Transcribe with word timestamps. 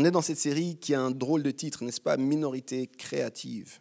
On 0.00 0.04
est 0.04 0.12
dans 0.12 0.22
cette 0.22 0.38
série 0.38 0.76
qui 0.76 0.94
a 0.94 1.00
un 1.00 1.10
drôle 1.10 1.42
de 1.42 1.50
titre, 1.50 1.82
n'est-ce 1.82 2.00
pas 2.00 2.16
Minorité 2.16 2.86
créative. 2.86 3.80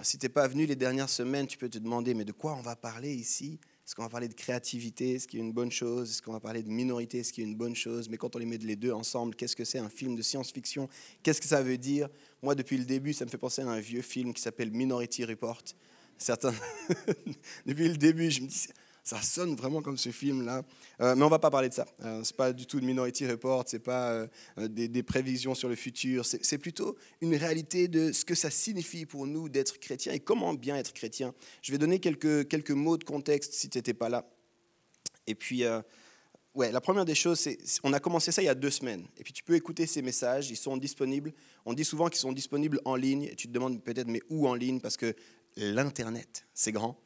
Si 0.00 0.16
tu 0.16 0.24
n'es 0.24 0.30
pas 0.30 0.48
venu 0.48 0.64
les 0.64 0.74
dernières 0.74 1.10
semaines, 1.10 1.46
tu 1.46 1.58
peux 1.58 1.68
te 1.68 1.76
demander, 1.76 2.14
mais 2.14 2.24
de 2.24 2.32
quoi 2.32 2.54
on 2.54 2.62
va 2.62 2.76
parler 2.76 3.12
ici? 3.12 3.60
Est-ce 3.84 3.94
qu'on 3.94 4.04
va 4.04 4.08
parler 4.08 4.28
de 4.28 4.32
créativité, 4.32 5.18
ce 5.18 5.28
qui 5.28 5.36
est 5.36 5.40
une 5.40 5.52
bonne 5.52 5.70
chose? 5.70 6.12
Est-ce 6.12 6.22
qu'on 6.22 6.32
va 6.32 6.40
parler 6.40 6.62
de 6.62 6.70
minorité, 6.70 7.22
ce 7.22 7.30
qui 7.30 7.42
est 7.42 7.44
une 7.44 7.56
bonne 7.56 7.76
chose? 7.76 8.08
Mais 8.08 8.16
quand 8.16 8.34
on 8.36 8.38
les 8.38 8.46
met 8.46 8.56
les 8.56 8.74
deux 8.74 8.92
ensemble, 8.92 9.34
qu'est-ce 9.34 9.54
que 9.54 9.66
c'est 9.66 9.78
un 9.78 9.90
film 9.90 10.16
de 10.16 10.22
science-fiction? 10.22 10.88
Qu'est-ce 11.22 11.42
que 11.42 11.48
ça 11.48 11.62
veut 11.62 11.76
dire? 11.76 12.08
Moi, 12.42 12.54
depuis 12.54 12.78
le 12.78 12.86
début, 12.86 13.12
ça 13.12 13.26
me 13.26 13.30
fait 13.30 13.36
penser 13.36 13.60
à 13.60 13.68
un 13.68 13.80
vieux 13.80 14.00
film 14.00 14.32
qui 14.32 14.40
s'appelle 14.40 14.70
Minority 14.70 15.26
Report. 15.26 15.62
Depuis 17.66 17.88
le 17.88 17.96
début, 17.98 18.30
je 18.30 18.40
me 18.40 18.46
dis, 18.46 18.68
ça 19.04 19.20
sonne 19.22 19.54
vraiment 19.54 19.82
comme 19.82 19.96
ce 19.96 20.10
film-là. 20.10 20.62
Euh, 21.00 21.14
mais 21.14 21.22
on 21.22 21.26
ne 21.26 21.30
va 21.30 21.38
pas 21.38 21.50
parler 21.50 21.68
de 21.68 21.74
ça. 21.74 21.86
Euh, 22.04 22.22
ce 22.22 22.32
n'est 22.32 22.36
pas 22.36 22.52
du 22.52 22.66
tout 22.66 22.80
de 22.80 22.86
Minority 22.86 23.26
Report, 23.26 23.64
ce 23.66 23.76
n'est 23.76 23.82
pas 23.82 24.12
euh, 24.12 24.28
des, 24.68 25.02
prévisions 25.02 25.54
sur 25.54 25.68
le 25.68 25.74
futur. 25.74 26.24
C'est 26.24 26.58
plutôt 26.58 26.96
une 27.20 27.34
réalité 27.34 27.88
de 27.88 28.12
ce 28.12 28.24
que 28.24 28.34
ça 28.34 28.50
signifie 28.50 29.06
pour 29.06 29.26
nous 29.26 29.48
d'être 29.48 29.78
chrétien 29.78 30.12
et 30.12 30.20
comment 30.20 30.54
bien 30.54 30.76
être 30.76 30.92
chrétien. 30.92 31.34
Je 31.62 31.72
vais 31.72 31.78
donner 31.78 31.98
quelques, 31.98 32.48
quelques 32.48 32.70
mots 32.70 32.96
de 32.96 33.04
contexte 33.04 33.54
si 33.54 33.68
tu 33.68 33.78
n'étais 33.78 33.94
pas 33.94 34.08
là. 34.08 34.28
Et 35.26 35.34
puis, 35.34 35.64
ouais, 36.54 36.72
la 36.72 36.80
première 36.80 37.04
des 37.04 37.14
choses, 37.14 37.38
c'est 37.40 37.58
on 37.82 37.92
a 37.92 38.00
commencé 38.00 38.32
ça 38.32 38.42
il 38.42 38.46
y 38.46 38.48
a 38.48 38.54
deux 38.54 38.70
semaines. 38.70 39.06
Et 39.16 39.22
puis 39.22 39.32
tu 39.32 39.42
peux 39.42 39.54
écouter 39.54 39.86
ces 39.86 40.02
messages, 40.02 40.50
ils 40.50 40.56
sont 40.56 40.76
disponibles. 40.76 41.32
On 41.64 41.72
dit 41.72 41.84
souvent 41.84 42.08
qu'ils 42.08 42.20
sont 42.20 42.32
disponibles 42.32 42.80
en 42.84 42.96
ligne. 42.96 43.24
Et 43.24 43.34
tu 43.36 43.48
te 43.48 43.52
demandes 43.52 43.82
peut-être, 43.82 44.08
mais 44.08 44.22
où 44.28 44.46
en 44.48 44.54
ligne? 44.54 44.80
Parce 44.80 44.96
que 44.96 45.14
l'Internet, 45.56 46.46
c'est 46.54 46.72
grand. 46.72 47.00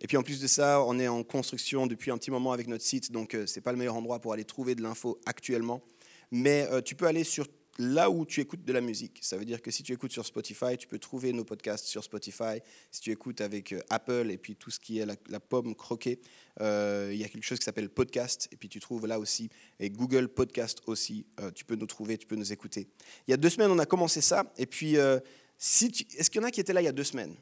Et 0.00 0.06
puis 0.06 0.16
en 0.16 0.22
plus 0.22 0.40
de 0.40 0.46
ça, 0.46 0.82
on 0.84 0.98
est 0.98 1.08
en 1.08 1.22
construction 1.24 1.86
depuis 1.86 2.10
un 2.10 2.18
petit 2.18 2.30
moment 2.30 2.52
avec 2.52 2.68
notre 2.68 2.84
site, 2.84 3.10
donc 3.10 3.34
euh, 3.34 3.46
ce 3.46 3.56
n'est 3.56 3.62
pas 3.62 3.72
le 3.72 3.78
meilleur 3.78 3.96
endroit 3.96 4.20
pour 4.20 4.32
aller 4.32 4.44
trouver 4.44 4.74
de 4.74 4.82
l'info 4.82 5.20
actuellement. 5.26 5.82
Mais 6.30 6.68
euh, 6.70 6.80
tu 6.80 6.94
peux 6.94 7.06
aller 7.06 7.24
sur 7.24 7.46
là 7.80 8.10
où 8.10 8.26
tu 8.26 8.40
écoutes 8.40 8.64
de 8.64 8.72
la 8.72 8.80
musique. 8.80 9.20
Ça 9.22 9.36
veut 9.36 9.44
dire 9.44 9.62
que 9.62 9.70
si 9.70 9.82
tu 9.82 9.92
écoutes 9.92 10.12
sur 10.12 10.26
Spotify, 10.26 10.76
tu 10.76 10.86
peux 10.88 10.98
trouver 10.98 11.32
nos 11.32 11.44
podcasts 11.44 11.86
sur 11.86 12.02
Spotify. 12.02 12.60
Si 12.90 13.00
tu 13.00 13.10
écoutes 13.10 13.40
avec 13.40 13.72
euh, 13.72 13.80
Apple 13.88 14.30
et 14.30 14.38
puis 14.38 14.56
tout 14.56 14.70
ce 14.70 14.78
qui 14.78 14.98
est 14.98 15.06
la, 15.06 15.40
pomme 15.40 15.74
croquée, 15.74 16.20
il 16.60 17.16
y 17.16 17.24
a 17.24 17.28
quelque 17.28 17.44
chose 17.44 17.58
qui 17.58 17.64
s'appelle 17.64 17.88
podcast 17.88 18.48
et 18.52 18.56
puis 18.56 18.68
tu 18.68 18.80
trouves 18.80 19.06
là 19.06 19.18
aussi. 19.18 19.48
Et 19.78 19.90
Google 19.90 20.28
Podcast 20.28 20.80
aussi, 20.86 21.24
tu 21.54 21.64
peux 21.64 21.76
nous 21.76 21.86
trouver, 21.86 22.18
tu 22.18 22.26
peux 22.26 22.34
nous 22.34 22.52
écouter. 22.52 22.88
Il 23.28 23.30
y 23.30 23.34
a 23.34 23.36
deux 23.36 23.50
semaines, 23.50 23.70
on 23.70 23.78
a 23.78 23.86
commencé 23.86 24.20
ça. 24.20 24.52
Et 24.58 24.66
puis, 24.66 24.96
est-ce 24.96 26.30
qu'il 26.30 26.40
y 26.40 26.44
en 26.44 26.48
a 26.48 26.50
qui 26.50 26.58
étaient 26.58 26.72
là 26.72 26.82
il 26.82 26.86
y 26.86 26.88
a 26.88 26.92
deux 26.92 27.04
semaines? 27.04 27.36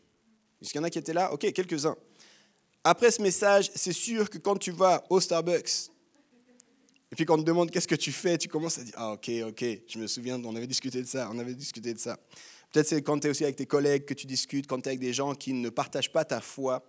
Est-ce 0.61 0.71
qu'il 0.71 0.81
y 0.81 0.83
en 0.83 0.85
a 0.85 0.91
qui 0.91 0.99
étaient 0.99 1.15
là? 1.15 1.33
Ok, 1.33 1.51
quelques-uns. 1.51 1.97
Après 2.89 3.11
ce 3.11 3.21
message, 3.21 3.69
c'est 3.75 3.93
sûr 3.93 4.31
que 4.31 4.39
quand 4.39 4.57
tu 4.57 4.71
vas 4.71 5.03
au 5.11 5.19
Starbucks, 5.19 5.91
et 7.11 7.17
puis 7.17 7.25
quand 7.25 7.35
on 7.35 7.39
te 7.39 7.43
demande 7.43 7.69
qu'est-ce 7.69 7.89
que 7.89 7.97
tu 7.97 8.13
fais, 8.13 8.39
tu 8.39 8.47
commences 8.47 8.79
à 8.79 8.85
dire 8.85 8.95
Ah, 8.97 9.11
ok, 9.11 9.29
ok, 9.49 9.65
je 9.89 9.99
me 9.99 10.07
souviens, 10.07 10.41
on 10.45 10.55
avait 10.55 10.69
discuté 10.69 11.03
de 11.03 11.07
ça, 11.09 11.29
on 11.33 11.39
avait 11.41 11.55
discuté 11.55 11.93
de 11.93 11.99
ça. 11.99 12.17
Peut-être 12.71 12.87
c'est 12.87 13.03
quand 13.03 13.19
tu 13.19 13.27
es 13.27 13.31
aussi 13.31 13.43
avec 13.43 13.57
tes 13.57 13.67
collègues 13.67 14.05
que 14.05 14.15
tu 14.15 14.29
discutes, 14.29 14.69
quand 14.69 14.81
tu 14.81 14.85
es 14.85 14.91
avec 14.91 15.01
des 15.01 15.13
gens 15.13 15.35
qui 15.35 15.53
ne 15.53 15.69
partagent 15.69 16.13
pas 16.13 16.25
ta 16.25 16.41
foi, 16.41 16.81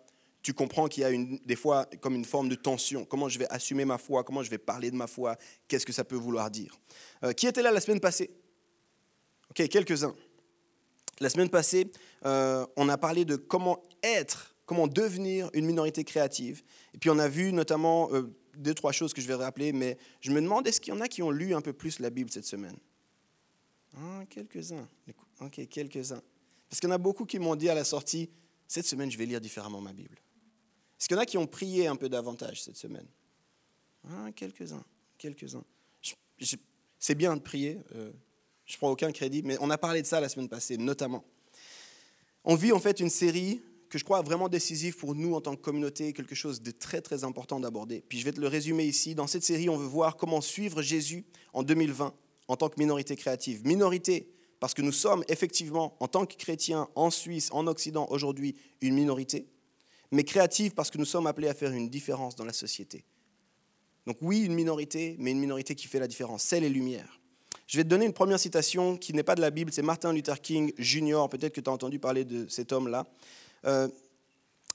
tu 0.44 0.54
comprends 0.54 0.88
qu'il 0.88 1.02
y 1.02 1.04
a 1.04 1.10
une, 1.10 1.40
des 1.44 1.56
fois 1.56 1.88
comme 2.00 2.14
une 2.14 2.26
forme 2.26 2.50
de 2.50 2.56
tension. 2.56 3.04
Comment 3.04 3.28
je 3.28 3.40
vais 3.40 3.48
assumer 3.50 3.84
ma 3.84 3.98
foi? 3.98 4.24
Comment 4.24 4.44
je 4.44 4.52
vais 4.52 4.60
parler 4.60 4.92
de 4.92 4.96
ma 4.96 5.08
foi? 5.08 5.36
Qu'est-ce 5.68 5.88
que 5.88 5.94
ça 5.94 6.04
peut 6.04 6.16
vouloir 6.16 6.52
dire? 6.52 6.80
Euh, 7.24 7.34
Qui 7.34 7.48
était 7.48 7.64
là 7.64 7.72
la 7.72 7.82
semaine 7.82 8.00
passée? 8.00 8.30
Ok, 9.50 9.68
quelques-uns. 9.68 10.14
La 11.20 11.30
semaine 11.30 11.50
passée, 11.50 11.90
euh, 12.24 12.68
on 12.76 12.88
a 12.88 13.00
parlé 13.00 13.26
de 13.26 13.36
comment 13.36 13.82
être 14.04 14.54
comment 14.68 14.86
devenir 14.88 15.50
une 15.54 15.66
minorité 15.66 16.04
créative. 16.04 16.62
Et 16.94 17.00
puis 17.00 17.10
on 17.10 17.18
a 17.18 17.28
vu 17.28 17.52
notamment 17.52 18.14
euh, 18.14 18.32
deux, 18.56 18.76
trois 18.76 18.92
choses 18.92 19.14
que 19.14 19.22
je 19.22 19.28
vais 19.28 19.34
rappeler, 19.34 19.74
mais 19.74 19.98
je 20.22 20.30
me 20.30 20.40
demande, 20.42 20.68
est-ce 20.68 20.80
qu'il 20.80 20.94
y 20.94 20.98
en 20.98 21.02
a 21.02 21.08
qui 21.08 21.24
ont 21.24 21.32
lu 21.32 21.56
un 21.56 21.62
peu 21.62 21.74
plus 21.74 22.00
la 22.00 22.12
Bible 22.12 22.30
cette 22.30 22.46
semaine? 22.46 22.78
Ah, 23.96 24.24
Quelques-uns. 24.30 24.88
Ok, 25.40 25.68
quelques-uns. 25.70 26.22
Parce 26.70 26.80
qu'il 26.80 26.90
y 26.90 26.92
en 26.92 26.96
a 26.96 27.00
beaucoup 27.00 27.26
qui 27.26 27.40
m'ont 27.40 27.56
dit 27.56 27.70
à 27.70 27.74
la 27.74 27.86
sortie, 27.86 28.30
cette 28.68 28.86
semaine, 28.86 29.10
je 29.10 29.18
vais 29.18 29.26
lire 29.26 29.40
différemment 29.40 29.80
ma 29.80 29.94
Bible. 29.94 30.18
Est-ce 31.00 31.08
qu'il 31.08 31.16
y 31.16 31.20
en 31.20 31.22
a 31.22 31.26
qui 31.26 31.38
ont 31.38 31.48
prié 31.48 31.88
un 31.88 31.96
peu 31.96 32.10
davantage 32.10 32.62
cette 32.64 32.76
semaine? 32.76 33.08
Ah, 34.10 34.32
Quelques-uns, 34.36 34.84
quelques-uns. 35.18 35.64
C'est 37.00 37.16
bien 37.16 37.36
de 37.38 37.42
prier, 37.42 37.80
euh, 37.96 38.12
je 38.66 38.74
ne 38.74 38.78
prends 38.78 38.92
aucun 38.92 39.12
crédit, 39.12 39.44
mais 39.44 39.58
on 39.62 39.70
a 39.70 39.78
parlé 39.78 40.02
de 40.02 40.08
ça 40.08 40.20
la 40.20 40.28
semaine 40.28 40.50
passée, 40.50 40.78
notamment. 40.78 41.24
On 42.44 42.56
vit 42.56 42.74
en 42.74 42.80
fait 42.80 43.00
une 43.00 43.10
série 43.10 43.62
que 43.90 43.98
je 43.98 44.04
crois 44.04 44.22
vraiment 44.22 44.50
décisif 44.50 44.98
pour 44.98 45.16
nous 45.16 45.34
en 45.34 45.42
tant 45.42 45.56
que 45.56 45.62
communauté, 45.62 46.14
quelque 46.14 46.36
chose 46.36 46.62
de 46.62 46.72
très 46.72 47.02
très 47.02 47.24
important 47.24 47.60
d'aborder. 47.60 48.04
Puis 48.08 48.20
je 48.20 48.26
vais 48.26 48.34
te 48.34 48.42
le 48.42 48.48
résumer 48.48 48.86
ici. 48.86 49.16
Dans 49.16 49.28
cette 49.28 49.44
série, 49.44 49.70
on 49.70 49.78
veut 49.78 49.88
voir 49.88 50.18
comment 50.18 50.42
suivre 50.42 50.82
Jésus 50.82 51.26
en 51.54 51.64
2020 51.64 52.14
en 52.48 52.56
tant 52.56 52.70
que 52.70 52.80
minorité 52.80 53.16
créative. 53.16 53.66
Minorité 53.66 54.30
parce 54.60 54.74
que 54.74 54.82
nous 54.82 54.92
sommes 54.92 55.24
effectivement, 55.28 55.96
en 56.00 56.08
tant 56.08 56.26
que 56.26 56.36
chrétiens 56.36 56.88
en 56.96 57.10
Suisse, 57.12 57.50
en 57.52 57.68
Occident 57.68 58.08
aujourd'hui, 58.10 58.56
une 58.82 58.96
minorité, 58.96 59.48
mais 60.12 60.24
créative 60.24 60.74
parce 60.74 60.90
que 60.90 60.98
nous 60.98 61.06
sommes 61.06 61.28
appelés 61.28 61.48
à 61.48 61.54
faire 61.54 61.72
une 61.72 61.90
différence 61.90 62.36
dans 62.36 62.46
la 62.46 62.54
société. 62.54 63.04
Donc 64.06 64.18
oui, 64.22 64.42
une 64.42 64.54
minorité, 64.54 65.16
mais 65.20 65.32
une 65.32 65.40
minorité 65.40 65.76
qui 65.76 65.88
fait 65.88 66.00
la 66.00 66.08
différence. 66.08 66.44
C'est 66.44 66.60
les 66.60 66.70
lumières. 66.70 67.20
Je 67.68 67.76
vais 67.76 67.84
te 67.84 67.90
donner 67.90 68.06
une 68.06 68.14
première 68.14 68.40
citation 68.40 68.96
qui 68.96 69.14
n'est 69.14 69.24
pas 69.24 69.36
de 69.36 69.42
la 69.42 69.52
Bible, 69.52 69.74
c'est 69.74 69.82
Martin 69.82 70.14
Luther 70.14 70.40
King 70.40 70.72
Jr. 70.78 71.26
Peut-être 71.30 71.54
que 71.54 71.60
tu 71.60 71.70
as 71.70 71.74
entendu 71.74 72.00
parler 72.00 72.24
de 72.24 72.48
cet 72.48 72.72
homme-là. 72.72 73.06
Euh, 73.66 73.88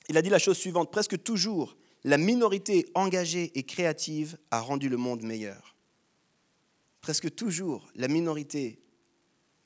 il 0.08 0.16
a 0.16 0.22
dit 0.22 0.30
la 0.30 0.38
chose 0.38 0.58
suivante, 0.58 0.90
presque 0.90 1.22
toujours, 1.22 1.76
la 2.04 2.18
minorité 2.18 2.86
engagée 2.94 3.52
et 3.54 3.62
créative 3.62 4.36
a 4.50 4.60
rendu 4.60 4.88
le 4.88 4.96
monde 4.96 5.22
meilleur. 5.22 5.76
Presque 7.00 7.34
toujours, 7.34 7.88
la 7.94 8.08
minorité 8.08 8.80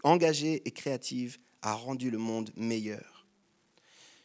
engagée 0.02 0.62
et 0.64 0.70
créative 0.70 1.38
a 1.62 1.74
rendu 1.74 2.10
le 2.10 2.18
monde 2.18 2.50
meilleur. 2.56 3.26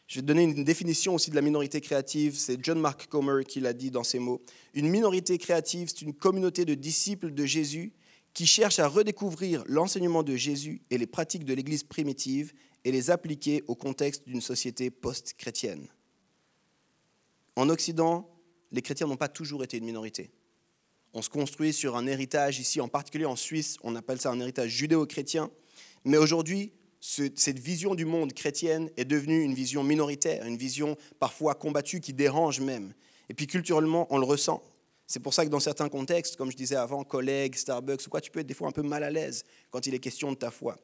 Je 0.06 0.20
vais 0.20 0.26
donner 0.26 0.42
une 0.42 0.64
définition 0.64 1.14
aussi 1.14 1.30
de 1.30 1.34
la 1.34 1.40
minorité 1.40 1.80
créative. 1.80 2.36
C'est 2.36 2.62
John 2.62 2.78
Mark 2.78 3.06
Comer 3.06 3.44
qui 3.44 3.60
l'a 3.60 3.72
dit 3.72 3.90
dans 3.90 4.04
ces 4.04 4.18
mots. 4.18 4.42
Une 4.74 4.90
minorité 4.90 5.38
créative, 5.38 5.88
c'est 5.88 6.02
une 6.02 6.12
communauté 6.12 6.66
de 6.66 6.74
disciples 6.74 7.32
de 7.32 7.46
Jésus 7.46 7.92
qui 8.34 8.46
cherche 8.46 8.78
à 8.78 8.88
redécouvrir 8.88 9.64
l'enseignement 9.66 10.22
de 10.22 10.36
Jésus 10.36 10.82
et 10.90 10.98
les 10.98 11.06
pratiques 11.06 11.44
de 11.44 11.54
l'Église 11.54 11.82
primitive 11.82 12.52
et 12.84 12.92
les 12.92 13.10
appliquer 13.10 13.62
au 13.68 13.74
contexte 13.74 14.26
d'une 14.26 14.40
société 14.40 14.90
post-chrétienne. 14.90 15.88
En 17.56 17.68
Occident, 17.68 18.28
les 18.72 18.82
chrétiens 18.82 19.06
n'ont 19.06 19.16
pas 19.16 19.28
toujours 19.28 19.62
été 19.62 19.76
une 19.76 19.84
minorité. 19.84 20.30
On 21.14 21.22
se 21.22 21.28
construit 21.28 21.72
sur 21.72 21.96
un 21.96 22.06
héritage 22.06 22.58
ici, 22.58 22.80
en 22.80 22.88
particulier 22.88 23.26
en 23.26 23.36
Suisse, 23.36 23.76
on 23.82 23.94
appelle 23.96 24.20
ça 24.20 24.30
un 24.30 24.40
héritage 24.40 24.70
judéo-chrétien. 24.70 25.50
Mais 26.04 26.16
aujourd'hui, 26.16 26.72
cette 27.00 27.58
vision 27.58 27.94
du 27.94 28.04
monde 28.04 28.32
chrétienne 28.32 28.90
est 28.96 29.04
devenue 29.04 29.42
une 29.42 29.54
vision 29.54 29.82
minoritaire, 29.82 30.46
une 30.46 30.56
vision 30.56 30.96
parfois 31.18 31.54
combattue 31.54 32.00
qui 32.00 32.14
dérange 32.14 32.60
même. 32.60 32.94
Et 33.28 33.34
puis 33.34 33.46
culturellement, 33.46 34.06
on 34.10 34.18
le 34.18 34.24
ressent. 34.24 34.62
C'est 35.06 35.20
pour 35.20 35.34
ça 35.34 35.44
que 35.44 35.50
dans 35.50 35.60
certains 35.60 35.90
contextes, 35.90 36.36
comme 36.36 36.50
je 36.50 36.56
disais 36.56 36.76
avant, 36.76 37.04
collègues, 37.04 37.56
Starbucks 37.56 38.06
ou 38.06 38.10
quoi, 38.10 38.20
tu 38.20 38.30
peux 38.30 38.40
être 38.40 38.46
des 38.46 38.54
fois 38.54 38.68
un 38.68 38.72
peu 38.72 38.82
mal 38.82 39.04
à 39.04 39.10
l'aise 39.10 39.44
quand 39.70 39.86
il 39.86 39.94
est 39.94 39.98
question 39.98 40.32
de 40.32 40.36
ta 40.36 40.50
foi. 40.50 40.78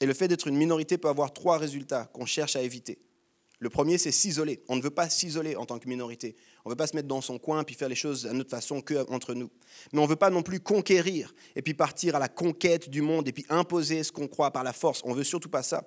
Et 0.00 0.06
le 0.06 0.14
fait 0.14 0.28
d'être 0.28 0.46
une 0.48 0.56
minorité 0.56 0.98
peut 0.98 1.08
avoir 1.08 1.32
trois 1.32 1.58
résultats 1.58 2.06
qu'on 2.06 2.26
cherche 2.26 2.56
à 2.56 2.62
éviter. 2.62 2.98
Le 3.58 3.68
premier, 3.68 3.98
c'est 3.98 4.10
s'isoler. 4.10 4.62
On 4.68 4.76
ne 4.76 4.80
veut 4.80 4.90
pas 4.90 5.10
s'isoler 5.10 5.54
en 5.54 5.66
tant 5.66 5.78
que 5.78 5.86
minorité. 5.86 6.34
On 6.64 6.70
ne 6.70 6.72
veut 6.72 6.76
pas 6.76 6.86
se 6.86 6.96
mettre 6.96 7.08
dans 7.08 7.20
son 7.20 7.38
coin 7.38 7.62
puis 7.62 7.74
faire 7.74 7.90
les 7.90 7.94
choses 7.94 8.26
à 8.26 8.32
notre 8.32 8.48
façon 8.48 8.80
que 8.80 9.06
entre 9.12 9.34
nous. 9.34 9.50
Mais 9.92 10.00
on 10.00 10.04
ne 10.04 10.08
veut 10.08 10.16
pas 10.16 10.30
non 10.30 10.42
plus 10.42 10.60
conquérir 10.60 11.34
et 11.54 11.60
puis 11.60 11.74
partir 11.74 12.16
à 12.16 12.18
la 12.18 12.28
conquête 12.28 12.88
du 12.88 13.02
monde 13.02 13.28
et 13.28 13.32
puis 13.32 13.44
imposer 13.50 14.02
ce 14.02 14.12
qu'on 14.12 14.28
croit 14.28 14.50
par 14.50 14.64
la 14.64 14.72
force. 14.72 15.02
On 15.04 15.10
ne 15.10 15.16
veut 15.16 15.24
surtout 15.24 15.50
pas 15.50 15.62
ça. 15.62 15.84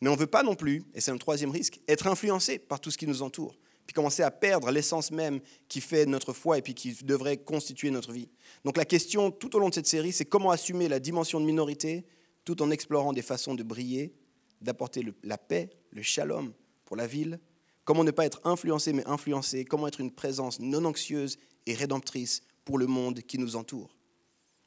Mais 0.00 0.08
on 0.08 0.14
ne 0.14 0.18
veut 0.18 0.28
pas 0.28 0.44
non 0.44 0.54
plus, 0.54 0.84
et 0.94 1.00
c'est 1.00 1.10
un 1.10 1.18
troisième 1.18 1.50
risque, 1.50 1.80
être 1.88 2.06
influencé 2.06 2.60
par 2.60 2.78
tout 2.78 2.92
ce 2.92 2.98
qui 2.98 3.08
nous 3.08 3.22
entoure 3.22 3.58
puis 3.88 3.94
commencer 3.94 4.22
à 4.22 4.30
perdre 4.30 4.70
l'essence 4.70 5.10
même 5.10 5.40
qui 5.66 5.80
fait 5.80 6.04
notre 6.04 6.34
foi 6.34 6.58
et 6.58 6.62
puis 6.62 6.74
qui 6.74 6.92
devrait 7.04 7.38
constituer 7.38 7.90
notre 7.90 8.12
vie. 8.12 8.28
Donc 8.66 8.76
la 8.76 8.84
question 8.84 9.30
tout 9.30 9.56
au 9.56 9.58
long 9.58 9.70
de 9.70 9.74
cette 9.74 9.86
série, 9.86 10.12
c'est 10.12 10.26
comment 10.26 10.50
assumer 10.50 10.88
la 10.88 11.00
dimension 11.00 11.40
de 11.40 11.46
minorité 11.46 12.04
tout 12.48 12.62
en 12.62 12.70
explorant 12.70 13.12
des 13.12 13.20
façons 13.20 13.54
de 13.54 13.62
briller, 13.62 14.14
d'apporter 14.62 15.04
la 15.22 15.36
paix, 15.36 15.68
le 15.90 16.00
shalom 16.00 16.54
pour 16.86 16.96
la 16.96 17.06
ville. 17.06 17.40
Comment 17.84 18.04
ne 18.04 18.10
pas 18.10 18.24
être 18.24 18.40
influencé 18.44 18.94
mais 18.94 19.06
influencé? 19.06 19.66
Comment 19.66 19.86
être 19.86 20.00
une 20.00 20.10
présence 20.10 20.58
non 20.58 20.82
anxieuse 20.86 21.36
et 21.66 21.74
rédemptrice 21.74 22.40
pour 22.64 22.78
le 22.78 22.86
monde 22.86 23.20
qui 23.20 23.36
nous 23.36 23.54
entoure? 23.54 23.94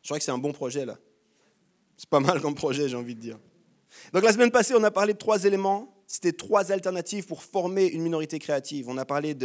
Je 0.03 0.09
crois 0.09 0.19
que 0.19 0.23
c'est 0.23 0.29
un 0.29 0.37
bon 0.37 0.53
projet 0.53 0.85
là. 0.85 0.99
C'est 1.97 2.07
pas 2.07 2.19
mal 2.19 2.39
comme 2.39 2.53
projet, 2.53 2.87
j'ai 2.87 2.95
envie 2.95 3.15
de 3.15 3.19
dire. 3.19 3.39
Donc 4.13 4.21
la 4.21 4.31
semaine 4.31 4.51
passée, 4.51 4.75
on 4.75 4.83
a 4.83 4.91
parlé 4.91 5.13
de 5.13 5.17
trois 5.17 5.43
éléments. 5.45 5.91
C'était 6.05 6.33
trois 6.33 6.71
alternatives 6.71 7.25
pour 7.25 7.41
former 7.41 7.87
une 7.87 8.03
minorité 8.03 8.37
créative. 8.37 8.89
On 8.89 8.97
a 8.99 9.05
parlé 9.05 9.35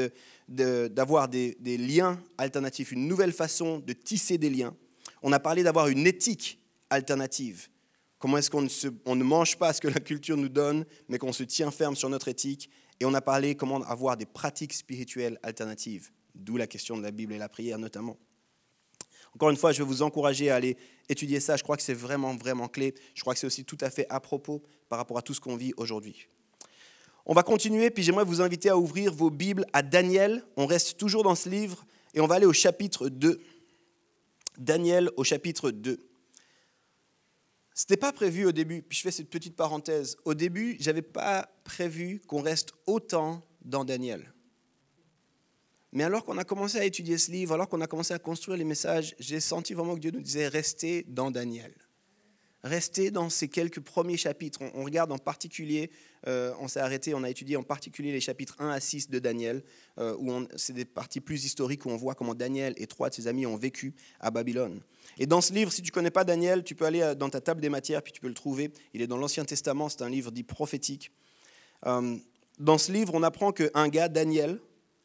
d'avoir 0.47 1.29
de, 1.29 1.33
des, 1.33 1.57
des 1.59 1.79
liens 1.79 2.23
alternatifs, 2.37 2.93
une 2.93 3.09
nouvelle 3.09 3.33
façon 3.33 3.79
de 3.79 3.95
tisser 3.95 4.37
des 4.37 4.51
liens. 4.51 4.77
On 5.23 5.33
a 5.33 5.41
parlé 5.41 5.63
d'avoir 5.63 5.89
une 5.89 6.07
éthique 6.07 6.61
alternative. 6.91 7.69
Comment 8.19 8.39
est-ce 8.39 8.51
qu'on 8.51 8.63
ne, 8.63 9.25
mange 9.25 9.59
pas 9.59 9.73
ce 9.73 9.81
que 9.81 9.89
la 9.89 10.01
culture 10.01 10.37
nous 10.37 10.49
donne, 10.49 10.87
mais 11.09 11.19
qu'on 11.19 11.33
se 11.33 11.43
tient 11.43 11.71
ferme 11.71 11.97
sur 11.97 12.09
notre 12.09 12.29
éthique? 12.29 12.71
Et 12.99 13.05
on 13.05 13.13
a 13.13 13.21
parlé 13.21 13.55
comment 13.55 13.83
avoir 13.83 14.17
des 14.17 14.25
pratiques 14.25 14.73
spirituelles 14.73 15.39
alternatives, 15.43 16.11
d'où 16.35 16.57
la 16.57 16.67
question 16.67 16.97
de 16.97 17.03
la 17.03 17.11
Bible 17.11 17.35
et 17.35 17.39
la 17.39 17.49
prière 17.49 17.79
notamment. 17.79 18.17
Encore 19.35 19.51
une 19.51 19.57
fois, 19.57 19.73
je 19.73 19.83
vais 19.83 19.89
vous 19.89 20.01
encourager 20.01 20.51
à 20.51 20.55
aller 20.55 20.79
étudier 21.11 21.41
ça. 21.41 21.57
Je 21.59 21.63
crois 21.63 21.77
que 21.77 21.83
c'est 21.83 21.93
vraiment, 21.93 22.35
vraiment 22.35 22.69
clé. 22.69 22.95
Je 23.15 23.21
crois 23.21 23.35
que 23.35 23.41
c'est 23.41 23.47
aussi 23.47 23.67
tout 23.67 23.77
à 23.83 23.91
fait 23.91 24.07
à 24.09 24.19
propos 24.19 24.63
par 24.89 24.99
rapport 24.99 25.19
à 25.19 25.23
tout 25.23 25.35
ce 25.35 25.41
qu'on 25.41 25.57
vit 25.57 25.75
aujourd'hui. 25.77 26.27
On 27.27 27.35
va 27.35 27.43
continuer, 27.43 27.91
puis 27.91 28.03
j'aimerais 28.03 28.25
vous 28.25 28.41
inviter 28.41 28.71
à 28.71 28.79
ouvrir 28.79 29.13
vos 29.13 29.29
Bibles 29.29 29.67
à 29.75 29.83
Daniel. 29.83 30.43
On 30.57 30.65
reste 30.65 30.97
toujours 30.97 31.23
dans 31.23 31.35
ce 31.35 31.51
livre 31.51 31.85
et 32.15 32.21
on 32.21 32.27
va 32.27 32.37
aller 32.37 32.47
au 32.47 32.55
chapitre 32.55 33.11
2. 33.11 33.41
Daniel 34.57 35.11
au 35.17 35.25
chapitre 35.25 35.71
2. 35.71 35.99
Ce 37.77 37.83
n'était 37.83 37.99
pas 37.99 38.11
prévu 38.11 38.47
au 38.47 38.53
début, 38.53 38.81
puis 38.81 38.97
je 38.97 39.03
fais 39.03 39.11
cette 39.11 39.29
petite 39.29 39.55
parenthèse. 39.55 40.17
Au 40.25 40.33
début, 40.33 40.79
je 40.81 40.87
n'avais 40.87 41.03
pas 41.03 41.47
prévu 41.63 42.23
qu'on 42.27 42.41
reste 42.41 42.73
autant 42.87 43.47
dans 43.63 43.85
Daniel. 43.85 44.33
Mais 45.93 46.03
alors 46.03 46.25
qu'on 46.25 46.39
a 46.39 46.45
commencé 46.45 46.79
à 46.79 46.87
étudier 46.87 47.19
ce 47.19 47.31
livre, 47.31 47.53
alors 47.53 47.69
qu'on 47.69 47.83
a 47.83 47.87
commencé 47.87 48.15
à 48.15 48.19
construire 48.19 48.57
les 48.57 48.65
messages, 48.65 49.15
j'ai 49.19 49.41
senti 49.41 49.75
vraiment 49.75 49.95
que 49.95 50.01
Dieu 50.01 50.11
nous 50.11 50.23
disait 50.23 50.49
restez 50.49 51.05
dans 51.07 51.31
Daniel. 51.31 51.75
Restez 52.67 53.13
dans 53.13 53.31
ces 53.31 53.47
quelques 53.47 53.79
premiers 53.79 54.17
chapitres. 54.17 54.59
On, 54.75 54.83
regarde 54.83 55.13
en 55.13 55.19
particulier, 55.19 55.89
euh, 56.27 56.53
on 56.59 56.67
s'est 56.67 56.81
arrêté, 56.81 57.15
on 57.15 57.23
a 57.23 57.31
étudié 57.31 57.57
en 57.57 57.63
particulier 57.63 58.11
les 58.11 58.21
chapitres 58.21 58.57
1 58.59 58.71
à 58.71 58.81
6 58.81 59.09
de 59.09 59.21
Daniel, 59.21 59.63
euh, 59.99 60.17
où 60.19 60.47
c'est 60.57 60.73
des 60.73 60.85
parties 60.85 61.21
plus 61.21 61.45
historiques 61.45 61.87
où 61.87 61.91
on 61.91 61.97
voit 61.97 62.17
comment 62.17 62.35
Daniel 62.35 62.75
et 62.77 62.89
trois 62.89 63.09
de 63.09 63.15
ses 63.15 63.29
amis 63.29 63.47
ont 63.47 63.57
vécu 63.57 63.95
à 64.19 64.33
Babylone. 64.33 64.81
Et 65.17 65.27
dans 65.27 65.41
ce 65.41 65.53
livre, 65.53 65.73
si 65.73 65.81
tu 65.81 65.93
connais 65.93 66.11
pas 66.11 66.25
Daniel, 66.25 66.65
tu 66.65 66.75
peux 66.75 66.87
aller 66.87 67.03
euh, 67.03 67.15
dans 67.15 67.31
ta 67.31 67.41
table 67.41 67.61
des 67.61 67.69
matières, 67.69 68.03
puis 68.03 68.13
tu 68.13 68.21
peux 68.21 68.27
le 68.27 68.35
trouver. 68.35 68.73
Il 68.95 69.01
est 69.01 69.07
dans 69.07 69.19
l'Ancien 69.19 69.45
Testament, 69.45 69.89
c'est 69.89 70.03
un 70.03 70.11
livre 70.11 70.33
dit 70.33 70.43
prophétique. 70.43 71.13
dans 71.85 72.79
ce 72.79 72.91
livre, 72.91 73.15
on 73.15 73.23
apprend 73.23 73.53
qu'un 73.53 73.89
gars, 73.89 74.09
Daniel, 74.09 74.59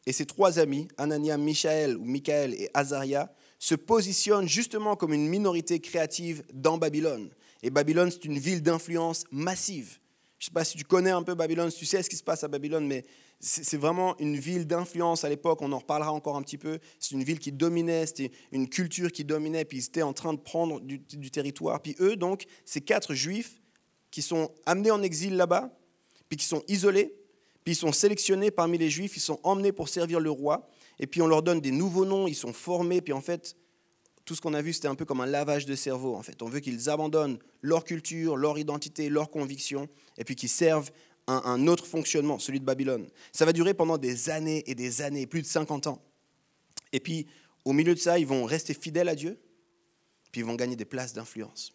et 0.06 0.12
ses 0.12 0.26
trois 0.26 0.58
amis, 0.58 0.88
Anania, 0.96 1.38
Michaël 1.38 1.96
ou 1.96 2.04
Michael 2.04 2.54
et 2.54 2.68
Azaria, 2.74 3.32
se 3.60 3.76
positionnent 3.76 4.48
justement 4.48 4.96
comme 4.96 5.12
une 5.12 5.28
minorité 5.28 5.78
créative 5.78 6.42
dans 6.52 6.76
Babylone. 6.76 7.30
Et 7.62 7.70
Babylone, 7.70 8.10
c'est 8.10 8.24
une 8.24 8.38
ville 8.38 8.62
d'influence 8.62 9.24
massive. 9.30 9.98
Je 10.38 10.46
ne 10.46 10.50
sais 10.50 10.54
pas 10.54 10.64
si 10.64 10.76
tu 10.76 10.84
connais 10.84 11.10
un 11.10 11.22
peu 11.22 11.34
Babylone, 11.34 11.70
si 11.70 11.78
tu 11.78 11.86
sais 11.86 12.02
ce 12.02 12.10
qui 12.10 12.16
se 12.16 12.24
passe 12.24 12.42
à 12.42 12.48
Babylone, 12.48 12.86
mais 12.86 13.04
c'est 13.38 13.76
vraiment 13.76 14.16
une 14.18 14.36
ville 14.36 14.66
d'influence 14.66 15.24
à 15.24 15.28
l'époque. 15.28 15.62
On 15.62 15.72
en 15.72 15.78
reparlera 15.78 16.12
encore 16.12 16.36
un 16.36 16.42
petit 16.42 16.58
peu. 16.58 16.78
C'est 16.98 17.12
une 17.12 17.22
ville 17.22 17.38
qui 17.38 17.52
dominait, 17.52 18.06
c'était 18.06 18.32
une 18.50 18.68
culture 18.68 19.12
qui 19.12 19.24
dominait, 19.24 19.64
puis 19.64 19.78
ils 19.78 19.84
étaient 19.84 20.02
en 20.02 20.12
train 20.12 20.32
de 20.32 20.40
prendre 20.40 20.80
du, 20.80 21.30
territoire. 21.30 21.80
Puis 21.80 21.96
eux, 22.00 22.16
donc, 22.16 22.44
ces 22.64 22.80
quatre 22.80 23.14
juifs 23.14 23.60
qui 24.10 24.22
sont 24.22 24.52
amenés 24.66 24.90
en 24.90 25.02
exil 25.02 25.36
là-bas, 25.36 25.70
puis 26.28 26.36
qui 26.36 26.44
sont 26.44 26.62
isolés, 26.68 27.14
puis 27.64 27.74
ils 27.74 27.76
sont 27.76 27.92
sélectionnés 27.92 28.50
parmi 28.50 28.78
les 28.78 28.90
juifs, 28.90 29.16
ils 29.16 29.20
sont 29.20 29.38
emmenés 29.44 29.72
pour 29.72 29.88
servir 29.88 30.18
le 30.18 30.30
roi, 30.30 30.68
et 30.98 31.06
puis 31.06 31.22
on 31.22 31.26
leur 31.26 31.42
donne 31.42 31.60
des 31.60 31.70
nouveaux 31.70 32.04
noms, 32.04 32.26
ils 32.26 32.34
sont 32.34 32.52
formés, 32.52 33.00
puis 33.00 33.12
en 33.12 33.20
fait, 33.20 33.56
tout 34.24 34.34
ce 34.34 34.40
qu'on 34.40 34.54
a 34.54 34.62
vu, 34.62 34.72
c'était 34.72 34.88
un 34.88 34.94
peu 34.94 35.04
comme 35.04 35.20
un 35.20 35.26
lavage 35.26 35.66
de 35.66 35.74
cerveau. 35.74 36.14
En 36.14 36.22
fait, 36.22 36.42
on 36.42 36.48
veut 36.48 36.60
qu'ils 36.60 36.88
abandonnent 36.88 37.38
leur 37.60 37.84
culture, 37.84 38.36
leur 38.36 38.58
identité, 38.58 39.08
leurs 39.08 39.30
convictions, 39.30 39.88
et 40.18 40.24
puis 40.24 40.36
qu'ils 40.36 40.48
servent 40.48 40.90
un, 41.26 41.42
un, 41.44 41.66
autre 41.66 41.86
fonctionnement, 41.86 42.38
celui 42.38 42.60
de 42.60 42.64
Babylone. 42.64 43.08
Ça 43.32 43.44
va 43.44 43.52
durer 43.52 43.74
pendant 43.74 43.98
des 43.98 44.30
années 44.30 44.62
et 44.66 44.74
des 44.74 45.02
années, 45.02 45.26
plus 45.26 45.42
de 45.42 45.46
50 45.46 45.86
ans. 45.86 46.02
Et 46.92 47.00
puis, 47.00 47.26
au 47.64 47.72
milieu 47.72 47.94
de 47.94 48.00
ça, 48.00 48.18
ils 48.18 48.26
vont 48.26 48.44
rester 48.44 48.74
fidèles 48.74 49.08
à 49.08 49.14
Dieu, 49.14 49.38
puis 50.30 50.40
ils 50.40 50.44
vont 50.44 50.54
gagner 50.54 50.76
des 50.76 50.84
places 50.84 51.12
d'influence. 51.12 51.72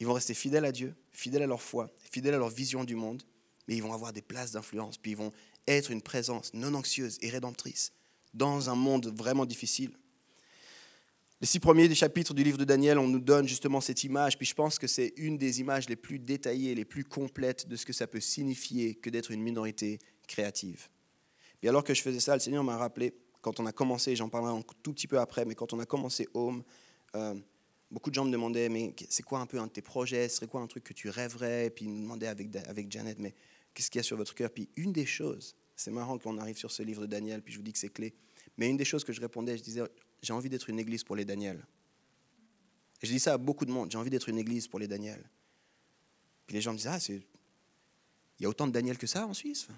Ils 0.00 0.06
vont 0.06 0.14
rester 0.14 0.34
fidèles 0.34 0.64
à 0.64 0.72
Dieu, 0.72 0.94
fidèles 1.12 1.42
à 1.42 1.46
leur 1.46 1.62
foi, 1.62 1.90
fidèles 2.10 2.34
à 2.34 2.38
leur 2.38 2.48
vision 2.48 2.84
du 2.84 2.96
monde, 2.96 3.22
mais 3.68 3.76
ils 3.76 3.82
vont 3.82 3.92
avoir 3.92 4.12
des 4.12 4.22
places 4.22 4.52
d'influence, 4.52 4.96
puis 4.96 5.12
ils 5.12 5.16
vont 5.16 5.32
être 5.68 5.90
une 5.90 6.02
présence 6.02 6.52
non 6.54 6.74
anxieuse 6.74 7.18
et 7.20 7.28
rédemptrice 7.28 7.92
dans 8.34 8.70
un 8.70 8.74
monde 8.74 9.06
vraiment 9.14 9.44
difficile. 9.44 9.92
Les 11.40 11.46
six 11.46 11.58
premiers 11.58 11.94
chapitres 11.94 12.34
du 12.34 12.44
livre 12.44 12.58
de 12.58 12.64
Daniel, 12.64 12.98
on 12.98 13.08
nous 13.08 13.18
donne 13.18 13.48
justement 13.48 13.80
cette 13.80 14.04
image, 14.04 14.36
puis 14.36 14.46
je 14.46 14.52
pense 14.52 14.78
que 14.78 14.86
c'est 14.86 15.14
une 15.16 15.38
des 15.38 15.60
images 15.60 15.88
les 15.88 15.96
plus 15.96 16.18
détaillées, 16.18 16.74
les 16.74 16.84
plus 16.84 17.02
complètes 17.02 17.66
de 17.66 17.76
ce 17.76 17.86
que 17.86 17.94
ça 17.94 18.06
peut 18.06 18.20
signifier 18.20 18.94
que 18.96 19.08
d'être 19.08 19.30
une 19.30 19.40
minorité 19.40 20.00
créative. 20.28 20.90
Et 21.62 21.68
alors 21.70 21.82
que 21.82 21.94
je 21.94 22.02
faisais 22.02 22.20
ça, 22.20 22.34
le 22.34 22.40
Seigneur 22.40 22.62
m'a 22.62 22.76
rappelé, 22.76 23.14
quand 23.40 23.58
on 23.58 23.64
a 23.64 23.72
commencé, 23.72 24.14
j'en 24.16 24.28
parlerai 24.28 24.52
un 24.52 24.62
tout 24.82 24.92
petit 24.92 25.06
peu 25.06 25.18
après, 25.18 25.46
mais 25.46 25.54
quand 25.54 25.72
on 25.72 25.78
a 25.78 25.86
commencé 25.86 26.28
Home, 26.34 26.62
euh, 27.14 27.34
beaucoup 27.90 28.10
de 28.10 28.14
gens 28.16 28.26
me 28.26 28.30
demandaient, 28.30 28.68
mais 28.68 28.94
c'est 29.08 29.22
quoi 29.22 29.40
un 29.40 29.46
peu 29.46 29.58
un 29.58 29.66
de 29.66 29.72
tes 29.72 29.80
projets, 29.80 30.28
ce 30.28 30.36
serait 30.36 30.46
quoi 30.46 30.60
un 30.60 30.66
truc 30.66 30.84
que 30.84 30.92
tu 30.92 31.08
rêverais, 31.08 31.68
et 31.68 31.70
puis 31.70 31.86
ils 31.86 31.90
me 31.90 32.02
demandaient 32.02 32.26
avec, 32.26 32.54
avec 32.54 32.92
Janet, 32.92 33.18
mais 33.18 33.34
qu'est-ce 33.72 33.90
qu'il 33.90 33.98
y 33.98 34.00
a 34.00 34.02
sur 34.02 34.18
votre 34.18 34.34
cœur? 34.34 34.50
Puis 34.50 34.68
une 34.76 34.92
des 34.92 35.06
choses, 35.06 35.56
c'est 35.74 35.90
marrant 35.90 36.18
qu'on 36.18 36.36
arrive 36.36 36.58
sur 36.58 36.70
ce 36.70 36.82
livre 36.82 37.00
de 37.00 37.06
Daniel, 37.06 37.40
puis 37.40 37.54
je 37.54 37.58
vous 37.58 37.64
dis 37.64 37.72
que 37.72 37.78
c'est 37.78 37.88
clé, 37.88 38.12
mais 38.58 38.68
une 38.68 38.76
des 38.76 38.84
choses 38.84 39.04
que 39.04 39.14
je 39.14 39.22
répondais, 39.22 39.56
je 39.56 39.62
disais, 39.62 39.80
j'ai 40.22 40.32
envie 40.32 40.48
d'être 40.48 40.68
une 40.68 40.78
église 40.78 41.04
pour 41.04 41.16
les 41.16 41.24
Daniel. 41.24 41.64
Et 43.02 43.06
je 43.06 43.12
dis 43.12 43.20
ça 43.20 43.34
à 43.34 43.38
beaucoup 43.38 43.64
de 43.64 43.70
monde, 43.70 43.90
j'ai 43.90 43.98
envie 43.98 44.10
d'être 44.10 44.28
une 44.28 44.38
église 44.38 44.68
pour 44.68 44.78
les 44.78 44.88
Daniel. 44.88 45.22
Puis 46.46 46.54
les 46.54 46.60
gens 46.60 46.72
me 46.72 46.76
disent, 46.76 46.88
ah, 46.88 47.00
c'est... 47.00 47.22
il 48.38 48.42
y 48.42 48.46
a 48.46 48.48
autant 48.48 48.66
de 48.66 48.72
Daniel 48.72 48.98
que 48.98 49.06
ça 49.06 49.26
en 49.26 49.34
Suisse 49.34 49.68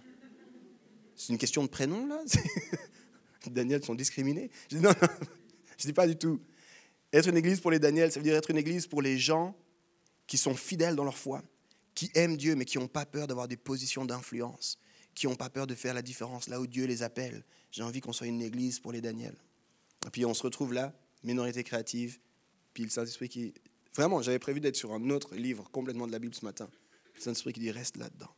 C'est 1.14 1.32
une 1.32 1.38
question 1.38 1.62
de 1.62 1.68
prénom, 1.68 2.06
là 2.06 2.22
Daniel 3.50 3.84
sont 3.84 3.94
discriminés 3.94 4.50
Je 4.70 4.76
dis, 4.76 4.82
non, 4.82 4.90
non, 4.90 5.08
je 5.78 5.86
dis 5.86 5.92
pas 5.92 6.06
du 6.06 6.16
tout. 6.16 6.40
Être 7.12 7.28
une 7.28 7.36
église 7.36 7.60
pour 7.60 7.70
les 7.70 7.78
Daniel, 7.78 8.10
ça 8.10 8.20
veut 8.20 8.24
dire 8.24 8.34
être 8.34 8.50
une 8.50 8.56
église 8.56 8.86
pour 8.86 9.02
les 9.02 9.18
gens 9.18 9.54
qui 10.26 10.38
sont 10.38 10.54
fidèles 10.54 10.96
dans 10.96 11.04
leur 11.04 11.18
foi, 11.18 11.42
qui 11.94 12.10
aiment 12.14 12.36
Dieu, 12.36 12.54
mais 12.54 12.64
qui 12.64 12.78
n'ont 12.78 12.88
pas 12.88 13.04
peur 13.04 13.26
d'avoir 13.26 13.48
des 13.48 13.56
positions 13.56 14.04
d'influence, 14.04 14.78
qui 15.14 15.26
n'ont 15.26 15.34
pas 15.34 15.50
peur 15.50 15.66
de 15.66 15.74
faire 15.74 15.92
la 15.92 16.02
différence 16.02 16.48
là 16.48 16.60
où 16.60 16.66
Dieu 16.66 16.86
les 16.86 17.02
appelle. 17.02 17.44
J'ai 17.70 17.82
envie 17.82 18.00
qu'on 18.00 18.12
soit 18.12 18.28
une 18.28 18.40
église 18.40 18.78
pour 18.80 18.92
les 18.92 19.00
Daniel. 19.00 19.34
Puis 20.10 20.24
on 20.24 20.34
se 20.34 20.42
retrouve 20.42 20.72
là, 20.72 20.92
minorité 21.22 21.62
créative, 21.62 22.18
puis 22.74 22.84
le 22.84 22.90
Saint-Esprit 22.90 23.28
qui... 23.28 23.54
Vraiment, 23.94 24.22
j'avais 24.22 24.38
prévu 24.38 24.60
d'être 24.60 24.76
sur 24.76 24.92
un 24.92 25.10
autre 25.10 25.34
livre 25.34 25.70
complètement 25.70 26.06
de 26.06 26.12
la 26.12 26.18
Bible 26.18 26.34
ce 26.34 26.44
matin. 26.44 26.68
Le 27.14 27.20
Saint-Esprit 27.20 27.52
qui 27.52 27.60
dit 27.60 27.70
reste 27.70 27.98
là-dedans. 27.98 28.30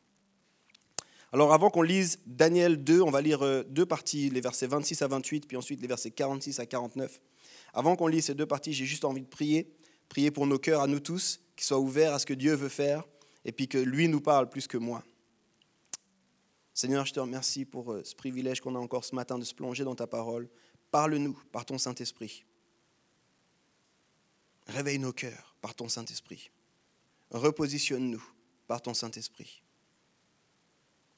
Alors 1.33 1.53
avant 1.53 1.69
qu'on 1.69 1.83
lise 1.83 2.21
Daniel 2.27 2.83
2, 2.83 3.01
on 3.01 3.11
va 3.11 3.21
lire 3.21 3.43
euh, 3.43 3.65
deux 3.69 3.87
parties, 3.87 4.31
les 4.31 4.41
versets 4.41 4.69
26 4.69 5.03
à 5.03 5.09
28, 5.09 5.49
puis 5.49 5.57
ensuite 5.57 5.81
les 5.81 5.89
versets 5.89 6.13
46 6.13 6.61
à 6.61 6.67
49. 6.67 7.21
Avant 7.73 7.97
qu'on 7.97 8.07
lise 8.07 8.27
ces 8.27 8.35
deux 8.35 8.47
parties, 8.47 8.73
j'ai 8.73 8.85
juste 8.85 9.05
envie 9.05 9.23
de 9.23 9.27
prier, 9.27 9.69
prier 10.09 10.31
pour 10.31 10.47
nos 10.47 10.59
cœurs 10.59 10.81
à 10.81 10.87
nous 10.87 11.01
tous, 11.01 11.41
qu'ils 11.57 11.67
soient 11.67 11.81
ouverts 11.81 12.15
à 12.15 12.21
ce 12.21 12.27
que 12.27 12.35
Dieu 12.35 12.55
veut 12.55 12.69
faire, 12.69 13.03
et 13.45 13.51
puis 13.51 13.67
que 13.67 13.79
lui 13.79 14.07
nous 14.07 14.21
parle 14.21 14.49
plus 14.49 14.69
que 14.69 14.77
moi. 14.77 15.03
Seigneur, 16.73 17.05
je 17.05 17.13
te 17.13 17.21
remercie 17.21 17.65
pour 17.65 17.93
euh, 17.93 18.05
ce 18.05 18.15
privilège 18.15 18.61
qu'on 18.61 18.77
a 18.77 18.79
encore 18.79 19.05
ce 19.05 19.15
matin 19.15 19.39
de 19.39 19.45
se 19.45 19.55
plonger 19.55 19.83
dans 19.83 19.95
ta 19.95 20.07
parole. 20.07 20.49
Parle-nous 20.95 21.37
par 21.51 21.67
ton 21.67 21.77
Saint-Esprit. 21.77 22.45
Réveille 24.69 25.01
nos 25.01 25.13
cœurs 25.13 25.57
par 25.61 25.75
ton 25.75 25.89
Saint-Esprit. 25.89 26.53
Repositionne-nous 27.33 28.25
par 28.69 28.81
ton 28.81 28.95
Saint-Esprit. 28.95 29.65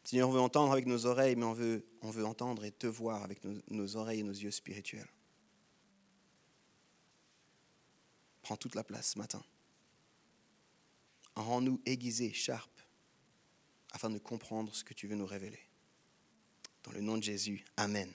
Seigneur, 0.02 0.30
on 0.30 0.32
veut 0.32 0.40
entendre 0.40 0.72
avec 0.72 0.86
nos 0.86 1.04
oreilles, 1.04 1.36
mais 1.36 1.44
on 1.44 1.52
veut, 1.52 1.86
on 2.00 2.10
veut 2.10 2.24
entendre 2.24 2.64
et 2.64 2.72
te 2.72 2.86
voir 2.86 3.22
avec 3.22 3.44
nos, 3.44 3.96
oreilles 3.96 4.20
et 4.20 4.22
nos 4.22 4.32
yeux 4.32 4.50
spirituels. 4.50 5.12
Prends 8.40 8.56
toute 8.56 8.76
la 8.76 8.82
place 8.82 9.10
ce 9.10 9.18
matin. 9.18 9.44
Rends-nous 11.34 11.82
aiguisés, 11.84 12.32
sharp, 12.32 12.72
afin 13.92 14.08
de 14.08 14.18
comprendre 14.18 14.74
ce 14.74 14.84
que 14.84 14.94
tu 14.94 15.06
veux 15.06 15.16
nous 15.16 15.26
révéler. 15.26 15.60
Dans 16.82 16.92
le 16.92 17.02
nom 17.02 17.18
de 17.18 17.22
Jésus, 17.22 17.62
Amen. 17.76 18.10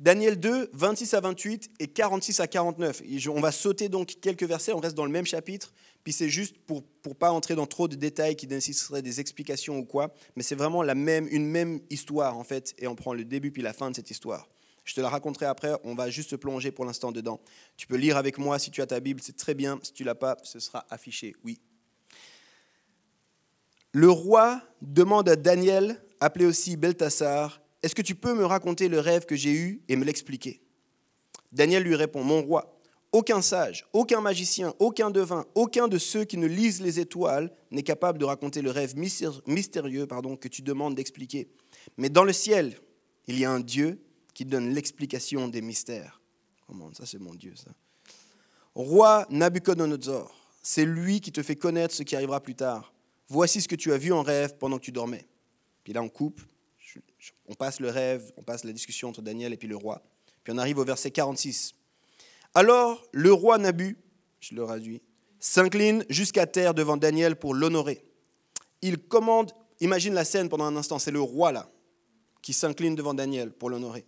Daniel 0.00 0.40
2, 0.40 0.70
26 0.72 1.12
à 1.12 1.20
28 1.20 1.72
et 1.78 1.86
46 1.86 2.40
à 2.40 2.46
49. 2.46 3.02
on 3.28 3.40
va 3.40 3.52
sauter 3.52 3.90
donc 3.90 4.16
quelques 4.22 4.44
versets, 4.44 4.72
on 4.72 4.80
reste 4.80 4.96
dans 4.96 5.04
le 5.04 5.10
même 5.10 5.26
chapitre, 5.26 5.74
puis 6.02 6.14
c'est 6.14 6.30
juste 6.30 6.56
pour 6.56 6.82
ne 7.06 7.12
pas 7.12 7.30
entrer 7.30 7.54
dans 7.54 7.66
trop 7.66 7.86
de 7.86 7.96
détails 7.96 8.34
qui 8.34 8.46
nécessiteraient 8.46 9.02
des 9.02 9.20
explications 9.20 9.78
ou 9.78 9.84
quoi, 9.84 10.14
mais 10.36 10.42
c'est 10.42 10.54
vraiment 10.54 10.82
la 10.82 10.94
même, 10.94 11.28
une 11.30 11.46
même 11.46 11.80
histoire 11.90 12.38
en 12.38 12.44
fait, 12.44 12.74
et 12.78 12.86
on 12.86 12.94
prend 12.94 13.12
le 13.12 13.26
début 13.26 13.50
puis 13.50 13.60
la 13.60 13.74
fin 13.74 13.90
de 13.90 13.96
cette 13.96 14.10
histoire. 14.10 14.48
Je 14.84 14.94
te 14.94 15.02
la 15.02 15.10
raconterai 15.10 15.44
après, 15.44 15.72
on 15.84 15.94
va 15.94 16.08
juste 16.08 16.30
se 16.30 16.36
plonger 16.36 16.70
pour 16.72 16.86
l'instant 16.86 17.12
dedans. 17.12 17.38
Tu 17.76 17.86
peux 17.86 17.96
lire 17.96 18.16
avec 18.16 18.38
moi 18.38 18.58
si 18.58 18.70
tu 18.70 18.80
as 18.80 18.86
ta 18.86 19.00
Bible, 19.00 19.20
c'est 19.22 19.36
très 19.36 19.52
bien. 19.52 19.78
Si 19.82 19.92
tu 19.92 20.02
l'as 20.02 20.14
pas, 20.14 20.38
ce 20.44 20.60
sera 20.60 20.86
affiché, 20.88 21.36
oui. 21.44 21.60
Le 23.92 24.08
roi 24.08 24.62
demande 24.80 25.28
à 25.28 25.36
Daniel, 25.36 26.02
appelé 26.20 26.46
aussi 26.46 26.78
Beltassar, 26.78 27.60
Est-ce 27.82 27.94
que 27.94 28.02
tu 28.02 28.14
peux 28.14 28.34
me 28.34 28.44
raconter 28.44 28.88
le 28.88 29.00
rêve 29.00 29.26
que 29.26 29.36
j'ai 29.36 29.52
eu 29.52 29.82
et 29.88 29.96
me 29.96 30.04
l'expliquer? 30.04 30.60
Daniel 31.52 31.82
lui 31.82 31.94
répond 31.94 32.22
Mon 32.22 32.42
roi, 32.42 32.80
aucun 33.12 33.42
sage, 33.42 33.86
aucun 33.92 34.20
magicien, 34.20 34.74
aucun 34.78 35.10
devin, 35.10 35.44
aucun 35.54 35.88
de 35.88 35.98
ceux 35.98 36.24
qui 36.24 36.36
ne 36.36 36.46
lisent 36.46 36.80
les 36.80 37.00
étoiles 37.00 37.52
n'est 37.70 37.82
capable 37.82 38.18
de 38.18 38.24
raconter 38.24 38.62
le 38.62 38.70
rêve 38.70 38.94
mystérieux 38.96 40.06
pardon, 40.06 40.36
que 40.36 40.48
tu 40.48 40.62
demandes 40.62 40.94
d'expliquer. 40.94 41.48
Mais 41.96 42.08
dans 42.08 42.24
le 42.24 42.32
ciel, 42.32 42.78
il 43.26 43.38
y 43.38 43.44
a 43.44 43.50
un 43.50 43.60
Dieu 43.60 44.00
qui 44.34 44.44
donne 44.44 44.72
l'explication 44.72 45.48
des 45.48 45.60
mystères. 45.60 46.20
Comment 46.66 46.92
ça 46.94 47.04
c'est 47.04 47.18
mon 47.18 47.34
Dieu 47.34 47.54
ça? 47.56 47.70
Roi 48.74 49.26
Nabucodonosor, 49.30 50.32
c'est 50.62 50.84
lui 50.84 51.20
qui 51.20 51.32
te 51.32 51.42
fait 51.42 51.56
connaître 51.56 51.94
ce 51.94 52.04
qui 52.04 52.14
arrivera 52.14 52.40
plus 52.40 52.54
tard. 52.54 52.92
Voici 53.28 53.60
ce 53.60 53.68
que 53.68 53.74
tu 53.74 53.92
as 53.92 53.98
vu 53.98 54.12
en 54.12 54.22
rêve 54.22 54.56
pendant 54.56 54.78
que 54.78 54.84
tu 54.84 54.92
dormais. 54.92 55.26
Puis 55.82 55.92
là 55.92 56.02
on 56.02 56.08
coupe, 56.08 56.40
on 57.46 57.54
passe 57.54 57.80
le 57.80 57.88
rêve, 57.88 58.32
on 58.36 58.42
passe 58.42 58.64
la 58.64 58.72
discussion 58.72 59.08
entre 59.08 59.22
Daniel 59.22 59.52
et 59.52 59.56
puis 59.56 59.68
le 59.68 59.76
roi. 59.76 60.02
Puis 60.44 60.52
on 60.52 60.58
arrive 60.58 60.78
au 60.78 60.84
verset 60.84 61.10
46. 61.10 61.74
Alors 62.54 63.06
le 63.12 63.32
roi 63.32 63.58
Nabu, 63.58 63.96
je 64.40 64.54
le 64.54 64.64
traduis, 64.64 65.02
s'incline 65.38 66.04
jusqu'à 66.08 66.46
terre 66.46 66.74
devant 66.74 66.96
Daniel 66.96 67.36
pour 67.36 67.54
l'honorer. 67.54 68.04
Il 68.82 68.98
commande, 68.98 69.52
imagine 69.80 70.14
la 70.14 70.24
scène 70.24 70.48
pendant 70.48 70.64
un 70.64 70.76
instant, 70.76 70.98
c'est 70.98 71.10
le 71.10 71.20
roi 71.20 71.52
là 71.52 71.70
qui 72.42 72.52
s'incline 72.52 72.94
devant 72.94 73.14
Daniel 73.14 73.52
pour 73.52 73.70
l'honorer. 73.70 74.06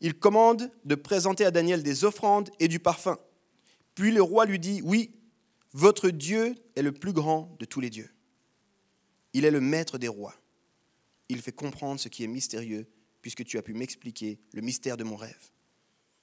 Il 0.00 0.18
commande 0.18 0.70
de 0.84 0.94
présenter 0.94 1.44
à 1.44 1.50
Daniel 1.50 1.82
des 1.82 2.04
offrandes 2.04 2.50
et 2.60 2.68
du 2.68 2.78
parfum. 2.78 3.18
Puis 3.94 4.12
le 4.12 4.22
roi 4.22 4.46
lui 4.46 4.58
dit, 4.58 4.80
oui, 4.84 5.10
votre 5.72 6.08
Dieu 6.10 6.54
est 6.76 6.82
le 6.82 6.92
plus 6.92 7.12
grand 7.12 7.56
de 7.58 7.64
tous 7.64 7.80
les 7.80 7.90
dieux. 7.90 8.10
Il 9.32 9.44
est 9.44 9.50
le 9.50 9.60
maître 9.60 9.98
des 9.98 10.08
rois. 10.08 10.34
Il 11.28 11.42
fait 11.42 11.52
comprendre 11.52 12.00
ce 12.00 12.08
qui 12.08 12.24
est 12.24 12.28
mystérieux, 12.28 12.86
puisque 13.20 13.44
tu 13.44 13.58
as 13.58 13.62
pu 13.62 13.74
m'expliquer 13.74 14.38
le 14.52 14.62
mystère 14.62 14.96
de 14.96 15.04
mon 15.04 15.16
rêve. 15.16 15.50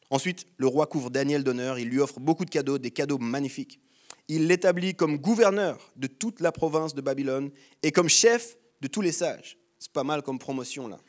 Ensuite, 0.10 0.46
le 0.58 0.68
roi 0.68 0.88
couvre 0.88 1.10
Daniel 1.10 1.44
d'honneur, 1.44 1.80
il 1.80 1.90
lui 1.90 2.00
offre 2.00 2.20
beaucoup 2.20 2.46
de 2.46 2.50
cadeaux, 2.50 2.78
des 2.78 2.92
cadeaux 2.92 3.18
magnifiques. 3.18 3.80
Il 4.28 4.48
l'établit 4.48 4.96
comme 4.96 5.18
gouverneur 5.18 5.92
de 5.96 6.08
toute 6.08 6.40
la 6.40 6.52
province 6.52 6.96
de 6.96 7.02
Babylone 7.02 7.52
et 7.84 7.92
comme 7.92 8.10
chef 8.10 8.58
de 8.82 8.88
tous 8.88 9.02
les 9.02 9.12
sages. 9.12 9.58
C'est 9.78 9.92
pas 9.92 10.04
mal 10.04 10.22
comme 10.22 10.40
promotion 10.40 10.88
là. 10.88 11.00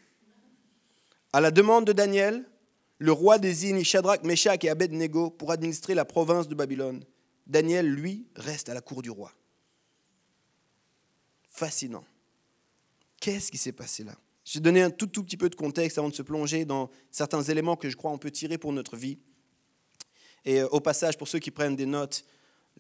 À 1.32 1.40
la 1.40 1.50
demande 1.50 1.86
de 1.86 1.92
Daniel, 1.92 2.44
le 2.98 3.12
roi 3.12 3.38
désigne 3.38 3.82
Shadrach, 3.84 4.22
Meshach 4.24 4.64
et 4.64 4.70
Abednego 4.70 5.30
pour 5.30 5.52
administrer 5.52 5.94
la 5.94 6.04
province 6.04 6.48
de 6.48 6.54
Babylone. 6.54 7.04
Daniel, 7.46 7.86
lui, 7.86 8.26
reste 8.34 8.68
à 8.68 8.74
la 8.74 8.80
cour 8.80 9.02
du 9.02 9.10
roi. 9.10 9.32
Fascinant. 11.48 12.04
Qu'est-ce 13.20 13.50
qui 13.50 13.58
s'est 13.58 13.72
passé 13.72 14.04
là? 14.04 14.16
Je 14.44 14.58
vais 14.58 14.62
donner 14.62 14.82
un 14.82 14.90
tout, 14.90 15.08
tout 15.08 15.24
petit 15.24 15.36
peu 15.36 15.50
de 15.50 15.56
contexte 15.56 15.98
avant 15.98 16.08
de 16.08 16.14
se 16.14 16.22
plonger 16.22 16.64
dans 16.64 16.88
certains 17.10 17.42
éléments 17.42 17.74
que 17.74 17.90
je 17.90 17.96
crois 17.96 18.12
on 18.12 18.18
peut 18.18 18.30
tirer 18.30 18.58
pour 18.58 18.72
notre 18.72 18.96
vie. 18.96 19.18
Et 20.44 20.60
euh, 20.60 20.68
au 20.68 20.80
passage, 20.80 21.18
pour 21.18 21.26
ceux 21.26 21.40
qui 21.40 21.50
prennent 21.50 21.74
des 21.74 21.86
notes, 21.86 22.24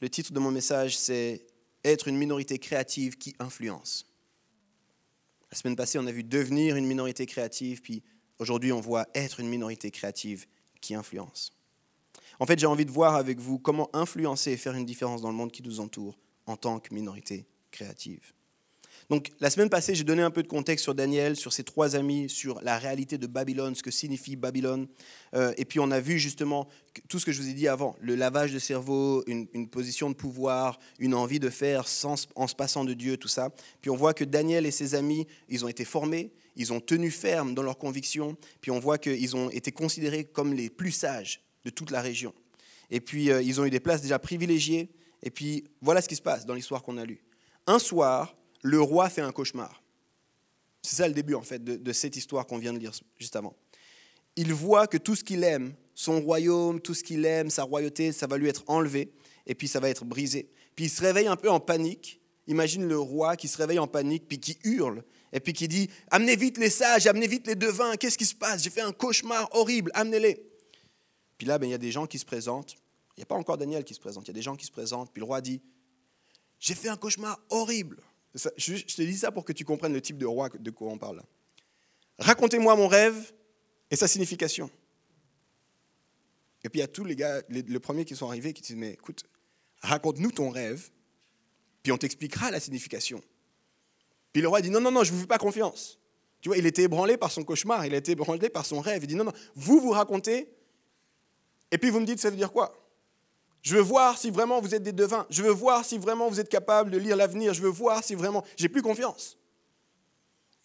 le 0.00 0.08
titre 0.08 0.32
de 0.32 0.38
mon 0.38 0.52
message, 0.52 0.96
c'est 0.96 1.44
Être 1.84 2.08
une 2.08 2.16
minorité 2.16 2.58
créative 2.58 3.18
qui 3.18 3.34
influence. 3.38 4.06
La 5.50 5.56
semaine 5.56 5.76
passée, 5.76 5.98
on 5.98 6.06
a 6.06 6.12
vu 6.12 6.22
devenir 6.22 6.76
une 6.76 6.86
minorité 6.86 7.26
créative, 7.26 7.80
puis 7.80 8.02
aujourd'hui, 8.38 8.72
on 8.72 8.80
voit 8.80 9.06
être 9.14 9.40
une 9.40 9.48
minorité 9.48 9.90
créative 9.90 10.46
qui 10.80 10.94
influence. 10.94 11.52
En 12.38 12.46
fait, 12.46 12.58
j'ai 12.58 12.66
envie 12.66 12.84
de 12.84 12.90
voir 12.90 13.14
avec 13.14 13.40
vous 13.40 13.58
comment 13.58 13.88
influencer 13.94 14.52
et 14.52 14.56
faire 14.56 14.74
une 14.74 14.84
différence 14.84 15.22
dans 15.22 15.30
le 15.30 15.36
monde 15.36 15.52
qui 15.52 15.62
nous 15.62 15.80
entoure 15.80 16.18
en 16.46 16.56
tant 16.56 16.78
que 16.78 16.92
minorité 16.92 17.46
créative. 17.70 18.32
Donc 19.08 19.30
la 19.38 19.50
semaine 19.50 19.70
passée, 19.70 19.94
j'ai 19.94 20.04
donné 20.04 20.22
un 20.22 20.30
peu 20.30 20.42
de 20.42 20.48
contexte 20.48 20.82
sur 20.82 20.94
Daniel, 20.94 21.36
sur 21.36 21.52
ses 21.52 21.62
trois 21.62 21.94
amis, 21.94 22.28
sur 22.28 22.60
la 22.62 22.78
réalité 22.78 23.18
de 23.18 23.26
Babylone, 23.26 23.74
ce 23.74 23.82
que 23.82 23.92
signifie 23.92 24.34
Babylone. 24.34 24.88
Euh, 25.34 25.52
et 25.56 25.64
puis 25.64 25.78
on 25.78 25.90
a 25.92 26.00
vu 26.00 26.18
justement 26.18 26.68
tout 27.08 27.18
ce 27.20 27.26
que 27.26 27.30
je 27.30 27.40
vous 27.40 27.48
ai 27.48 27.52
dit 27.52 27.68
avant, 27.68 27.94
le 28.00 28.16
lavage 28.16 28.52
de 28.52 28.58
cerveau, 28.58 29.22
une, 29.26 29.68
position 29.68 30.10
de 30.10 30.14
pouvoir, 30.14 30.78
une 30.98 31.14
envie 31.14 31.38
de 31.38 31.50
faire 31.50 31.86
sans, 31.86 32.26
en 32.34 32.48
se 32.48 32.54
passant 32.54 32.84
de 32.84 32.94
Dieu, 32.94 33.16
tout 33.16 33.28
ça. 33.28 33.50
Puis 33.80 33.90
on 33.90 33.96
voit 33.96 34.14
que 34.14 34.24
Daniel 34.24 34.66
et 34.66 34.70
ses 34.72 34.94
amis, 34.94 35.26
ils 35.48 35.64
ont 35.64 35.68
été 35.68 35.84
formés, 35.84 36.32
ils 36.56 36.72
ont 36.72 36.80
tenu 36.80 37.10
ferme 37.10 37.54
dans 37.54 37.62
leurs 37.62 37.78
convictions, 37.78 38.36
puis 38.60 38.70
on 38.70 38.80
voit 38.80 38.98
qu'ils 38.98 39.36
ont 39.36 39.50
été 39.50 39.70
considérés 39.70 40.24
comme 40.24 40.52
les 40.52 40.68
plus 40.68 40.92
sages 40.92 41.42
de 41.64 41.70
toute 41.70 41.90
la 41.90 42.00
région. 42.00 42.34
Et 42.90 43.00
puis 43.00 43.30
euh, 43.30 43.42
ils 43.42 43.60
ont 43.60 43.64
eu 43.64 43.70
des 43.70 43.80
places 43.80 44.02
déjà 44.02 44.18
privilégiées. 44.18 44.90
Et 45.22 45.30
puis 45.30 45.64
voilà 45.80 46.00
ce 46.00 46.08
qui 46.08 46.16
se 46.16 46.22
passe 46.22 46.46
dans 46.46 46.54
l'histoire 46.54 46.82
qu'on 46.82 46.98
a 46.98 47.04
lue. 47.04 47.22
Un 47.66 47.78
soir, 47.78 48.36
le 48.62 48.80
roi 48.80 49.08
fait 49.08 49.22
un 49.22 49.32
cauchemar. 49.32 49.82
C'est 50.82 50.96
ça 50.96 51.08
le 51.08 51.14
début 51.14 51.34
en 51.34 51.42
fait 51.42 51.62
de, 51.62 51.92
cette 51.92 52.16
histoire 52.16 52.46
qu'on 52.46 52.58
vient 52.58 52.72
de 52.72 52.78
lire 52.78 52.92
juste 53.18 53.34
avant. 53.36 53.56
Il 54.36 54.52
voit 54.52 54.86
que 54.86 54.98
tout 54.98 55.16
ce 55.16 55.24
qu'il 55.24 55.42
aime, 55.42 55.74
son 55.94 56.20
royaume, 56.20 56.80
tout 56.80 56.94
ce 56.94 57.02
qu'il 57.02 57.24
aime, 57.24 57.50
sa 57.50 57.64
royauté, 57.64 58.12
ça 58.12 58.26
va 58.26 58.38
lui 58.38 58.48
être 58.48 58.62
enlevé 58.68 59.10
et 59.46 59.54
puis 59.54 59.66
ça 59.66 59.80
va 59.80 59.88
être 59.88 60.04
brisé. 60.04 60.48
Puis 60.76 60.84
il 60.84 60.90
se 60.90 61.00
réveille 61.00 61.26
un 61.26 61.36
peu 61.36 61.50
en 61.50 61.58
panique. 61.58 62.20
Imagine 62.46 62.86
le 62.86 62.98
roi 62.98 63.34
qui 63.36 63.48
se 63.48 63.56
réveille 63.56 63.80
en 63.80 63.88
panique 63.88 64.28
puis 64.28 64.38
qui 64.38 64.58
hurle 64.62 65.02
et 65.32 65.40
puis 65.40 65.52
qui 65.52 65.66
dit 65.66 65.90
Amenez 66.10 66.36
vite 66.36 66.58
les 66.58 66.70
sages, 66.70 67.06
amenez 67.06 67.26
vite 67.26 67.46
les 67.46 67.56
devins, 67.56 67.96
qu'est-ce 67.96 68.18
qui 68.18 68.26
se 68.26 68.34
passe? 68.34 68.62
J'ai 68.62 68.70
fait 68.70 68.82
un 68.82 68.92
cauchemar 68.92 69.48
horrible, 69.52 69.90
amenez-les. 69.94 70.40
Puis 71.36 71.46
là, 71.46 71.58
ben, 71.58 71.66
il 71.66 71.70
y 71.70 71.74
a 71.74 71.78
des 71.78 71.90
gens 71.90 72.06
qui 72.06 72.18
se 72.18 72.24
présentent. 72.24 72.76
Il 73.16 73.20
n'y 73.20 73.22
a 73.22 73.26
pas 73.26 73.34
encore 73.34 73.56
Daniel 73.56 73.82
qui 73.82 73.94
se 73.94 74.00
présente, 74.00 74.24
il 74.26 74.28
y 74.28 74.30
a 74.30 74.34
des 74.34 74.42
gens 74.42 74.54
qui 74.56 74.66
se 74.66 74.70
présentent. 74.70 75.10
Puis 75.12 75.20
le 75.20 75.26
roi 75.26 75.40
dit 75.40 75.60
J'ai 76.60 76.74
fait 76.74 76.88
un 76.88 76.96
cauchemar 76.96 77.40
horrible 77.50 78.00
je, 78.56 78.82
te 78.82 79.02
dis 79.02 79.16
ça 79.16 79.32
pour 79.32 79.44
que 79.44 79.52
tu 79.52 79.64
comprennes 79.64 79.92
le 79.92 80.00
type 80.00 80.18
de 80.18 80.26
roi 80.26 80.48
de 80.48 80.70
quoi 80.70 80.90
on 80.90 80.98
parle. 80.98 81.22
Racontez-moi 82.18 82.76
mon 82.76 82.88
rêve 82.88 83.32
et 83.90 83.96
sa 83.96 84.08
signification. 84.08 84.70
Et 86.64 86.68
puis 86.68 86.80
il 86.80 86.82
y 86.82 86.84
a 86.84 86.88
tous 86.88 87.04
les 87.04 87.16
gars, 87.16 87.42
les, 87.48 87.62
le 87.62 87.80
premier 87.80 88.04
qui 88.04 88.16
sont 88.16 88.28
arrivés, 88.28 88.52
qui 88.52 88.62
disent, 88.62 88.76
mais 88.76 88.92
écoute, 88.92 89.24
raconte-nous 89.80 90.32
ton 90.32 90.50
rêve, 90.50 90.90
puis 91.82 91.92
on 91.92 91.98
t'expliquera 91.98 92.50
la 92.50 92.60
signification. 92.60 93.22
Puis 94.32 94.42
le 94.42 94.48
roi 94.48 94.60
dit, 94.60 94.70
non, 94.70 94.80
non, 94.80 94.90
non, 94.90 95.04
je 95.04 95.12
ne 95.12 95.16
vous 95.16 95.22
fais 95.22 95.28
pas 95.28 95.38
confiance. 95.38 95.98
Tu 96.40 96.48
vois, 96.48 96.58
il 96.58 96.66
était 96.66 96.82
ébranlé 96.82 97.16
par 97.16 97.30
son 97.30 97.44
cauchemar, 97.44 97.86
il 97.86 97.94
a 97.94 97.98
été 97.98 98.12
ébranlé 98.12 98.50
par 98.50 98.66
son 98.66 98.80
rêve. 98.80 99.02
Il 99.04 99.06
dit, 99.06 99.14
non, 99.14 99.24
non, 99.24 99.32
vous 99.54 99.80
vous 99.80 99.90
racontez, 99.90 100.48
et 101.70 101.78
puis 101.78 101.90
vous 101.90 102.00
me 102.00 102.06
dites, 102.06 102.20
ça 102.20 102.30
veut 102.30 102.36
dire 102.36 102.52
quoi? 102.52 102.85
Je 103.66 103.74
veux 103.74 103.82
voir 103.82 104.16
si 104.16 104.30
vraiment 104.30 104.60
vous 104.60 104.76
êtes 104.76 104.84
des 104.84 104.92
devins. 104.92 105.26
Je 105.28 105.42
veux 105.42 105.50
voir 105.50 105.84
si 105.84 105.98
vraiment 105.98 106.28
vous 106.28 106.38
êtes 106.38 106.48
capable 106.48 106.88
de 106.88 106.98
lire 106.98 107.16
l'avenir. 107.16 107.52
Je 107.52 107.60
veux 107.60 107.68
voir 107.68 108.04
si 108.04 108.14
vraiment... 108.14 108.44
J'ai 108.56 108.68
plus 108.68 108.80
confiance. 108.80 109.36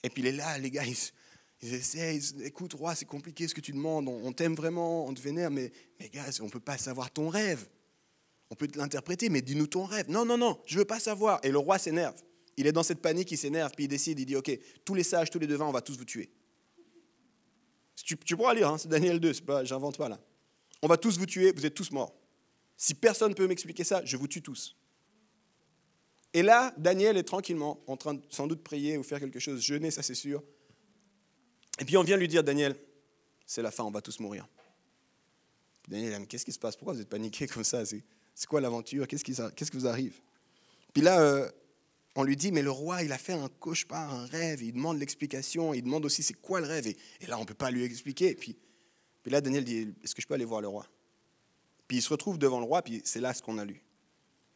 Et 0.03 0.10
puis 0.12 0.22
il 0.22 0.27
est 0.27 0.34
là, 0.34 0.60
les 0.60 0.70
gars, 0.70 0.84
ils, 0.86 1.74
essaient. 1.74 2.20
écoute, 2.43 2.74
roi, 2.74 2.93
c'est 2.93 3.05
compliqué 3.05 3.48
ce 3.48 3.55
que 3.55 3.62
tu 3.62 3.72
demandes. 3.72 4.08
On, 4.08 4.31
t'aime 4.34 4.53
vraiment, 4.53 5.08
on 5.08 5.15
te 5.15 5.20
vénère, 5.20 5.50
mais, 5.50 5.72
mais 6.00 6.10
gars, 6.10 6.27
on 6.41 6.46
ne 6.46 6.51
peut 6.51 6.60
pas 6.60 6.77
savoir 6.77 7.10
ton 7.10 7.27
rêve. 7.27 7.67
On 8.51 8.55
peut 8.55 8.67
l'interpréter, 8.75 9.29
mais 9.29 9.41
dis-nous 9.41 9.65
ton 9.65 9.86
rêve. 9.86 10.08
Non, 10.08 10.24
non, 10.24 10.38
non, 10.38 10.60
je 10.67 10.75
ne 10.75 10.81
veux 10.81 10.86
pas 10.86 11.00
savoir. 11.00 11.39
Et 11.41 11.50
le 11.50 11.58
roi 11.58 11.79
s'énerve. 11.79 12.22
Il 12.55 12.67
est 12.67 12.72
dans 12.72 12.84
cette 12.84 13.01
panique, 13.01 13.31
il 13.31 13.38
s'énerve, 13.38 13.72
puis 13.75 13.86
il 13.86 13.88
décide, 13.88 14.20
il 14.20 14.27
dit, 14.27 14.36
OK, 14.36 14.51
tous 14.86 14.93
les 14.93 15.03
sages, 15.03 15.31
tous 15.31 15.39
les 15.39 15.48
devins, 15.48 15.65
on 15.65 15.72
va 15.72 15.81
tous 15.81 15.98
vous 15.98 16.05
tuer. 16.05 16.31
Tu, 17.96 18.15
tu 18.15 18.38
pourras 18.38 18.53
lire, 18.53 18.70
hein, 18.70 18.77
c'est 18.77 18.89
Daniel 18.89 19.20
2, 19.20 19.31
j'invente 19.63 19.98
pas 19.98 20.08
là. 20.08 20.20
On 20.84 20.88
va 20.88 20.98
tous 20.98 21.17
vous 21.17 21.25
tuer, 21.25 21.51
vous 21.51 21.65
êtes 21.65 21.74
tous 21.74 21.89
morts. 21.89 22.21
Si 22.82 22.96
personne 22.96 23.30
ne 23.30 23.36
peut 23.36 23.46
m'expliquer 23.46 23.84
ça, 23.84 24.04
je 24.06 24.18
vous 24.18 24.28
tue 24.28 24.42
tous. 24.42 24.76
Et 26.34 26.42
là, 26.42 26.74
Daniel 26.80 27.16
est 27.16 27.24
tranquillement 27.24 27.80
en 27.86 27.96
train 27.96 28.16
de 28.16 28.22
sans 28.30 28.48
doute 28.48 28.64
prier 28.64 28.98
ou 28.98 29.04
faire 29.04 29.20
quelque 29.20 29.40
chose, 29.40 29.62
jeûner, 29.62 29.92
ça 29.92 30.02
c'est 30.02 30.16
sûr. 30.16 30.42
Et 31.80 31.86
puis 31.86 31.96
on 31.96 32.02
vient 32.02 32.18
lui 32.18 32.28
dire, 32.28 32.44
Daniel, 32.44 32.76
c'est 33.46 33.62
la 33.62 33.70
fin, 33.70 33.84
on 33.84 33.92
va 33.92 34.02
tous 34.02 34.20
mourir. 34.20 34.48
Daniel, 35.88 36.26
qu'est-ce 36.26 36.44
qui 36.44 36.52
se 36.52 36.58
passe? 36.58 36.76
Pourquoi 36.76 36.96
vous 36.96 37.02
êtes 37.02 37.10
paniqué 37.10 37.46
comme 37.46 37.64
ça? 37.64 37.84
C'est 37.86 38.48
quoi 38.48 38.60
l'aventure? 38.60 39.08
Qu'est-ce 39.08 39.24
qui, 39.24 39.34
qui, 39.36 39.78
vous 39.78 39.86
arrive? 39.86 40.20
Puis 40.92 41.04
là, 41.04 41.22
euh, 41.22 41.52
on 42.16 42.24
lui 42.24 42.36
dit, 42.36 42.52
mais 42.52 42.64
le 42.64 42.72
roi, 42.72 43.04
il 43.04 43.12
a 43.12 43.20
fait 43.20 43.34
un 43.34 43.48
cauchemar, 43.60 44.12
un 44.12 44.26
rêve, 44.26 44.64
il 44.64 44.74
demande 44.74 44.98
l'explication, 44.98 45.76
il 45.76 45.84
demande 45.84 46.04
aussi 46.04 46.24
c'est 46.24 46.34
quoi 46.34 46.60
le 46.60 46.66
rêve? 46.66 46.88
Et, 46.88 46.98
là, 47.28 47.38
on 47.38 47.42
ne 47.42 47.46
peut 47.46 47.54
pas 47.54 47.70
lui 47.70 47.84
expliquer. 47.84 48.34
puis, 48.34 48.58
puis 49.22 49.32
là, 49.32 49.40
Daniel 49.40 49.66
dit, 49.66 49.94
est-ce 50.04 50.16
que 50.16 50.22
je 50.24 50.26
peux 50.26 50.34
aller 50.34 50.46
voir 50.46 50.62
le 50.62 50.68
roi? 50.68 50.88
Puis 51.92 51.98
il 51.98 52.02
se 52.02 52.08
retrouve 52.08 52.38
devant 52.38 52.60
le 52.62 52.66
roi, 52.66 52.82
puis 52.82 53.02
c'est 53.04 53.20
là 53.20 53.34
ce 53.34 53.42
qu'on 53.42 53.58
a 53.58 53.66
lu. 53.66 53.84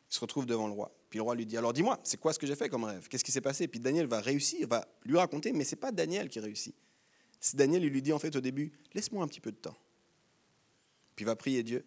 Il 0.09 0.15
se 0.15 0.21
retrouve 0.21 0.45
devant 0.45 0.67
le 0.67 0.73
roi. 0.73 0.97
Puis 1.09 1.17
le 1.17 1.23
roi 1.23 1.35
lui 1.35 1.45
dit, 1.45 1.57
alors 1.57 1.73
dis-moi, 1.73 1.99
c'est 2.01 2.15
quoi 2.15 2.31
ce 2.31 2.39
que 2.39 2.47
j'ai 2.47 2.55
fait 2.55 2.69
comme 2.69 2.85
rêve? 2.85 3.09
Qu'est-ce 3.09 3.25
qui 3.25 3.31
s'est 3.33 3.41
passé? 3.41 3.67
Puis 3.67 3.81
Daniel 3.81 4.07
va 4.07 4.21
réussir, 4.21 4.65
va 4.69 4.87
lui 5.03 5.17
raconter, 5.17 5.51
mais 5.51 5.65
ce 5.65 5.75
n'est 5.75 5.81
pas 5.81 5.91
Daniel 5.91 6.29
qui 6.29 6.39
réussit. 6.39 6.73
C'est 7.37 7.57
Daniel, 7.57 7.83
il 7.83 7.89
lui 7.89 8.01
dit 8.01 8.13
en 8.13 8.19
fait 8.19 8.33
au 8.37 8.39
début, 8.39 8.71
laisse-moi 8.93 9.21
un 9.21 9.27
petit 9.27 9.41
peu 9.41 9.51
de 9.51 9.57
temps. 9.57 9.75
Puis 11.13 11.23
il 11.23 11.25
va 11.25 11.35
prier 11.35 11.61
Dieu. 11.61 11.85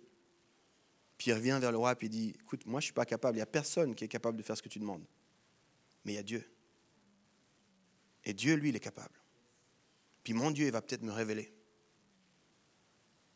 Puis 1.17 1.31
il 1.31 1.33
revient 1.33 1.57
vers 1.59 1.73
le 1.73 1.79
roi, 1.79 1.95
puis 1.97 2.09
il 2.09 2.11
dit, 2.11 2.35
écoute, 2.43 2.67
moi 2.67 2.81
je 2.81 2.85
ne 2.85 2.89
suis 2.89 2.93
pas 2.93 3.07
capable, 3.07 3.37
il 3.37 3.39
n'y 3.39 3.43
a 3.43 3.47
personne 3.47 3.95
qui 3.95 4.05
est 4.05 4.09
capable 4.09 4.37
de 4.37 4.43
faire 4.43 4.59
ce 4.59 4.63
que 4.63 4.69
tu 4.69 4.79
demandes. 4.79 5.07
Mais 6.05 6.13
il 6.13 6.17
y 6.17 6.19
a 6.19 6.23
Dieu. 6.23 6.45
Et 8.23 8.35
Dieu, 8.35 8.55
lui, 8.55 8.69
il 8.69 8.77
est 8.77 8.81
capable. 8.81 9.19
Puis 10.25 10.35
mon 10.35 10.51
Dieu, 10.51 10.67
il 10.67 10.73
va 10.73 10.83
peut-être 10.83 11.05
me 11.05 11.11
révéler. 11.11 11.55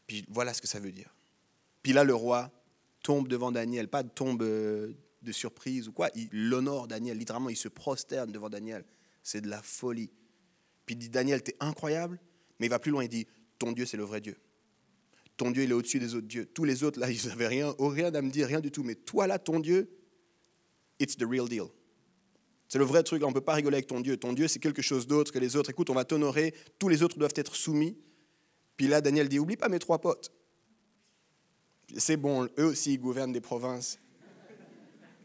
Puis 0.07 0.27
voilà 0.29 0.53
ce 0.53 0.61
que 0.61 0.69
ça 0.69 0.79
veut 0.79 0.93
dire. 0.93 1.11
Puis 1.83 1.93
là, 1.93 2.05
le 2.05 2.15
roi 2.15 2.51
tombe 3.03 3.29
devant 3.29 3.53
Daniel, 3.53 3.89
pas 3.89 4.05
tombe 4.05 4.43
euh, 4.43 4.93
de 5.23 5.33
surprise 5.33 5.89
ou 5.89 5.93
quoi, 5.93 6.09
il 6.15 6.29
l'honore 6.33 6.89
Daniel, 6.89 7.19
littéralement, 7.19 7.49
il 7.49 7.57
se 7.57 7.69
prosterne 7.69 8.31
devant 8.31 8.49
Daniel. 8.49 8.85
C'est 9.23 9.41
de 9.41 9.49
la 9.49 9.63
folie. 9.63 10.11
Puis 10.87 10.95
il 10.95 10.99
dit, 10.99 11.09
Daniel, 11.09 11.43
t'es 11.43 11.57
incroyable, 11.61 12.21
mais 12.59 12.67
il 12.67 12.71
va 12.71 12.79
plus 12.79 12.91
loin, 12.91 13.05
il 13.05 13.09
dit, 13.09 13.27
ton 13.59 13.73
Dieu, 13.73 13.87
c'est 13.87 13.97
le 13.97 14.05
vrai 14.05 14.21
Dieu. 14.21 14.37
ton 15.37 15.51
Dieu, 15.51 15.65
il 15.65 15.71
est 15.71 15.75
au-dessus 15.75 15.99
des 15.99 16.15
autres 16.15 16.27
dieux. 16.27 16.47
Tous 16.47 16.65
les 16.65 16.85
autres, 16.85 17.01
là, 17.01 17.11
ils 17.11 17.27
n'avaient 17.29 17.49
rien, 17.49 17.75
rien 17.79 18.13
à 18.15 18.23
me 18.23 18.31
dire, 18.31 18.47
rien 18.47 18.61
du 18.61 18.71
tout. 18.71 18.83
Mais 18.83 18.95
toi, 18.95 19.27
là, 19.27 19.39
ton 19.39 19.61
Dieu, 19.61 19.91
it's 20.99 21.17
the 21.17 21.25
real 21.25 21.49
deal. 21.49 21.67
C'est 22.69 22.79
le 22.79 22.85
vrai 22.85 23.03
truc, 23.03 23.23
on 23.23 23.29
ne 23.29 23.35
peut 23.35 23.41
pas 23.41 23.55
rigoler 23.55 23.77
avec 23.77 23.87
ton 23.87 24.01
Dieu. 24.01 24.17
Ton 24.17 24.33
Dieu, 24.33 24.49
c'est 24.49 24.59
quelque 24.59 24.83
chose 24.83 25.07
d'autre 25.07 25.31
que 25.31 25.39
les 25.39 25.57
autres. 25.57 25.71
Écoute, 25.71 25.91
on 25.91 25.95
va 25.95 26.05
t'honorer, 26.05 26.55
tous 26.79 26.89
les 26.89 27.03
autres 27.03 27.19
doivent 27.19 27.35
être 27.37 27.55
soumis. 27.55 27.97
Puis 28.77 28.89
là, 28.89 29.01
Daniel 29.01 29.29
dit, 29.29 29.39
oublie 29.39 29.57
pas 29.57 29.69
mes 29.69 29.79
trois 29.79 30.01
potes. 30.01 30.33
C'est 31.97 32.17
bon, 32.17 32.49
eux 32.59 32.67
aussi, 32.67 32.95
ils 32.95 32.99
gouvernent 32.99 33.33
des 33.33 33.41
provinces. 33.41 33.99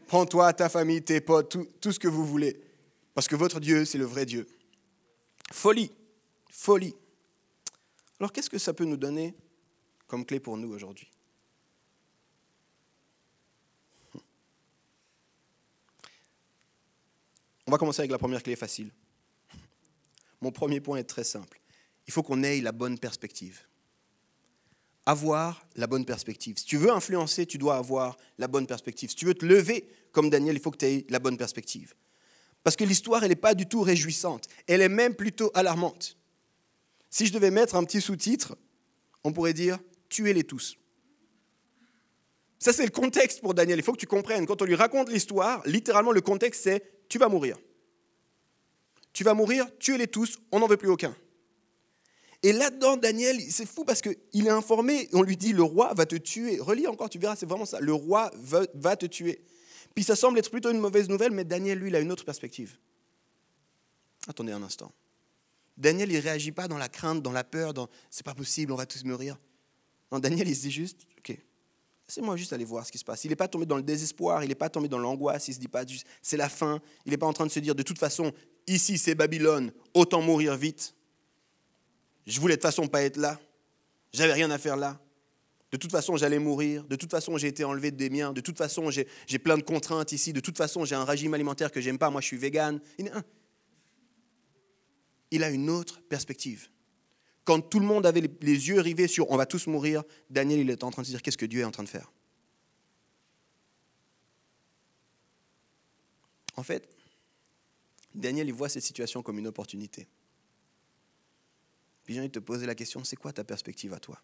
Prends-toi, 0.06 0.52
ta 0.52 0.68
famille, 0.68 1.02
tes 1.02 1.20
potes, 1.20 1.50
tout, 1.50 1.68
tout 1.80 1.92
ce 1.92 1.98
que 1.98 2.08
vous 2.08 2.24
voulez. 2.24 2.60
Parce 3.14 3.28
que 3.28 3.36
votre 3.36 3.60
Dieu, 3.60 3.84
c'est 3.84 3.98
le 3.98 4.04
vrai 4.04 4.26
Dieu. 4.26 4.46
Folie, 5.52 5.90
folie. 6.50 6.94
Alors 8.18 8.32
qu'est-ce 8.32 8.50
que 8.50 8.58
ça 8.58 8.72
peut 8.72 8.84
nous 8.84 8.96
donner 8.96 9.34
comme 10.06 10.24
clé 10.24 10.40
pour 10.40 10.56
nous 10.56 10.72
aujourd'hui? 10.72 11.10
On 17.66 17.70
va 17.70 17.76
commencer 17.76 18.00
avec 18.00 18.10
la 18.10 18.18
première 18.18 18.42
clé 18.42 18.56
facile. 18.56 18.90
Mon 20.40 20.50
premier 20.50 20.80
point 20.80 20.96
est 20.96 21.04
très 21.04 21.24
simple. 21.24 21.60
Il 22.06 22.12
faut 22.14 22.22
qu'on 22.22 22.42
ait 22.42 22.62
la 22.62 22.72
bonne 22.72 22.98
perspective. 22.98 23.67
Avoir 25.08 25.66
la 25.74 25.86
bonne 25.86 26.04
perspective. 26.04 26.58
Si 26.58 26.66
tu 26.66 26.76
veux 26.76 26.90
influencer, 26.90 27.46
tu 27.46 27.56
dois 27.56 27.76
avoir 27.76 28.18
la 28.36 28.46
bonne 28.46 28.66
perspective. 28.66 29.08
Si 29.08 29.16
tu 29.16 29.24
veux 29.24 29.32
te 29.32 29.46
lever 29.46 29.88
comme 30.12 30.28
Daniel, 30.28 30.54
il 30.54 30.60
faut 30.60 30.70
que 30.70 30.76
tu 30.76 30.84
aies 30.84 31.06
la 31.08 31.18
bonne 31.18 31.38
perspective. 31.38 31.94
Parce 32.62 32.76
que 32.76 32.84
l'histoire, 32.84 33.22
elle 33.22 33.30
n'est 33.30 33.34
pas 33.34 33.54
du 33.54 33.64
tout 33.64 33.80
réjouissante. 33.80 34.48
Elle 34.66 34.82
est 34.82 34.90
même 34.90 35.14
plutôt 35.14 35.50
alarmante. 35.54 36.18
Si 37.08 37.24
je 37.24 37.32
devais 37.32 37.50
mettre 37.50 37.74
un 37.74 37.84
petit 37.84 38.02
sous-titre, 38.02 38.54
on 39.24 39.32
pourrait 39.32 39.54
dire 39.54 39.78
tuez-les 40.10 40.44
tous. 40.44 40.76
Ça, 42.58 42.74
c'est 42.74 42.84
le 42.84 42.90
contexte 42.90 43.40
pour 43.40 43.54
Daniel. 43.54 43.78
Il 43.78 43.82
faut 43.82 43.94
que 43.94 44.00
tu 44.00 44.06
comprennes. 44.06 44.44
Quand 44.44 44.60
on 44.60 44.66
lui 44.66 44.74
raconte 44.74 45.08
l'histoire, 45.08 45.62
littéralement, 45.64 46.12
le 46.12 46.20
contexte, 46.20 46.64
c'est 46.64 47.08
tu 47.08 47.16
vas 47.18 47.30
mourir. 47.30 47.56
Tu 49.14 49.24
vas 49.24 49.32
mourir, 49.32 49.66
tuez-les 49.78 50.08
tous, 50.08 50.38
on 50.52 50.58
n'en 50.58 50.66
veut 50.66 50.76
plus 50.76 50.90
aucun. 50.90 51.16
Et 52.42 52.52
là-dedans, 52.52 52.96
Daniel, 52.96 53.40
c'est 53.50 53.66
fou 53.66 53.84
parce 53.84 54.00
qu'il 54.00 54.46
est 54.46 54.50
informé, 54.50 55.08
on 55.12 55.22
lui 55.22 55.36
dit 55.36 55.52
le 55.52 55.62
roi 55.62 55.92
va 55.94 56.06
te 56.06 56.14
tuer. 56.14 56.60
Relis 56.60 56.86
encore, 56.86 57.10
tu 57.10 57.18
verras, 57.18 57.34
c'est 57.34 57.46
vraiment 57.46 57.64
ça. 57.64 57.80
Le 57.80 57.92
roi 57.92 58.30
va, 58.36 58.96
te 58.96 59.06
tuer. 59.06 59.44
Puis 59.94 60.04
ça 60.04 60.14
semble 60.14 60.38
être 60.38 60.50
plutôt 60.50 60.70
une 60.70 60.78
mauvaise 60.78 61.08
nouvelle, 61.08 61.32
mais 61.32 61.44
Daniel, 61.44 61.78
lui, 61.78 61.88
il 61.88 61.96
a 61.96 62.00
une 62.00 62.12
autre 62.12 62.24
perspective. 62.24 62.78
Attendez 64.28 64.52
un 64.52 64.62
instant. 64.62 64.92
Daniel, 65.76 66.10
il 66.10 66.16
ne 66.16 66.22
réagit 66.22 66.52
pas 66.52 66.68
dans 66.68 66.78
la 66.78 66.88
crainte, 66.88 67.22
dans 67.22 67.32
la 67.32 67.44
peur, 67.44 67.74
dans 67.74 67.88
c'est 68.10 68.24
pas 68.24 68.34
possible, 68.34 68.72
on 68.72 68.76
va 68.76 68.86
tous 68.86 69.02
mourir. 69.04 69.38
Non, 70.12 70.20
Daniel, 70.20 70.48
il 70.48 70.54
se 70.54 70.62
dit 70.62 70.70
juste, 70.70 71.06
ok, 71.18 71.36
laissez-moi 72.08 72.36
juste 72.36 72.52
aller 72.52 72.64
voir 72.64 72.86
ce 72.86 72.92
qui 72.92 72.98
se 72.98 73.04
passe. 73.04 73.24
Il 73.24 73.30
n'est 73.30 73.36
pas 73.36 73.48
tombé 73.48 73.66
dans 73.66 73.76
le 73.76 73.82
désespoir, 73.82 74.44
il 74.44 74.48
n'est 74.48 74.54
pas 74.54 74.70
tombé 74.70 74.88
dans 74.88 74.98
l'angoisse, 74.98 75.48
il 75.48 75.52
ne 75.52 75.54
se 75.56 75.60
dit 75.60 75.68
pas, 75.68 75.84
c'est 76.22 76.36
la 76.36 76.48
fin, 76.48 76.80
il 77.04 77.10
n'est 77.10 77.18
pas 77.18 77.26
en 77.26 77.32
train 77.32 77.46
de 77.46 77.50
se 77.50 77.60
dire, 77.60 77.74
de 77.74 77.82
toute 77.82 77.98
façon, 77.98 78.32
ici 78.66 78.96
c'est 78.96 79.14
Babylone, 79.14 79.72
autant 79.94 80.22
mourir 80.22 80.56
vite. 80.56 80.94
Je 82.28 82.40
voulais 82.40 82.54
de 82.54 82.60
toute 82.60 82.68
façon 82.68 82.86
pas 82.86 83.02
être 83.02 83.16
là, 83.16 83.40
j'avais 84.12 84.34
rien 84.34 84.50
à 84.50 84.58
faire 84.58 84.76
là. 84.76 85.00
De 85.72 85.76
toute 85.76 85.90
façon, 85.90 86.16
j'allais 86.16 86.38
mourir. 86.38 86.84
De 86.84 86.96
toute 86.96 87.10
façon, 87.10 87.36
j'ai 87.36 87.48
été 87.48 87.64
enlevé 87.64 87.90
des 87.90 88.08
miens. 88.10 88.32
De 88.32 88.40
toute 88.40 88.56
façon, 88.56 88.90
j'ai 88.90 89.38
plein 89.38 89.58
de 89.58 89.62
contraintes 89.62 90.12
ici. 90.12 90.32
De 90.32 90.40
toute 90.40 90.56
façon, 90.56 90.84
j'ai 90.84 90.94
un 90.94 91.04
régime 91.04 91.34
alimentaire 91.34 91.72
que 91.72 91.80
j'aime 91.80 91.98
pas. 91.98 92.08
Moi, 92.10 92.20
je 92.20 92.26
suis 92.26 92.38
vegan. 92.38 92.80
Il 95.30 95.42
a 95.42 95.50
une 95.50 95.68
autre 95.68 96.00
perspective. 96.02 96.68
Quand 97.44 97.60
tout 97.60 97.80
le 97.80 97.86
monde 97.86 98.06
avait 98.06 98.22
les 98.40 98.68
yeux 98.68 98.80
rivés 98.80 99.08
sur 99.08 99.30
on 99.30 99.36
va 99.36 99.46
tous 99.46 99.66
mourir, 99.66 100.02
Daniel, 100.30 100.60
il 100.60 100.70
était 100.70 100.84
en 100.84 100.90
train 100.90 101.02
de 101.02 101.06
se 101.06 101.12
dire 101.12 101.22
qu'est-ce 101.22 101.38
que 101.38 101.46
Dieu 101.46 101.60
est 101.60 101.64
en 101.64 101.70
train 101.70 101.84
de 101.84 101.88
faire? 101.88 102.12
En 106.56 106.62
fait, 106.62 106.88
Daniel, 108.14 108.48
il 108.48 108.54
voit 108.54 108.68
cette 108.68 108.82
situation 108.82 109.22
comme 109.22 109.38
une 109.38 109.46
opportunité. 109.46 110.08
Puis 112.08 112.14
j'ai 112.14 112.20
envie 112.20 112.30
de 112.30 112.32
te 112.32 112.38
poser 112.38 112.64
la 112.64 112.74
question, 112.74 113.04
c'est 113.04 113.16
quoi 113.16 113.34
ta 113.34 113.44
perspective 113.44 113.92
à 113.92 114.00
toi? 114.00 114.18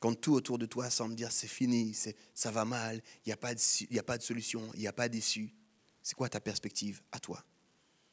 Quand 0.00 0.20
tout 0.20 0.32
autour 0.32 0.58
de 0.58 0.66
toi 0.66 0.90
semble 0.90 1.14
dire 1.14 1.30
c'est 1.30 1.46
fini, 1.46 1.96
ça 2.34 2.50
va 2.50 2.64
mal, 2.64 3.00
il 3.24 3.28
n'y 3.28 3.32
a, 3.32 3.36
pas 3.36 3.54
de, 3.54 3.60
a 3.96 4.02
pas 4.02 4.18
de 4.18 4.22
solution, 4.24 4.68
il 4.74 4.80
n'y 4.80 4.88
a 4.88 4.92
pas 4.92 5.08
d'issue, 5.08 5.54
c'est 6.02 6.16
quoi 6.16 6.28
ta 6.28 6.40
perspective 6.40 7.02
à 7.12 7.20
toi? 7.20 7.44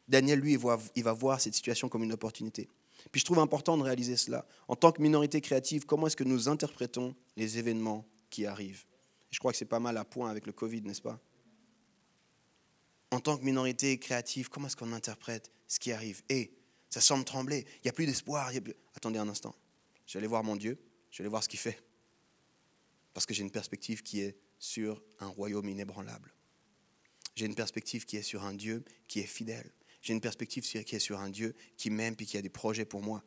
Daniel, 0.07 0.39
lui, 0.39 0.51
il 0.51 0.59
va, 0.59 0.79
il 0.93 1.03
va 1.03 1.13
voir 1.13 1.41
cette 1.41 1.55
situation 1.55 1.89
comme 1.89 2.03
une 2.03 2.13
opportunité. 2.13 2.69
Puis 3.11 3.21
je 3.21 3.25
trouve 3.25 3.39
important 3.39 3.75
de 3.75 3.81
réaliser 3.81 4.17
cela. 4.17 4.45
En 4.67 4.75
tant 4.75 4.91
que 4.91 5.01
minorité 5.01 5.41
créative, 5.41 5.87
comment 5.87 6.05
est-ce 6.05 6.15
que 6.15 6.23
nous 6.23 6.47
interprétons 6.47 7.15
les 7.37 7.57
événements 7.57 8.05
qui 8.29 8.45
arrivent? 8.45 8.85
Je 9.31 9.39
crois 9.39 9.51
que 9.51 9.57
c'est 9.57 9.65
pas 9.65 9.79
mal 9.79 9.97
à 9.97 10.05
point 10.05 10.29
avec 10.29 10.45
le 10.45 10.53
Covid, 10.53 10.83
n'est-ce 10.83 11.01
pas? 11.01 11.19
En 13.09 13.19
tant 13.19 13.35
que 13.35 13.43
minorité 13.43 13.97
créative, 13.97 14.47
comment 14.49 14.67
est-ce 14.67 14.75
qu'on 14.75 14.93
interprète 14.93 15.51
ce 15.67 15.79
qui 15.79 15.91
arrive? 15.91 16.21
Et 16.29 16.51
ça 16.89 17.01
semble 17.01 17.23
trembler, 17.23 17.65
il 17.77 17.81
n'y 17.85 17.89
a 17.89 17.93
plus 17.93 18.05
d'espoir. 18.05 18.51
Attendez 18.95 19.19
un 19.19 19.29
instant, 19.29 19.55
je 20.05 20.13
vais 20.13 20.19
aller 20.19 20.27
voir 20.27 20.43
mon 20.43 20.55
Dieu, 20.55 20.79
je 21.11 21.17
vais 21.17 21.23
aller 21.23 21.29
voir 21.29 21.43
ce 21.43 21.49
qu'il 21.49 21.59
fait. 21.59 21.81
Parce 23.13 23.25
que 23.25 23.33
j'ai 23.33 23.43
une 23.43 23.51
perspective 23.51 24.01
qui 24.03 24.21
est 24.21 24.37
sur 24.59 25.03
un 25.19 25.27
royaume 25.27 25.67
inébranlable. 25.69 26.33
J'ai 27.35 27.45
une 27.45 27.55
perspective 27.55 28.05
qui 28.05 28.17
est 28.17 28.21
sur 28.21 28.43
un 28.43 28.53
Dieu 28.53 28.83
qui 29.07 29.19
est 29.19 29.25
fidèle. 29.25 29.71
J'ai 30.01 30.13
une 30.13 30.21
perspective 30.21 30.63
qui 30.63 30.95
est 30.95 30.99
sur 30.99 31.19
un 31.19 31.29
Dieu 31.29 31.55
qui 31.77 31.89
m'aime 31.89 32.15
et 32.19 32.25
qui 32.25 32.37
a 32.37 32.41
des 32.41 32.49
projets 32.49 32.85
pour 32.85 33.01
moi. 33.01 33.23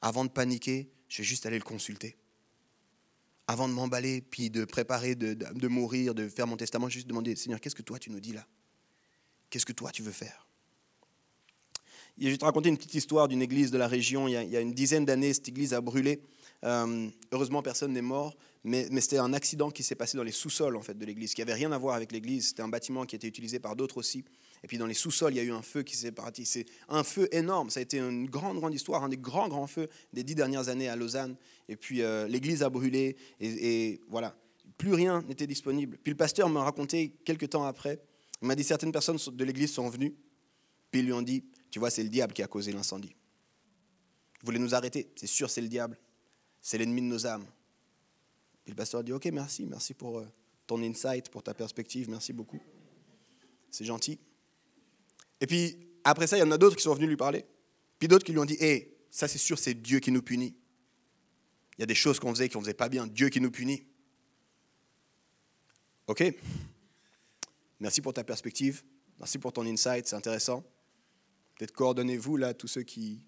Avant 0.00 0.24
de 0.24 0.30
paniquer, 0.30 0.90
je 1.08 1.18
vais 1.18 1.24
juste 1.24 1.46
aller 1.46 1.58
le 1.58 1.64
consulter. 1.64 2.18
Avant 3.46 3.68
de 3.68 3.74
m'emballer, 3.74 4.22
puis 4.22 4.50
de 4.50 4.64
préparer 4.64 5.14
de, 5.14 5.34
de, 5.34 5.68
mourir, 5.68 6.14
de 6.14 6.28
faire 6.28 6.46
mon 6.46 6.56
testament, 6.56 6.88
juste 6.88 7.06
demander, 7.06 7.36
Seigneur, 7.36 7.60
qu'est-ce 7.60 7.74
que 7.74 7.82
toi 7.82 7.98
tu 7.98 8.10
nous 8.10 8.20
dis 8.20 8.32
là? 8.32 8.46
Qu'est-ce 9.50 9.66
que 9.66 9.72
toi 9.72 9.90
tu 9.92 10.02
veux 10.02 10.12
faire? 10.12 10.43
Je 12.16 12.28
vais 12.28 12.36
te 12.36 12.44
raconter 12.44 12.68
une 12.68 12.76
petite 12.76 12.94
histoire 12.94 13.26
d'une 13.26 13.42
église 13.42 13.72
de 13.72 13.78
la 13.78 13.88
région. 13.88 14.28
Il 14.28 14.32
y 14.32 14.56
a, 14.56 14.60
une 14.60 14.72
dizaine 14.72 15.04
d'années, 15.04 15.32
cette 15.34 15.48
église 15.48 15.74
a 15.74 15.80
brûlé. 15.80 16.20
Euh, 16.64 17.08
heureusement, 17.32 17.60
personne 17.60 17.92
n'est 17.92 18.02
mort, 18.02 18.36
mais, 18.62 18.88
c'était 19.00 19.18
un 19.18 19.32
accident 19.32 19.70
qui 19.70 19.82
s'est 19.82 19.96
passé 19.96 20.16
dans 20.16 20.22
les 20.22 20.32
sous-sols 20.32 20.76
en 20.76 20.82
fait, 20.82 20.96
de 20.96 21.04
l'église, 21.04 21.34
qui 21.34 21.40
n'avait 21.40 21.54
rien 21.54 21.72
à 21.72 21.78
voir 21.78 21.96
avec 21.96 22.12
l'église. 22.12 22.48
C'était 22.48 22.62
un 22.62 22.68
bâtiment 22.68 23.04
qui 23.04 23.16
était 23.16 23.26
utilisé 23.26 23.58
par 23.58 23.74
d'autres 23.74 23.98
aussi. 23.98 24.24
Et 24.62 24.68
puis 24.68 24.78
dans 24.78 24.86
les 24.86 24.94
sous-sols, 24.94 25.32
il 25.34 25.36
y 25.36 25.40
a 25.40 25.42
eu 25.42 25.50
un 25.50 25.60
feu 25.60 25.82
qui 25.82 25.96
s'est 25.96 26.12
parti. 26.12 26.46
C'est 26.46 26.64
un 26.88 27.02
feu 27.02 27.28
énorme. 27.32 27.68
Ça 27.68 27.80
a 27.80 27.82
été 27.82 27.98
une 27.98 28.30
grande, 28.30 28.58
grande 28.58 28.74
histoire, 28.74 29.02
un 29.02 29.08
des 29.08 29.18
grands, 29.18 29.48
grands 29.48 29.66
feux 29.66 29.88
des 30.12 30.22
dix 30.22 30.36
dernières 30.36 30.68
années 30.68 30.88
à 30.88 30.94
Lausanne. 30.94 31.36
Et 31.68 31.76
puis 31.76 32.00
euh, 32.00 32.28
l'église 32.28 32.62
a 32.62 32.70
brûlé. 32.70 33.16
Et, 33.40 34.00
voilà, 34.08 34.36
plus 34.78 34.94
rien 34.94 35.22
n'était 35.22 35.48
disponible. 35.48 35.98
Puis 36.02 36.12
le 36.12 36.16
pasteur 36.16 36.48
m'a 36.48 36.62
raconté 36.62 37.16
quelques 37.24 37.50
temps 37.50 37.64
après. 37.64 38.00
Il 38.40 38.46
m'a 38.46 38.54
dit 38.54 38.64
certaines 38.64 38.92
personnes 38.92 39.18
de 39.32 39.44
l'église 39.44 39.72
sont 39.72 39.88
venues. 39.88 40.14
Puis 40.90 41.00
ils 41.00 41.06
lui 41.06 41.12
ont 41.12 41.22
dit 41.22 41.44
Tu 41.74 41.80
vois, 41.80 41.90
c'est 41.90 42.04
le 42.04 42.08
diable 42.08 42.32
qui 42.32 42.40
a 42.40 42.46
causé 42.46 42.70
l'incendie. 42.70 43.16
Vous 44.38 44.46
voulez 44.46 44.60
nous 44.60 44.76
arrêter? 44.76 45.10
C'est 45.16 45.26
sûr, 45.26 45.50
c'est 45.50 45.60
le 45.60 45.66
diable. 45.66 45.98
C'est 46.60 46.78
l'ennemi 46.78 47.00
de 47.00 47.06
nos 47.06 47.26
âmes. 47.26 47.44
Puis 48.62 48.70
le 48.70 48.76
pasteur 48.76 49.02
dit 49.02 49.12
Ok, 49.12 49.24
merci, 49.32 49.66
merci 49.66 49.92
pour 49.92 50.20
euh, 50.20 50.26
ton 50.68 50.80
insight, 50.80 51.30
pour 51.30 51.42
ta 51.42 51.52
perspective, 51.52 52.08
merci 52.08 52.32
beaucoup. 52.32 52.60
C'est 53.72 53.84
gentil. 53.84 54.20
Et 55.40 55.48
puis, 55.48 55.76
après 56.04 56.28
ça, 56.28 56.36
il 56.36 56.40
y 56.40 56.42
en 56.44 56.52
a 56.52 56.58
d'autres 56.58 56.76
qui 56.76 56.84
sont 56.84 56.94
venus 56.94 57.08
lui 57.08 57.16
parler. 57.16 57.44
Puis 57.98 58.06
d'autres 58.06 58.24
qui 58.24 58.30
lui 58.30 58.38
ont 58.38 58.44
dit, 58.44 58.56
hé, 58.60 58.96
ça 59.10 59.26
c'est 59.26 59.38
sûr, 59.38 59.58
c'est 59.58 59.74
Dieu 59.74 59.98
qui 59.98 60.12
nous 60.12 60.22
punit. 60.22 60.54
Il 61.76 61.80
y 61.80 61.82
a 61.82 61.86
des 61.86 61.96
choses 61.96 62.20
qu'on 62.20 62.30
faisait 62.30 62.48
qui 62.48 62.56
ne 62.56 62.62
faisait 62.62 62.74
pas 62.74 62.88
bien. 62.88 63.08
Dieu 63.08 63.30
qui 63.30 63.40
nous 63.40 63.50
punit. 63.50 63.84
OK? 66.06 66.22
Merci 67.80 68.00
pour 68.00 68.12
ta 68.12 68.22
perspective. 68.22 68.84
Merci 69.18 69.38
pour 69.38 69.52
ton 69.52 69.66
insight, 69.66 70.06
c'est 70.06 70.14
intéressant. 70.14 70.64
Peut-être 71.56 71.72
coordonnez-vous 71.72 72.36
là, 72.36 72.54
tous 72.54 72.68
ceux 72.68 72.82
qui, 72.82 73.22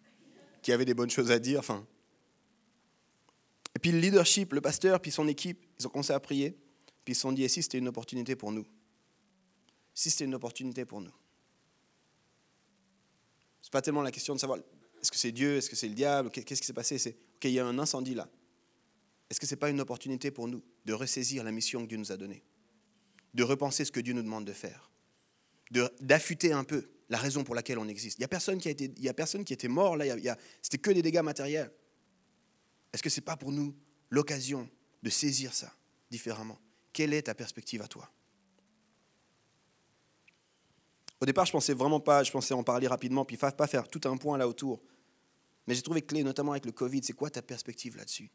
qui 0.63 0.73
avaient 0.73 0.85
des 0.85 0.95
bonnes 0.95 1.11
choses 1.11 1.31
à 1.31 1.39
dire. 1.39 1.61
Enfin. 1.61 1.87
Et 3.75 3.79
puis 3.79 3.93
le 3.93 3.99
leadership, 3.99 4.53
le 4.53 4.61
pasteur, 4.61 5.01
puis 5.01 5.11
son 5.11 5.29
équipe, 5.29 5.65
ils 5.79 5.87
ont 5.87 5.91
commencé 5.91 6.13
à 6.13 6.21
prier. 6.21 6.57
Puis 7.05 7.13
ils 7.13 7.15
se 7.15 7.21
sont 7.23 7.33
dit, 7.33 7.45
et 7.45 7.49
si 7.49 7.63
c'était 7.63 7.79
une 7.79 7.89
opportunité 7.89 8.35
pour 8.35 8.51
nous 8.51 8.67
Si 9.95 10.11
c'était 10.11 10.25
une 10.25 10.35
opportunité 10.35 10.85
pour 10.85 11.01
nous 11.01 11.13
n'est 13.67 13.71
pas 13.71 13.83
tellement 13.83 14.03
la 14.03 14.11
question 14.11 14.35
de 14.35 14.41
savoir 14.41 14.59
est-ce 15.03 15.11
que 15.11 15.17
c'est 15.17 15.33
Dieu, 15.33 15.57
est-ce 15.57 15.69
que 15.69 15.77
c'est 15.77 15.89
le 15.89 15.95
diable, 15.95 16.31
qu'est-ce 16.31 16.61
qui 16.61 16.67
s'est 16.67 16.73
passé. 16.73 16.99
C'est 16.99 17.17
OK, 17.37 17.45
il 17.45 17.51
y 17.51 17.61
a 17.61 17.67
un 17.67 17.79
incendie 17.79 18.15
là. 18.15 18.29
Est-ce 19.29 19.41
que 19.41 19.47
ce 19.47 19.55
n'est 19.55 19.59
pas 19.59 19.71
une 19.71 19.81
opportunité 19.81 20.31
pour 20.31 20.49
nous 20.49 20.63
de 20.85 20.93
ressaisir 20.93 21.43
la 21.45 21.51
mission 21.51 21.83
que 21.83 21.89
Dieu 21.89 21.99
nous 21.99 22.13
a 22.13 22.17
donnée, 22.17 22.45
de 23.35 23.43
repenser 23.43 23.85
ce 23.85 23.93
que 23.93 24.01
Dieu 24.01 24.15
nous 24.15 24.23
demande 24.23 24.45
de 24.45 24.53
faire, 24.53 24.91
d'affûter 26.01 26.53
un 26.53 26.65
peu? 26.65 26.89
La 27.09 27.19
raison 27.19 27.45
pour 27.45 27.55
laquelle 27.55 27.79
on 27.79 27.89
existe. 27.89 28.19
Il 28.19 28.23
n'y 28.23 28.25
a 28.25 28.29
personne 28.29 28.59
qui 28.59 28.69
a 28.69 28.71
été, 28.71 28.93
y 28.99 29.09
a 29.09 29.15
personne 29.15 29.45
qui 29.45 29.53
était 29.53 29.69
mort 29.69 29.97
là. 29.97 30.37
c'était 30.63 30.79
que 30.79 30.91
des 30.91 31.03
dégâts 31.03 31.23
matériels. 31.23 31.71
Est-ce 32.93 33.03
que 33.03 33.11
ce 33.11 33.21
n'est 33.21 33.25
pas 33.25 33.37
pour 33.37 33.53
nous 33.53 33.75
l'occasion 34.11 34.69
de 35.03 35.11
saisir 35.11 35.55
ça 35.55 35.73
différemment? 36.11 36.59
Quelle 36.93 37.13
est 37.13 37.23
ta 37.23 37.35
perspective 37.35 37.83
à 37.83 37.89
toi? 37.89 38.11
Au 41.21 41.27
départ, 41.27 41.47
je 41.47 41.53
pensais 41.53 41.73
vraiment 41.73 42.01
pas, 42.01 42.23
je 42.23 42.31
pensais 42.31 42.55
en 42.55 42.63
parler 42.63 42.89
rapidement, 42.89 43.25
puis 43.25 43.37
pas 43.37 43.67
faire 43.67 43.89
tout 43.89 44.01
un 44.05 44.17
point 44.17 44.37
là 44.37 44.47
autour. 44.47 44.83
Mais 45.67 45.75
j'ai 45.75 45.83
trouvé 45.83 46.03
clé, 46.03 46.23
notamment 46.23 46.53
avec 46.53 46.67
le 46.67 46.73
Covid, 46.73 47.03
c'est 47.03 47.15
quoi 47.15 47.31
ta 47.31 47.43
perspective 47.43 47.97
là-dessus? 47.97 48.31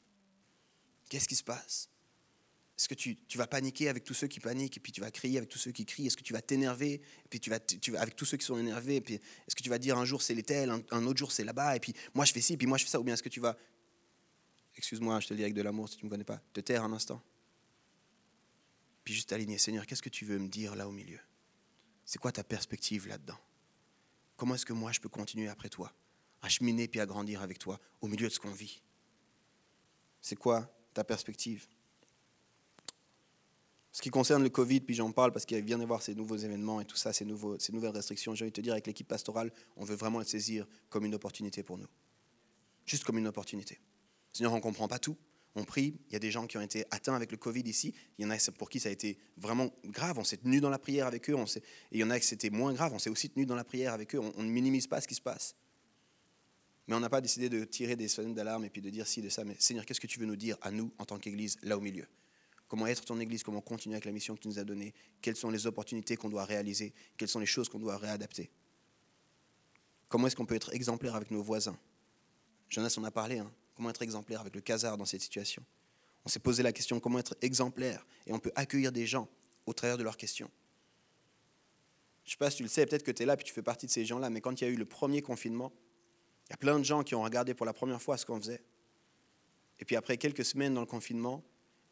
Qu'est-ce 1.10 1.28
qui 1.28 1.36
se 1.36 1.44
passe? 1.44 1.91
Est-ce 2.82 2.90
que 2.90 2.96
tu, 2.96 3.38
vas 3.38 3.46
paniquer 3.46 3.90
avec 3.90 4.04
tous 4.04 4.16
ceux 4.16 4.26
qui 4.26 4.40
paniquent, 4.40 4.78
et 4.78 4.80
puis 4.80 4.92
tu 4.92 5.02
vas 5.02 5.12
crier 5.12 5.38
avec 5.38 5.52
tous 5.52 5.60
ceux 5.60 5.72
qui 5.72 5.86
crient? 5.86 6.08
Est-ce 6.08 6.18
que 6.18 6.24
tu 6.24 6.34
vas 6.34 6.42
t'énerver, 6.42 6.94
et 6.94 7.28
puis 7.30 7.40
tu 7.40 7.52
vas, 7.52 7.60
avec 8.00 8.16
tous 8.16 8.26
ceux 8.26 8.38
qui 8.38 8.46
sont 8.46 8.58
énervés 8.58 8.96
et 8.96 9.14
Est-ce 9.14 9.56
que 9.56 9.62
tu 9.62 9.70
vas 9.70 9.78
dire 9.78 10.00
un 10.00 10.06
jour 10.06 10.24
c'est 10.24 10.34
les 10.34 10.42
tels, 10.42 10.72
un, 10.72 11.06
autre 11.06 11.20
jour 11.20 11.32
c'est 11.32 11.44
là-bas, 11.44 11.76
et 11.76 11.80
puis 11.80 11.94
moi 12.16 12.26
je 12.26 12.34
fais 12.34 12.42
ci, 12.42 12.58
puis 12.58 12.66
moi 12.66 12.80
je 12.80 12.86
fais 12.86 12.90
ça? 12.90 13.00
Ou 13.00 13.04
bien 13.04 13.14
est-ce 13.14 13.22
que 13.22 13.30
tu 13.30 13.40
vas, 13.40 13.56
excuse-moi, 14.76 15.20
je 15.20 15.28
te 15.28 15.34
le 15.36 15.38
dis 15.38 15.44
avec 15.44 15.54
de 15.54 15.62
l'amour 15.62 15.90
si 15.90 15.98
tu 15.98 16.06
ne 16.06 16.08
me 16.08 16.10
connais 16.10 16.24
pas, 16.24 16.42
te 16.54 16.60
taire 16.60 16.84
un 16.84 16.92
instant? 16.92 17.22
Puis 19.04 19.14
juste 19.14 19.32
aligner, 19.32 19.60
Seigneur, 19.60 19.86
qu'est-ce 19.86 20.02
que 20.02 20.10
tu 20.10 20.26
veux 20.26 20.40
me 20.40 20.48
dire 20.48 20.76
là 20.76 20.88
au 20.88 20.92
milieu? 20.92 21.20
C'est 22.04 22.18
quoi 22.18 22.32
ta 22.32 22.44
perspective 22.44 23.08
là-dedans? 23.08 23.38
Comment 24.38 24.56
est-ce 24.56 24.66
que 24.66 24.74
moi 24.74 24.92
je 24.92 25.00
peux 25.00 25.10
continuer 25.10 25.50
après 25.50 25.70
toi 25.70 25.94
à 26.42 26.50
cheminer 26.50 26.88
puis 26.88 27.00
à 27.00 27.06
grandir 27.06 27.44
avec 27.44 27.60
toi 27.60 27.80
au 28.02 28.08
milieu 28.08 28.28
de 28.28 28.34
ce 28.34 28.40
qu'on 28.40 28.54
vit? 28.54 28.82
C'est 30.20 30.36
quoi 30.36 30.68
ta 30.96 31.04
perspective? 31.04 31.68
Ce 33.92 34.02
qui 34.02 34.10
concerne 34.10 34.42
le 34.42 34.50
Covid, 34.50 34.82
puis 34.82 34.96
j'en 34.96 35.12
parle 35.12 35.34
parce 35.34 35.46
qu'il 35.46 35.62
vient 35.64 35.78
d'y 35.78 35.84
avoir 35.84 36.02
ces 36.02 36.16
nouveaux 36.16 36.38
événements 36.38 36.80
et 36.80 36.86
tout 36.86 36.96
ça, 36.96 37.12
ces, 37.12 37.26
nouveaux, 37.26 37.60
ces 37.60 37.74
nouvelles 37.74 37.92
restrictions, 37.92 38.34
j'ai 38.34 38.46
envie 38.46 38.52
de 38.52 38.56
te 38.56 38.62
dire, 38.62 38.72
avec 38.72 38.88
l'équipe 38.88 39.08
pastorale, 39.08 39.52
on 39.76 39.84
veut 39.84 39.96
vraiment 39.96 40.20
le 40.20 40.26
saisir 40.26 40.66
comme 40.90 41.06
une 41.06 41.14
opportunité 41.14 41.62
pour 41.62 41.78
nous. 41.78 41.88
Juste 42.86 43.04
comme 43.04 43.18
une 43.18 43.28
opportunité. 43.28 43.80
Seigneur, 44.32 44.54
on 44.54 44.58
ne 44.58 44.62
comprend 44.62 44.88
pas 44.88 45.00
tout. 45.00 45.18
On 45.56 45.66
prie. 45.66 46.00
Il 46.08 46.14
y 46.14 46.16
a 46.16 46.20
des 46.20 46.32
gens 46.32 46.48
qui 46.48 46.58
ont 46.58 46.62
été 46.62 46.86
atteints 46.92 47.14
avec 47.14 47.32
le 47.32 47.38
Covid 47.38 47.64
ici. 47.64 47.94
Il 48.18 48.24
y 48.24 48.26
en 48.26 48.32
a 48.32 48.38
pour 48.58 48.70
qui 48.70 48.80
ça 48.80 48.88
a 48.88 48.92
été 48.94 49.18
vraiment 49.36 49.70
grave. 49.84 50.18
On 50.18 50.24
s'est 50.24 50.38
tenu 50.38 50.62
dans 50.62 50.70
la 50.70 50.80
prière 50.80 51.08
avec 51.08 51.30
eux. 51.30 51.36
On 51.36 51.44
et 51.44 51.62
il 51.92 52.00
y 52.00 52.04
en 52.06 52.10
a 52.10 52.18
qui 52.18 52.26
c'était 52.26 52.50
moins 52.50 52.74
grave. 52.74 52.94
On 52.94 53.00
s'est 53.00 53.10
aussi 53.10 53.30
tenu 53.30 53.46
dans 53.46 53.56
la 53.56 53.66
prière 53.66 53.94
avec 53.94 54.16
eux. 54.16 54.20
On, 54.20 54.32
on 54.38 54.44
ne 54.44 54.50
minimise 54.50 54.88
pas 54.88 55.02
ce 55.02 55.08
qui 55.10 55.16
se 55.16 55.22
passe. 55.22 55.56
Mais 56.88 56.96
on 56.96 57.02
n'a 57.02 57.10
pas 57.10 57.20
décidé 57.20 57.50
de 57.50 57.66
tirer 57.66 57.98
des 57.98 58.08
sonnettes 58.08 58.34
d'alarme 58.34 58.64
et 58.64 58.70
puis 58.70 58.82
de 58.82 58.90
dire 58.90 59.06
ci, 59.06 59.22
de 59.22 59.28
ça. 59.28 59.44
Mais 59.44 59.58
Seigneur, 59.60 59.86
qu'est-ce 59.86 60.00
que 60.00 60.08
tu 60.08 60.20
veux 60.20 60.26
nous 60.26 60.38
dire 60.38 60.58
à 60.62 60.72
nous 60.72 60.92
en 60.98 61.06
tant 61.06 61.20
qu'Église 61.20 61.58
là 61.64 61.78
au 61.78 61.82
milieu? 61.82 62.08
Comment 62.72 62.88
être 62.88 63.04
ton 63.04 63.20
Église 63.20 63.44
Comment 63.44 63.60
continuer 63.60 63.96
avec 63.96 64.06
la 64.06 64.14
mission 64.14 64.34
que 64.34 64.40
tu 64.40 64.48
nous 64.48 64.58
as 64.58 64.64
donnée 64.64 64.94
Quelles 65.22 65.36
sont 65.36 65.50
les 65.50 65.68
opportunités 65.68 66.16
qu'on 66.16 66.30
doit 66.30 66.46
réaliser 66.46 66.94
Quelles 67.18 67.28
sont 67.28 67.42
les 67.42 67.46
choses 67.46 67.68
qu'on 67.68 67.80
doit 67.80 67.98
réadapter 67.98 68.50
Comment 70.08 70.28
est-ce 70.28 70.38
qu'on 70.38 70.46
peut 70.46 70.56
être 70.56 70.74
exemplaire 70.74 71.16
avec 71.16 71.32
nos 71.32 71.44
voisins 71.44 71.78
Jonas 72.70 72.96
en 72.98 73.04
a 73.04 73.12
parlé. 73.12 73.40
Hein 73.40 73.52
Comment 73.76 73.90
être 73.90 74.02
exemplaire 74.02 74.40
avec 74.40 74.56
le 74.56 74.62
casar 74.62 74.98
dans 74.98 75.04
cette 75.04 75.20
situation 75.20 75.62
On 76.24 76.30
s'est 76.30 76.40
posé 76.40 76.64
la 76.64 76.72
question 76.72 77.02
comment 77.02 77.20
être 77.20 77.36
exemplaire 77.42 78.06
et 78.26 78.32
on 78.32 78.40
peut 78.40 78.54
accueillir 78.56 78.94
des 78.94 79.06
gens 79.06 79.28
au 79.66 79.74
travers 79.74 79.98
de 79.98 80.04
leurs 80.04 80.16
questions. 80.16 80.50
Je 82.24 82.30
ne 82.30 82.32
sais 82.32 82.38
pas 82.38 82.52
si 82.52 82.56
tu 82.56 82.64
le 82.64 82.70
sais, 82.70 82.86
peut-être 82.86 83.04
que 83.04 83.12
tu 83.12 83.24
es 83.24 83.26
là 83.26 83.36
puis 83.36 83.46
tu 83.46 83.52
fais 83.52 83.62
partie 83.62 83.86
de 83.86 83.92
ces 83.92 84.06
gens-là, 84.06 84.30
mais 84.30 84.40
quand 84.40 84.62
il 84.62 84.64
y 84.64 84.68
a 84.68 84.70
eu 84.70 84.78
le 84.78 84.86
premier 84.86 85.22
confinement, 85.22 85.74
il 86.48 86.52
y 86.52 86.54
a 86.54 86.58
plein 86.58 86.80
de 86.80 86.86
gens 86.86 87.04
qui 87.04 87.16
ont 87.16 87.24
regardé 87.24 87.54
pour 87.54 87.66
la 87.66 87.74
première 87.74 88.02
fois 88.02 88.16
ce 88.16 88.26
qu'on 88.26 88.40
faisait. 88.40 88.64
Et 89.82 89.84
puis 89.84 89.98
après 89.98 90.16
quelques 90.16 90.46
semaines 90.46 90.74
dans 90.74 90.80
le 90.80 90.88
confinement, 90.88 91.44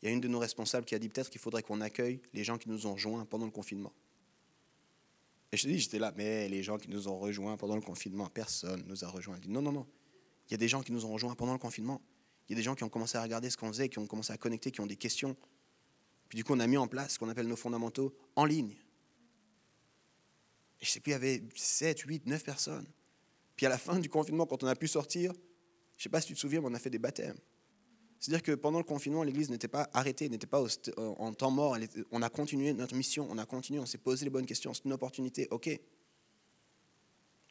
il 0.02 0.06
y 0.06 0.10
a 0.10 0.12
une 0.12 0.22
de 0.22 0.28
nos 0.28 0.40
responsables 0.40 0.86
qui 0.86 0.96
a 0.96 1.00
dit 1.00 1.10
peut-être 1.10 1.30
qu'il 1.30 1.42
faudrait 1.42 1.64
qu'on 1.64 1.82
accueille 1.82 2.22
les 2.34 2.44
gens 2.44 2.58
qui 2.58 2.70
nous 2.70 2.88
ont 2.88 2.94
rejoints 2.94 3.26
pendant 3.26 3.46
le 3.46 3.52
confinement. 3.52 3.94
Et 5.52 5.58
je 5.58 5.64
te 5.64 5.68
dis, 5.68 5.80
j'étais 5.80 6.00
là, 6.00 6.14
mais 6.16 6.48
les 6.48 6.62
gens 6.64 6.78
qui 6.78 6.90
nous 6.90 7.08
ont 7.08 7.18
rejoints 7.18 7.58
pendant 7.58 7.76
le 7.76 7.82
confinement, 7.82 8.28
personne 8.28 8.84
nous 8.88 9.04
a 9.04 9.08
rejoints. 9.08 9.36
Elle 9.36 9.42
dit, 9.42 9.50
non, 9.50 9.62
non, 9.62 9.72
non, 9.72 9.88
il 10.48 10.52
y 10.52 10.56
a 10.56 10.58
des 10.58 10.68
gens 10.68 10.82
qui 10.84 10.92
nous 10.92 11.06
ont 11.06 11.12
rejoints 11.12 11.36
pendant 11.36 11.54
le 11.54 11.60
confinement. 11.60 12.02
Il 12.48 12.54
y 12.54 12.56
a 12.56 12.58
des 12.58 12.64
gens 12.64 12.76
qui 12.76 12.84
ont 12.84 12.90
commencé 12.90 13.18
à 13.18 13.24
regarder 13.24 13.50
ce 13.50 13.58
qu'on 13.58 13.68
faisait, 13.68 13.90
qui 13.90 14.00
ont 14.00 14.08
commencé 14.08 14.32
à 14.32 14.38
connecter, 14.38 14.72
qui 14.72 14.82
ont 14.82 14.88
des 14.88 14.96
questions. 14.96 15.36
Puis 16.30 16.38
du 16.38 16.44
coup, 16.44 16.54
on 16.54 16.60
a 16.60 16.68
mis 16.68 16.78
en 16.78 16.88
place 16.88 17.14
ce 17.14 17.20
qu'on 17.20 17.30
appelle 17.30 17.48
nos 17.48 17.56
fondamentaux 17.56 18.16
en 18.36 18.46
ligne. 18.46 18.76
Et 20.80 20.86
je 20.86 20.92
sais 20.92 21.00
plus, 21.00 21.12
il 21.12 21.14
y 21.14 21.16
avait 21.16 21.44
7, 21.56 22.00
8, 22.00 22.26
9 22.26 22.44
personnes. 22.44 22.88
Puis 23.56 23.66
à 23.66 23.70
la 23.70 23.78
fin 23.78 24.00
du 24.00 24.10
confinement, 24.10 24.46
quand 24.46 24.64
on 24.64 24.68
a 24.68 24.76
pu 24.76 24.88
sortir, 24.88 25.34
je 25.98 26.04
sais 26.04 26.10
pas 26.10 26.22
si 26.22 26.28
tu 26.28 26.34
te 26.34 26.40
souviens, 26.40 26.62
mais 26.62 26.68
on 26.68 26.74
a 26.74 26.80
fait 26.80 26.90
des 26.90 27.00
baptêmes. 27.00 27.38
C'est-à-dire 28.20 28.44
que 28.44 28.52
pendant 28.52 28.80
le 28.80 28.84
confinement, 28.84 29.24
l'Église 29.24 29.50
n'était 29.50 29.68
pas 29.68 29.90
arrêtée, 29.94 30.28
n'était 30.28 30.48
pas 30.48 30.62
en 30.98 31.34
temps 31.34 31.52
mort. 31.52 31.78
On 32.12 32.22
a 32.22 32.30
continué 32.30 32.74
notre 32.74 32.96
mission, 32.96 33.28
on 33.30 33.38
a 33.38 33.46
continué, 33.46 33.80
on 33.80 33.86
s'est 33.86 33.98
posé 33.98 34.26
les 34.26 34.30
bonnes 34.30 34.46
questions. 34.46 34.74
C'est 34.74 34.86
une 34.86 34.94
opportunité, 34.94 35.48
ok. 35.52 35.70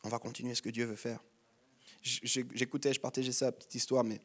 On 0.04 0.08
va 0.08 0.18
continuer 0.18 0.54
ce 0.54 0.62
que 0.62 0.70
Dieu 0.70 0.84
veut 0.84 0.96
faire 0.96 1.20
j'écoutais, 2.02 2.92
je 2.92 3.00
partageais 3.00 3.32
ça, 3.32 3.52
petite 3.52 3.74
histoire, 3.74 4.04
mais 4.04 4.20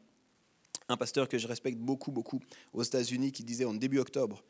un 0.88 0.96
pasteur 0.96 1.28
que 1.28 1.38
je 1.38 1.46
respecte 1.46 1.78
beaucoup, 1.78 2.12
beaucoup 2.12 2.40
aux 2.72 2.82
États-Unis 2.82 3.32
qui 3.32 3.44
disait 3.44 3.64
en 3.64 3.74
début 3.74 3.98
octobre, 3.98 4.44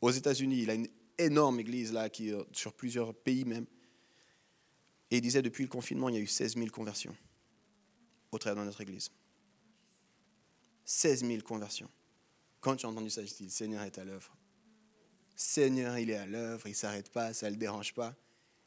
aux 0.00 0.10
États-Unis, 0.10 0.62
il 0.62 0.70
a 0.70 0.74
une 0.74 0.88
énorme 1.18 1.60
église 1.60 1.92
là, 1.92 2.08
qui, 2.08 2.32
euh, 2.32 2.42
sur 2.52 2.72
plusieurs 2.72 3.14
pays 3.14 3.44
même, 3.44 3.66
et 5.10 5.16
il 5.16 5.20
disait 5.20 5.42
depuis 5.42 5.62
le 5.62 5.68
confinement, 5.68 6.08
il 6.08 6.14
y 6.14 6.18
a 6.18 6.20
eu 6.20 6.26
16 6.26 6.54
000 6.54 6.68
conversions 6.68 7.14
au 8.32 8.38
travers 8.38 8.62
de 8.62 8.66
notre 8.66 8.80
église. 8.80 9.10
16 10.94 11.24
000 11.24 11.40
conversions. 11.40 11.88
Quand 12.60 12.78
j'ai 12.78 12.86
entendu 12.86 13.08
ça, 13.08 13.24
je 13.24 13.32
dit, 13.32 13.44
le 13.44 13.50
Seigneur 13.50 13.82
est 13.82 13.96
à 13.96 14.04
l'œuvre. 14.04 14.36
Seigneur, 15.34 15.96
il 15.98 16.10
est 16.10 16.16
à 16.16 16.26
l'œuvre, 16.26 16.66
il 16.66 16.72
ne 16.72 16.76
s'arrête 16.76 17.10
pas, 17.10 17.32
ça 17.32 17.46
ne 17.46 17.52
le 17.52 17.56
dérange 17.56 17.94
pas. 17.94 18.14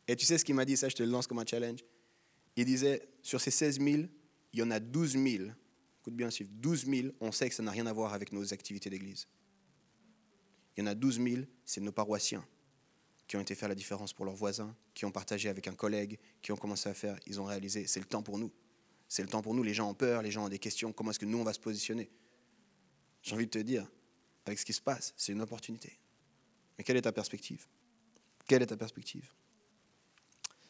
Et 0.08 0.16
tu 0.16 0.26
sais 0.26 0.40
ce 0.40 0.44
qu'il 0.44 0.56
m'a 0.56 0.66
dit, 0.66 0.76
ça 0.76 0.90
je 0.90 0.96
te 0.96 1.04
le 1.04 1.10
lance 1.10 1.28
comme 1.28 1.38
un 1.40 1.46
challenge 1.46 1.82
il 2.56 2.66
disait, 2.66 3.08
sur 3.22 3.42
ces 3.42 3.52
16 3.52 3.80
000, 3.80 4.04
il 4.54 4.60
y 4.60 4.64
en 4.64 4.72
a 4.72 4.80
12 4.80 5.12
000, 5.12 5.26
écoute 6.02 6.16
bien, 6.16 6.30
12 6.30 6.86
000, 6.86 7.08
on 7.20 7.32
sait 7.32 7.50
que 7.50 7.56
ça 7.56 7.62
n'a 7.62 7.72
rien 7.72 7.86
à 7.86 7.94
voir 7.94 8.14
avec 8.14 8.32
nos 8.32 8.54
activités 8.54 8.90
d'église. 8.90 9.28
Il 10.76 10.80
y 10.80 10.84
en 10.84 10.88
a 10.88 10.96
12 10.96 11.22
000, 11.22 11.42
c'est 11.66 11.82
nos 11.82 11.92
paroissiens 11.92 12.46
qui 13.28 13.38
ont 13.38 13.42
été 13.42 13.56
faire 13.56 13.70
la 13.70 13.76
différence 13.76 14.14
pour 14.14 14.26
leurs 14.26 14.36
voisins, 14.36 14.76
qui 14.94 15.06
ont 15.06 15.12
partagé 15.12 15.50
avec 15.50 15.68
un 15.68 15.76
collègue, 15.76 16.18
qui 16.42 16.52
ont 16.52 16.58
commencé 16.58 16.90
à 16.90 16.94
faire, 16.94 17.20
ils 17.28 17.42
ont 17.42 17.46
réalisé, 17.46 17.88
c'est 17.88 18.00
le 18.00 18.06
temps 18.06 18.24
pour 18.24 18.38
nous. 18.38 18.52
C'est 19.08 19.22
le 19.22 19.30
temps 19.30 19.42
pour 19.42 19.54
nous, 19.54 19.64
les 19.64 19.74
gens 19.74 19.90
ont 19.90 19.94
peur, 19.94 20.22
les 20.22 20.32
gens 20.32 20.46
ont 20.46 20.50
des 20.50 20.60
questions, 20.60 20.92
comment 20.92 21.12
est-ce 21.12 21.20
que 21.20 21.26
nous 21.26 21.38
on 21.38 21.44
va 21.44 21.54
se 21.54 21.60
positionner? 21.60 22.10
J'ai 23.22 23.34
envie 23.34 23.46
de 23.46 23.52
te 23.52 23.60
dire, 23.60 23.88
avec 24.46 24.60
ce 24.60 24.66
qui 24.66 24.74
se 24.74 24.82
passe, 24.82 25.14
c'est 25.18 25.32
une 25.32 25.42
opportunité. 25.42 26.00
Mais 26.78 26.84
quelle 26.84 26.98
est 26.98 27.02
ta 27.02 27.12
perspective? 27.12 27.68
Quelle 28.48 28.62
est 28.62 28.68
ta 28.68 28.78
perspective? 28.78 29.32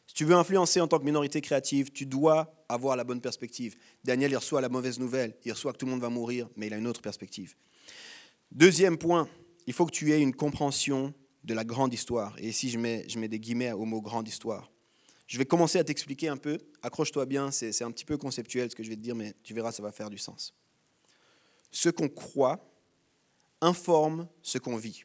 Si 0.08 0.13
tu 0.13 0.26
veux 0.26 0.36
influencer 0.36 0.80
en 0.80 0.88
tant 0.88 1.00
que 1.00 1.04
minorité 1.04 1.41
créative, 1.41 1.91
tu 1.91 2.06
dois 2.06 2.65
avoir 2.69 2.95
la 2.95 3.04
bonne 3.04 3.19
perspective. 3.19 3.76
Daniel, 4.04 4.32
il 4.32 4.38
reçoit 4.38 4.62
la 4.62 4.69
mauvaise 4.69 5.00
nouvelle, 5.00 5.36
il 5.43 5.52
reçoit 5.52 5.74
que 5.74 5.78
tout 5.78 5.86
le 5.86 5.91
monde 5.91 6.02
va 6.02 6.10
mourir, 6.10 6.50
mais 6.56 6.67
il 6.67 6.74
a 6.74 6.78
une 6.78 6.88
autre 6.88 7.02
perspective. 7.02 7.56
Deuxième 8.52 8.98
point, 8.98 9.28
il 9.67 9.74
faut 9.74 9.86
que 9.86 9.91
tu 9.91 10.12
aies 10.13 10.21
une 10.21 10.34
compréhension 10.34 11.13
de 11.43 11.54
la 11.54 11.63
grande 11.63 11.93
histoire. 11.93 12.38
Et 12.39 12.50
ici, 12.50 12.69
je 12.69 12.80
mets, 12.80 13.04
je 13.10 13.19
mets 13.19 13.28
des 13.28 13.39
guillemets 13.39 13.71
au 13.71 13.86
mot 13.86 14.02
grande 14.02 14.28
histoire. 14.28 14.71
Je 15.27 15.38
vais 15.38 15.45
commencer 15.45 15.79
à 15.79 15.83
t'expliquer 15.83 16.27
un 16.27 16.38
peu. 16.38 16.57
Accroche-toi 16.81 17.25
bien, 17.25 17.51
c'est 17.51 17.81
un 17.83 17.91
petit 17.91 18.05
peu 18.05 18.17
conceptuel 18.17 18.69
ce 18.69 18.75
que 18.75 18.83
je 18.83 18.89
vais 18.89 18.95
te 18.95 19.01
dire, 19.01 19.15
mais 19.15 19.33
tu 19.43 19.53
verras, 19.53 19.71
ça 19.71 19.81
va 19.81 19.91
faire 19.91 20.09
du 20.09 20.17
sens. 20.17 20.53
Ce 21.71 21.89
qu'on 21.89 22.09
croit 22.09 22.71
informe 23.61 24.27
ce 24.41 24.57
qu'on 24.57 24.77
vit. 24.77 25.03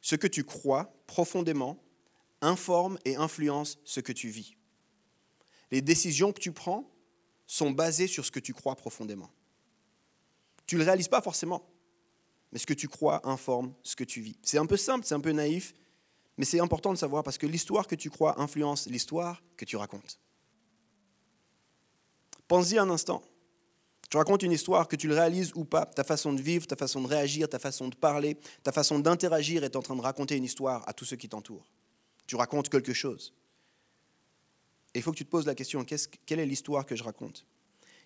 Ce 0.00 0.14
que 0.14 0.26
tu 0.28 0.44
crois 0.44 0.94
profondément 1.06 1.82
informe 2.40 2.98
et 3.04 3.16
influence 3.16 3.78
ce 3.84 4.00
que 4.00 4.12
tu 4.12 4.28
vis. 4.28 4.56
Les 5.70 5.80
décisions 5.80 6.32
que 6.32 6.40
tu 6.40 6.52
prends 6.52 6.88
sont 7.46 7.70
basées 7.70 8.06
sur 8.06 8.24
ce 8.24 8.30
que 8.30 8.40
tu 8.40 8.54
crois 8.54 8.76
profondément. 8.76 9.30
Tu 10.66 10.76
ne 10.76 10.80
le 10.80 10.86
réalises 10.86 11.08
pas 11.08 11.22
forcément, 11.22 11.68
mais 12.52 12.58
ce 12.58 12.66
que 12.66 12.74
tu 12.74 12.88
crois 12.88 13.26
informe 13.28 13.74
ce 13.82 13.96
que 13.96 14.04
tu 14.04 14.20
vis. 14.20 14.36
C'est 14.42 14.58
un 14.58 14.66
peu 14.66 14.76
simple, 14.76 15.04
c'est 15.06 15.14
un 15.14 15.20
peu 15.20 15.32
naïf, 15.32 15.74
mais 16.38 16.44
c'est 16.44 16.60
important 16.60 16.92
de 16.92 16.98
savoir 16.98 17.22
parce 17.22 17.38
que 17.38 17.46
l'histoire 17.46 17.86
que 17.86 17.94
tu 17.94 18.10
crois 18.10 18.40
influence 18.40 18.86
l'histoire 18.86 19.42
que 19.56 19.64
tu 19.64 19.76
racontes. 19.76 20.20
Pense-y 22.48 22.78
un 22.78 22.90
instant. 22.90 23.22
Tu 24.08 24.16
racontes 24.16 24.44
une 24.44 24.52
histoire, 24.52 24.86
que 24.86 24.94
tu 24.94 25.08
le 25.08 25.14
réalises 25.14 25.52
ou 25.56 25.64
pas, 25.64 25.84
ta 25.84 26.04
façon 26.04 26.32
de 26.32 26.40
vivre, 26.40 26.66
ta 26.66 26.76
façon 26.76 27.00
de 27.00 27.08
réagir, 27.08 27.48
ta 27.48 27.58
façon 27.58 27.88
de 27.88 27.96
parler, 27.96 28.36
ta 28.62 28.70
façon 28.70 29.00
d'interagir 29.00 29.64
est 29.64 29.74
en 29.74 29.82
train 29.82 29.96
de 29.96 30.00
raconter 30.00 30.36
une 30.36 30.44
histoire 30.44 30.88
à 30.88 30.92
tous 30.92 31.04
ceux 31.04 31.16
qui 31.16 31.28
t'entourent. 31.28 31.66
Tu 32.26 32.36
racontes 32.36 32.68
quelque 32.68 32.92
chose. 32.92 33.34
Et 34.94 35.00
il 35.00 35.02
faut 35.02 35.10
que 35.10 35.16
tu 35.16 35.24
te 35.24 35.30
poses 35.30 35.46
la 35.46 35.56
question, 35.56 35.84
quelle 35.84 36.38
est 36.38 36.46
l'histoire 36.46 36.86
que 36.86 36.94
je 36.94 37.02
raconte? 37.02 37.46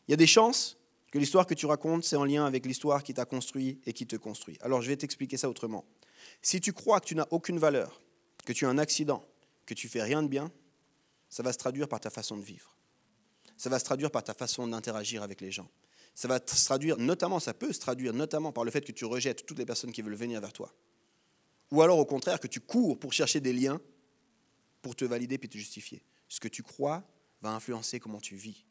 Il 0.08 0.12
y 0.12 0.14
a 0.14 0.16
des 0.16 0.26
chances 0.26 0.78
que 1.12 1.18
l'histoire 1.18 1.46
que 1.46 1.54
tu 1.54 1.66
racontes, 1.66 2.04
c'est 2.04 2.16
en 2.16 2.24
lien 2.24 2.46
avec 2.46 2.64
l'histoire 2.64 3.02
qui 3.02 3.12
t'a 3.12 3.26
construit 3.26 3.80
et 3.84 3.92
qui 3.92 4.06
te 4.06 4.16
construit. 4.16 4.56
Alors 4.62 4.80
je 4.80 4.88
vais 4.88 4.96
t'expliquer 4.96 5.36
ça 5.36 5.50
autrement. 5.50 5.84
Si 6.40 6.60
tu 6.60 6.72
crois 6.72 7.00
que 7.00 7.06
tu 7.06 7.14
n'as 7.14 7.26
aucune 7.30 7.58
valeur, 7.58 8.00
que 8.42 8.52
tu 8.52 8.66
as 8.66 8.68
un 8.68 8.78
accident, 8.78 9.26
que 9.66 9.74
tu 9.74 9.88
fais 9.88 10.02
rien 10.02 10.22
de 10.22 10.28
bien, 10.28 10.52
ça 11.28 11.42
va 11.42 11.52
se 11.52 11.58
traduire 11.58 11.88
par 11.88 12.00
ta 12.00 12.10
façon 12.10 12.36
de 12.36 12.42
vivre. 12.42 12.76
Ça 13.56 13.68
va 13.68 13.78
se 13.78 13.84
traduire 13.84 14.10
par 14.10 14.24
ta 14.24 14.34
façon 14.34 14.66
d'interagir 14.66 15.22
avec 15.22 15.40
les 15.40 15.50
gens. 15.50 15.70
Ça 16.14 16.28
va 16.28 16.40
se 16.44 16.64
traduire 16.64 16.96
notamment, 16.96 17.40
ça 17.40 17.54
peut 17.54 17.72
se 17.72 17.80
traduire 17.80 18.12
notamment 18.12 18.52
par 18.52 18.64
le 18.64 18.70
fait 18.70 18.80
que 18.80 18.92
tu 18.92 19.04
rejettes 19.04 19.46
toutes 19.46 19.58
les 19.58 19.66
personnes 19.66 19.92
qui 19.92 20.02
veulent 20.02 20.14
venir 20.14 20.40
vers 20.40 20.52
toi. 20.52 20.74
Ou 21.70 21.82
alors 21.82 21.98
au 21.98 22.04
contraire 22.04 22.40
que 22.40 22.48
tu 22.48 22.60
cours 22.60 22.98
pour 22.98 23.12
chercher 23.12 23.40
des 23.40 23.52
liens 23.52 23.80
pour 24.82 24.96
te 24.96 25.04
valider 25.04 25.38
puis 25.38 25.48
te 25.48 25.58
justifier. 25.58 26.02
Ce 26.28 26.40
que 26.40 26.48
tu 26.48 26.62
crois 26.62 27.04
va 27.42 27.50
influencer 27.50 28.00
comment 28.00 28.20
tu 28.20 28.34
vis. 28.34 28.64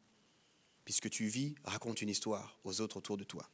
Puisque 0.84 1.08
tu 1.08 1.26
vis 1.26 1.54
raconte 1.64 2.02
une 2.02 2.08
histoire 2.08 2.58
aux 2.64 2.80
autres 2.80 2.96
autour 2.96 3.16
de 3.16 3.24
toi. 3.24 3.48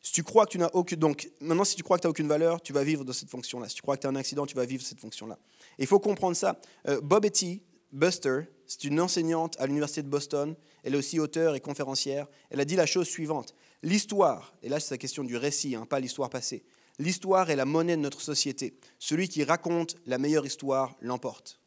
Si 0.00 0.12
tu 0.12 0.22
crois 0.22 0.46
que 0.46 0.52
tu 0.52 0.58
n'as 0.58 0.70
aucune. 0.72 0.98
Donc, 0.98 1.30
maintenant, 1.40 1.64
si 1.64 1.76
tu 1.76 1.82
crois 1.82 1.96
que 1.96 2.02
tu 2.02 2.06
n'as 2.06 2.10
aucune 2.10 2.28
valeur, 2.28 2.62
tu 2.62 2.72
vas 2.72 2.84
vivre 2.84 3.04
dans 3.04 3.12
cette 3.12 3.30
fonction-là. 3.30 3.68
Si 3.68 3.74
tu 3.74 3.82
crois 3.82 3.96
que 3.96 4.02
tu 4.02 4.06
as 4.06 4.10
un 4.10 4.16
accident, 4.16 4.46
tu 4.46 4.54
vas 4.54 4.64
vivre 4.64 4.82
cette 4.82 5.00
fonction-là. 5.00 5.38
Il 5.78 5.86
faut 5.86 5.98
comprendre 5.98 6.36
ça. 6.36 6.60
Euh, 6.88 7.00
Bob 7.00 7.24
Etty, 7.24 7.62
Buster, 7.92 8.42
c'est 8.66 8.84
une 8.84 9.00
enseignante 9.00 9.56
à 9.58 9.66
l'Université 9.66 10.02
de 10.02 10.08
Boston. 10.08 10.54
Elle 10.84 10.94
est 10.94 10.98
aussi 10.98 11.18
auteure 11.18 11.54
et 11.54 11.60
conférencière. 11.60 12.26
Elle 12.50 12.60
a 12.60 12.64
dit 12.64 12.76
la 12.76 12.86
chose 12.86 13.08
suivante 13.08 13.54
L'histoire, 13.82 14.54
et 14.62 14.68
là 14.68 14.80
c'est 14.80 14.92
la 14.92 14.98
question 14.98 15.22
du 15.22 15.36
récit, 15.36 15.76
hein, 15.76 15.86
pas 15.86 16.00
l'histoire 16.00 16.30
passée, 16.30 16.64
l'histoire 16.98 17.48
est 17.48 17.56
la 17.56 17.64
monnaie 17.64 17.96
de 17.96 18.02
notre 18.02 18.20
société. 18.20 18.76
Celui 18.98 19.28
qui 19.28 19.44
raconte 19.44 19.96
la 20.06 20.18
meilleure 20.18 20.46
histoire 20.46 20.96
l'emporte. 21.00 21.60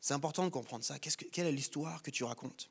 C'est 0.00 0.14
important 0.14 0.44
de 0.44 0.50
comprendre 0.50 0.84
ça. 0.84 0.98
quelle 0.98 1.46
est 1.46 1.52
l'histoire 1.52 2.02
que 2.02 2.10
tu 2.10 2.24
racontes? 2.24 2.70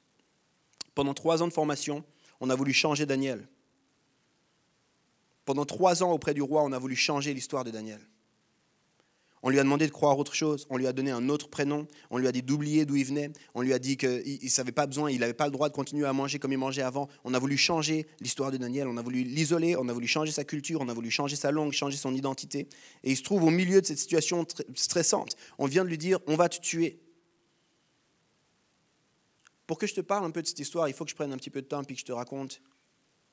Pendant 0.95 1.13
trois 1.13 1.43
ans 1.43 1.47
de 1.47 1.53
formation, 1.53 2.03
on 2.39 2.49
a 2.49 2.55
voulu 2.55 2.73
changer 2.73 3.05
Daniel. 3.05 3.47
Pendant 5.43 5.65
trois 5.65 6.01
ans 6.01 6.12
auprès 6.12 6.34
du 6.34 6.41
roi, 6.41 6.63
on 6.63 6.71
a 6.71 6.79
voulu 6.79 6.95
changer 6.95 7.34
l'histoire 7.34 7.63
de 7.63 7.71
Daniel. 7.71 8.01
On 9.43 9.49
lui 9.49 9.60
a 9.60 9.63
demandé 9.63 9.86
de 9.86 9.91
croire 9.91 10.17
autre 10.17 10.34
chose, 10.34 10.65
on 10.71 10.77
lui 10.77 10.88
a 10.88 10.93
donné 10.93 11.12
un 11.12 11.29
autre 11.29 11.49
prénom, 11.49 11.86
on 12.10 12.17
lui 12.17 12.27
a 12.27 12.31
dit 12.31 12.41
d'oublier 12.41 12.86
d'où 12.86 12.95
il 12.95 13.05
venait, 13.05 13.31
on 13.53 13.62
lui 13.62 13.73
a 13.73 13.79
dit 13.79 13.95
qu'il 13.95 14.39
ne 14.41 14.49
savait 14.49 14.71
pas 14.71 14.88
besoin, 14.88 15.12
il 15.12 15.19
n'avait 15.19 15.36
pas 15.36 15.45
le 15.45 15.51
droit 15.51 15.69
de 15.69 15.73
continuer 15.75 16.08
à 16.08 16.13
manger 16.13 16.39
comme 16.39 16.51
il 16.51 16.58
mangeait 16.58 16.81
avant. 16.81 17.10
On 17.23 17.34
a 17.36 17.38
voulu 17.38 17.55
changer 17.55 18.08
l'histoire 18.21 18.51
de 18.51 18.58
Daniel, 18.58 18.88
on 18.88 18.97
a 18.97 19.03
voulu 19.03 19.21
l'isoler, 19.21 19.75
on 19.75 19.88
a 19.88 19.93
voulu 19.93 20.08
changer 20.08 20.31
sa 20.31 20.43
culture, 20.43 20.81
on 20.81 20.89
a 20.89 20.95
voulu 20.95 21.12
changer 21.12 21.36
sa 21.36 21.51
langue, 21.51 21.73
changer 21.73 21.95
son 21.95 22.15
identité. 22.15 22.67
Et 23.03 23.12
il 23.12 23.17
se 23.17 23.21
trouve 23.21 23.43
au 23.43 23.51
milieu 23.51 23.81
de 23.81 23.86
cette 23.86 23.99
situation 23.99 24.47
stressante. 24.73 25.38
On 25.60 25.67
vient 25.67 25.84
de 25.84 25.89
lui 25.89 25.99
dire, 25.99 26.17
on 26.25 26.38
va 26.38 26.49
te 26.49 26.60
tuer. 26.60 27.04
Pour 29.67 29.78
que 29.78 29.88
je 29.88 29.95
te 29.95 30.01
parle 30.01 30.25
un 30.25 30.32
peu 30.32 30.41
de 30.41 30.47
cette 30.47 30.60
histoire, 30.60 30.88
il 30.88 30.93
faut 30.93 31.06
que 31.06 31.12
je 31.12 31.15
prenne 31.15 31.34
un 31.34 31.38
petit 31.38 31.49
peu 31.49 31.62
de 31.62 31.67
temps 31.67 31.82
et 31.82 31.93
que 31.93 31.99
je 31.99 32.06
te 32.06 32.12
raconte 32.12 32.62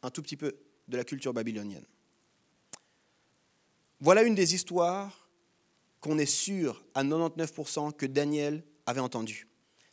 un 0.03 0.11
tout 0.11 0.23
petit 0.23 0.37
peu 0.37 0.57
de 0.89 0.97
la 0.97 1.05
culture 1.05 1.33
babylonienne. 1.33 1.85
Voilà 4.01 4.23
une 4.23 4.35
des 4.35 4.55
histoires 4.55 5.29
qu'on 6.01 6.19
est 6.19 6.27
sûr 6.27 6.85
à 6.95 7.05
99% 7.05 7.93
que 7.93 8.07
Daniel 8.07 8.65
avait 8.87 9.01
entendu. 9.01 9.47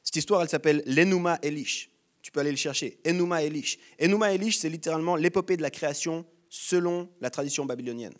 Cette 0.03 0.15
histoire, 0.15 0.41
elle 0.41 0.49
s'appelle 0.49 0.81
l'Enuma 0.87 1.37
Elish. 1.43 1.91
Tu 2.21 2.31
peux 2.31 2.39
aller 2.39 2.51
le 2.51 2.57
chercher. 2.57 2.99
Enuma 3.07 3.43
Elish. 3.43 3.77
Enuma 4.01 4.33
Elish, 4.33 4.57
c'est 4.57 4.69
littéralement 4.69 5.15
l'épopée 5.15 5.57
de 5.57 5.61
la 5.61 5.69
création 5.69 6.25
selon 6.49 7.09
la 7.21 7.29
tradition 7.29 7.65
babylonienne. 7.65 8.15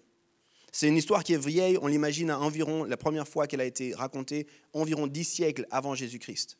C'est 0.71 0.87
une 0.87 0.97
histoire 0.97 1.23
qui 1.23 1.33
est 1.33 1.43
vieille, 1.43 1.79
on 1.81 1.87
l'imagine 1.87 2.29
à 2.29 2.39
environ, 2.39 2.83
la 2.83 2.97
première 2.97 3.27
fois 3.27 3.47
qu'elle 3.47 3.61
a 3.61 3.65
été 3.65 3.95
racontée, 3.95 4.45
environ 4.73 5.07
dix 5.07 5.23
siècles 5.23 5.65
avant 5.71 5.95
Jésus-Christ. 5.95 6.57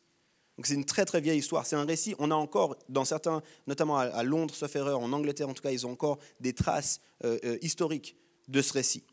Donc 0.60 0.68
c'est 0.68 0.74
une 0.74 0.84
très 0.84 1.06
très 1.06 1.22
vieille 1.22 1.40
histoire. 1.40 1.66
C'est 1.66 1.78
un 1.78 1.86
récit, 1.86 2.16
on 2.20 2.32
a 2.32 2.36
encore, 2.36 2.76
dans 2.90 3.06
certains, 3.06 3.42
notamment 3.66 3.98
à 3.98 4.24
Londres, 4.24 4.54
sauf 4.54 4.76
erreur, 4.76 5.00
en 5.00 5.14
Angleterre 5.14 5.48
en 5.48 5.54
tout 5.54 5.64
cas, 5.64 5.72
ils 5.72 5.88
ont 5.88 5.92
encore 5.92 6.20
des 6.42 6.52
traces 6.52 7.00
euh, 7.24 7.40
euh, 7.46 7.58
historiques 7.62 8.18
de 8.50 8.62
ce 8.62 8.74
récit. 8.74 9.06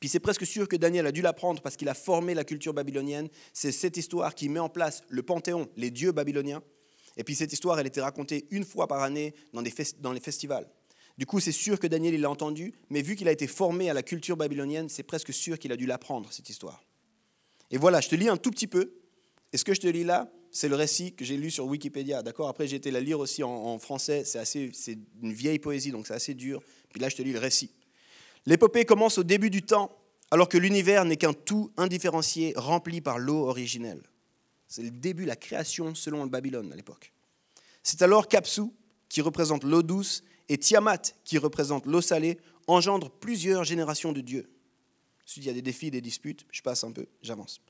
Puis 0.00 0.08
c'est 0.08 0.18
presque 0.18 0.44
sûr 0.44 0.66
que 0.66 0.74
Daniel 0.74 1.06
a 1.06 1.12
dû 1.12 1.22
l'apprendre 1.22 1.62
parce 1.62 1.76
qu'il 1.76 1.88
a 1.88 1.94
formé 1.94 2.34
la 2.34 2.42
culture 2.42 2.74
babylonienne. 2.74 3.28
C'est 3.52 3.70
cette 3.70 3.96
histoire 3.96 4.34
qui 4.34 4.48
met 4.48 4.58
en 4.58 4.68
place 4.68 5.02
le 5.08 5.22
panthéon, 5.22 5.68
les 5.76 5.92
dieux 5.92 6.10
babyloniens. 6.10 6.64
Et 7.16 7.22
puis 7.22 7.36
cette 7.36 7.52
histoire, 7.52 7.78
elle 7.78 7.86
était 7.86 8.00
racontée 8.00 8.48
une 8.50 8.64
fois 8.64 8.88
par 8.88 9.00
année 9.04 9.36
dans, 9.52 9.62
dans 10.00 10.12
les 10.12 10.20
festivals. 10.20 10.68
Du 11.18 11.24
coup, 11.24 11.38
c'est 11.38 11.52
sûr 11.52 11.78
que 11.78 11.86
Daniel, 11.86 12.20
l'a 12.20 12.28
entendu, 12.28 12.74
mais 12.90 13.02
vu 13.02 13.14
qu'il 13.14 13.28
a 13.28 13.32
été 13.32 13.46
formé 13.46 13.90
à 13.90 13.94
la 13.94 14.02
culture 14.02 14.36
babylonienne, 14.36 14.88
c'est 14.88 15.04
presque 15.04 15.32
sûr 15.32 15.56
qu'il 15.56 15.70
a 15.70 15.76
dû 15.76 15.86
l'apprendre, 15.86 16.32
cette 16.32 16.50
histoire. 16.50 16.82
Et 17.70 17.78
voilà, 17.78 18.00
je 18.00 18.08
te 18.08 18.16
lis 18.16 18.28
un 18.28 18.36
tout 18.36 18.50
petit 18.50 18.66
peu. 18.66 18.92
Et 19.52 19.58
ce 19.58 19.64
que 19.64 19.74
je 19.74 19.80
te 19.80 19.86
lis 19.86 20.04
là, 20.04 20.30
c'est 20.50 20.68
le 20.68 20.76
récit 20.76 21.14
que 21.14 21.24
j'ai 21.24 21.36
lu 21.36 21.50
sur 21.50 21.66
Wikipédia. 21.66 22.22
D'accord? 22.22 22.48
Après, 22.48 22.66
j'ai 22.66 22.76
été 22.76 22.90
la 22.90 23.00
lire 23.00 23.20
aussi 23.20 23.42
en, 23.42 23.78
français. 23.78 24.24
C'est 24.24 24.38
assez, 24.38 24.70
c'est 24.74 24.98
une 25.22 25.32
vieille 25.32 25.58
poésie, 25.58 25.90
donc 25.90 26.06
c'est 26.06 26.14
assez 26.14 26.34
dur. 26.34 26.62
Puis 26.90 27.00
là, 27.00 27.08
je 27.08 27.16
te 27.16 27.22
lis 27.22 27.32
le 27.32 27.38
récit. 27.38 27.70
L'épopée 28.46 28.84
commence 28.84 29.18
au 29.18 29.22
début 29.22 29.50
du 29.50 29.62
temps, 29.62 29.90
alors 30.30 30.48
que 30.48 30.58
l'univers 30.58 31.04
n'est 31.04 31.16
qu'un 31.16 31.32
tout 31.32 31.70
indifférencié 31.76 32.54
rempli 32.56 33.00
par 33.00 33.18
l'eau 33.18 33.46
originelle. 33.46 34.02
C'est 34.68 34.82
le 34.82 34.90
début 34.90 35.24
la 35.24 35.36
création 35.36 35.94
selon 35.94 36.24
le 36.24 36.30
Babylone 36.30 36.72
à 36.72 36.76
l'époque. 36.76 37.12
C'est 37.82 38.02
alors 38.02 38.28
qu'Apsu, 38.28 38.62
qui 39.08 39.20
représente 39.20 39.64
l'eau 39.64 39.82
douce, 39.82 40.22
et 40.48 40.58
Tiamat, 40.58 41.14
qui 41.24 41.38
représente 41.38 41.86
l'eau 41.86 42.00
salée, 42.00 42.38
engendrent 42.66 43.10
plusieurs 43.10 43.64
générations 43.64 44.12
de 44.12 44.20
dieux. 44.20 44.50
Il 45.36 45.44
y 45.44 45.50
a 45.50 45.52
des 45.52 45.62
défis, 45.62 45.90
des 45.90 46.00
disputes, 46.00 46.46
je 46.50 46.62
passe 46.62 46.84
un 46.84 46.92
peu, 46.92 47.06
j'avance. 47.22 47.60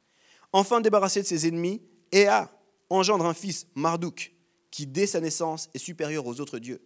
Enfin 0.53 0.81
débarrassé 0.81 1.23
de 1.23 1.27
ses 1.27 1.47
ennemis, 1.47 1.83
Ea 2.12 2.49
engendre 2.91 3.27
un 3.27 3.35
fils, 3.35 3.67
Marduk, 3.75 4.35
qui 4.71 4.87
dès 4.87 5.07
sa 5.07 5.21
naissance 5.21 5.71
est 5.75 5.79
supérieur 5.79 6.27
aux 6.27 6.41
autres 6.41 6.59
dieux. 6.59 6.83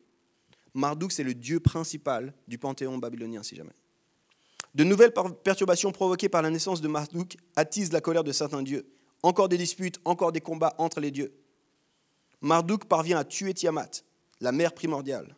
Marduk, 0.74 1.11
c'est 1.11 1.24
le 1.24 1.35
dieu 1.35 1.59
principal 1.59 2.35
du 2.46 2.59
panthéon 2.59 2.98
babylonien, 2.98 3.42
si 3.42 3.57
jamais. 3.57 3.74
De 4.74 4.85
nouvelles 4.85 5.14
perturbations 5.42 5.90
provoquées 5.90 6.29
par 6.29 6.42
la 6.42 6.50
naissance 6.50 6.83
de 6.83 6.88
Marduk 6.88 7.37
attisent 7.57 7.92
la 7.92 8.02
colère 8.02 8.24
de 8.24 8.33
certains 8.33 8.62
dieux. 8.62 8.87
Encore 9.22 9.48
des 9.48 9.57
disputes, 9.57 9.98
encore 10.05 10.33
des 10.33 10.42
combats 10.42 10.74
entre 10.76 11.00
les 11.00 11.11
dieux. 11.11 11.35
Marduk 12.42 12.85
parvient 12.85 13.18
à 13.18 13.24
tuer 13.24 13.55
Tiamat, 13.55 14.02
la 14.40 14.52
mère 14.52 14.74
primordiale. 14.74 15.35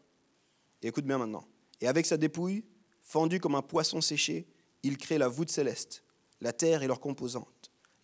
Écoute 0.83 1.05
bien 1.05 1.19
maintenant. 1.19 1.47
Et 1.81 1.87
avec 1.87 2.05
sa 2.05 2.17
dépouille, 2.17 2.64
fendue 3.03 3.38
comme 3.38 3.55
un 3.55 3.62
poisson 3.62 4.01
séché, 4.01 4.47
il 4.83 4.99
crée 4.99 5.19
la 5.19 5.29
voûte 5.29 5.51
céleste, 5.51 6.03
la 6.41 6.53
terre 6.53 6.83
et 6.83 6.88
leurs 6.88 7.01
composantes, 7.01 7.47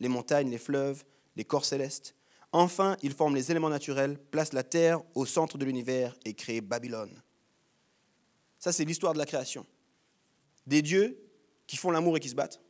les 0.01 0.09
montagnes, 0.09 0.51
les 0.51 0.59
fleuves, 0.59 1.05
les 1.37 1.45
corps 1.45 1.65
célestes, 1.65 2.15
Enfin, 2.57 2.97
il 3.03 3.13
forme 3.13 3.35
les 3.35 3.51
éléments 3.51 3.69
naturels, 3.69 4.17
place 4.17 4.53
la 4.53 4.63
terre 4.63 5.03
au 5.17 5.27
centre 5.27 5.59
de 5.59 5.65
l'univers 5.65 6.17
et 6.25 6.35
crée 6.35 6.61
Babylone. 6.61 7.21
Ça, 8.61 8.73
c'est 8.73 8.85
l'histoire 8.85 9.13
de 9.13 9.19
la 9.19 9.27
création. 9.27 9.67
Des 10.65 10.81
dieux 10.81 11.19
qui 11.67 11.77
font 11.77 11.91
l'amour 11.91 12.17
et 12.17 12.21
qui 12.21 12.29
se 12.29 12.37
battent. 12.37 12.61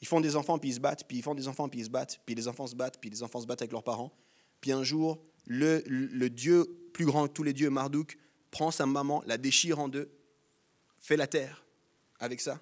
Ils 0.00 0.06
font 0.06 0.20
des 0.20 0.36
enfants 0.36 0.60
puis 0.60 0.70
ils 0.70 0.74
se 0.74 0.78
battent, 0.78 1.08
puis 1.08 1.18
ils 1.18 1.22
font 1.22 1.34
des 1.34 1.48
enfants 1.48 1.68
puis 1.68 1.80
ils 1.80 1.86
se 1.86 1.90
battent, 1.90 2.20
puis 2.24 2.36
les 2.36 2.46
enfants 2.46 2.68
se 2.68 2.76
battent, 2.76 3.00
puis 3.00 3.10
les 3.10 3.24
enfants 3.24 3.40
se 3.40 3.46
battent 3.46 3.62
avec 3.62 3.72
leurs 3.72 3.82
parents. 3.82 4.16
Puis 4.60 4.70
un 4.70 4.84
jour, 4.84 5.20
le, 5.44 5.82
le 5.86 6.30
dieu 6.30 6.64
plus 6.92 7.04
grand 7.04 7.26
que 7.26 7.32
tous 7.32 7.42
les 7.42 7.52
dieux, 7.52 7.70
Marduk, 7.70 8.16
prend 8.52 8.70
sa 8.70 8.86
maman, 8.86 9.24
la 9.26 9.38
déchire 9.38 9.80
en 9.80 9.88
deux, 9.88 10.08
fait 11.00 11.16
la 11.16 11.26
terre 11.26 11.66
avec 12.20 12.40
ça. 12.40 12.60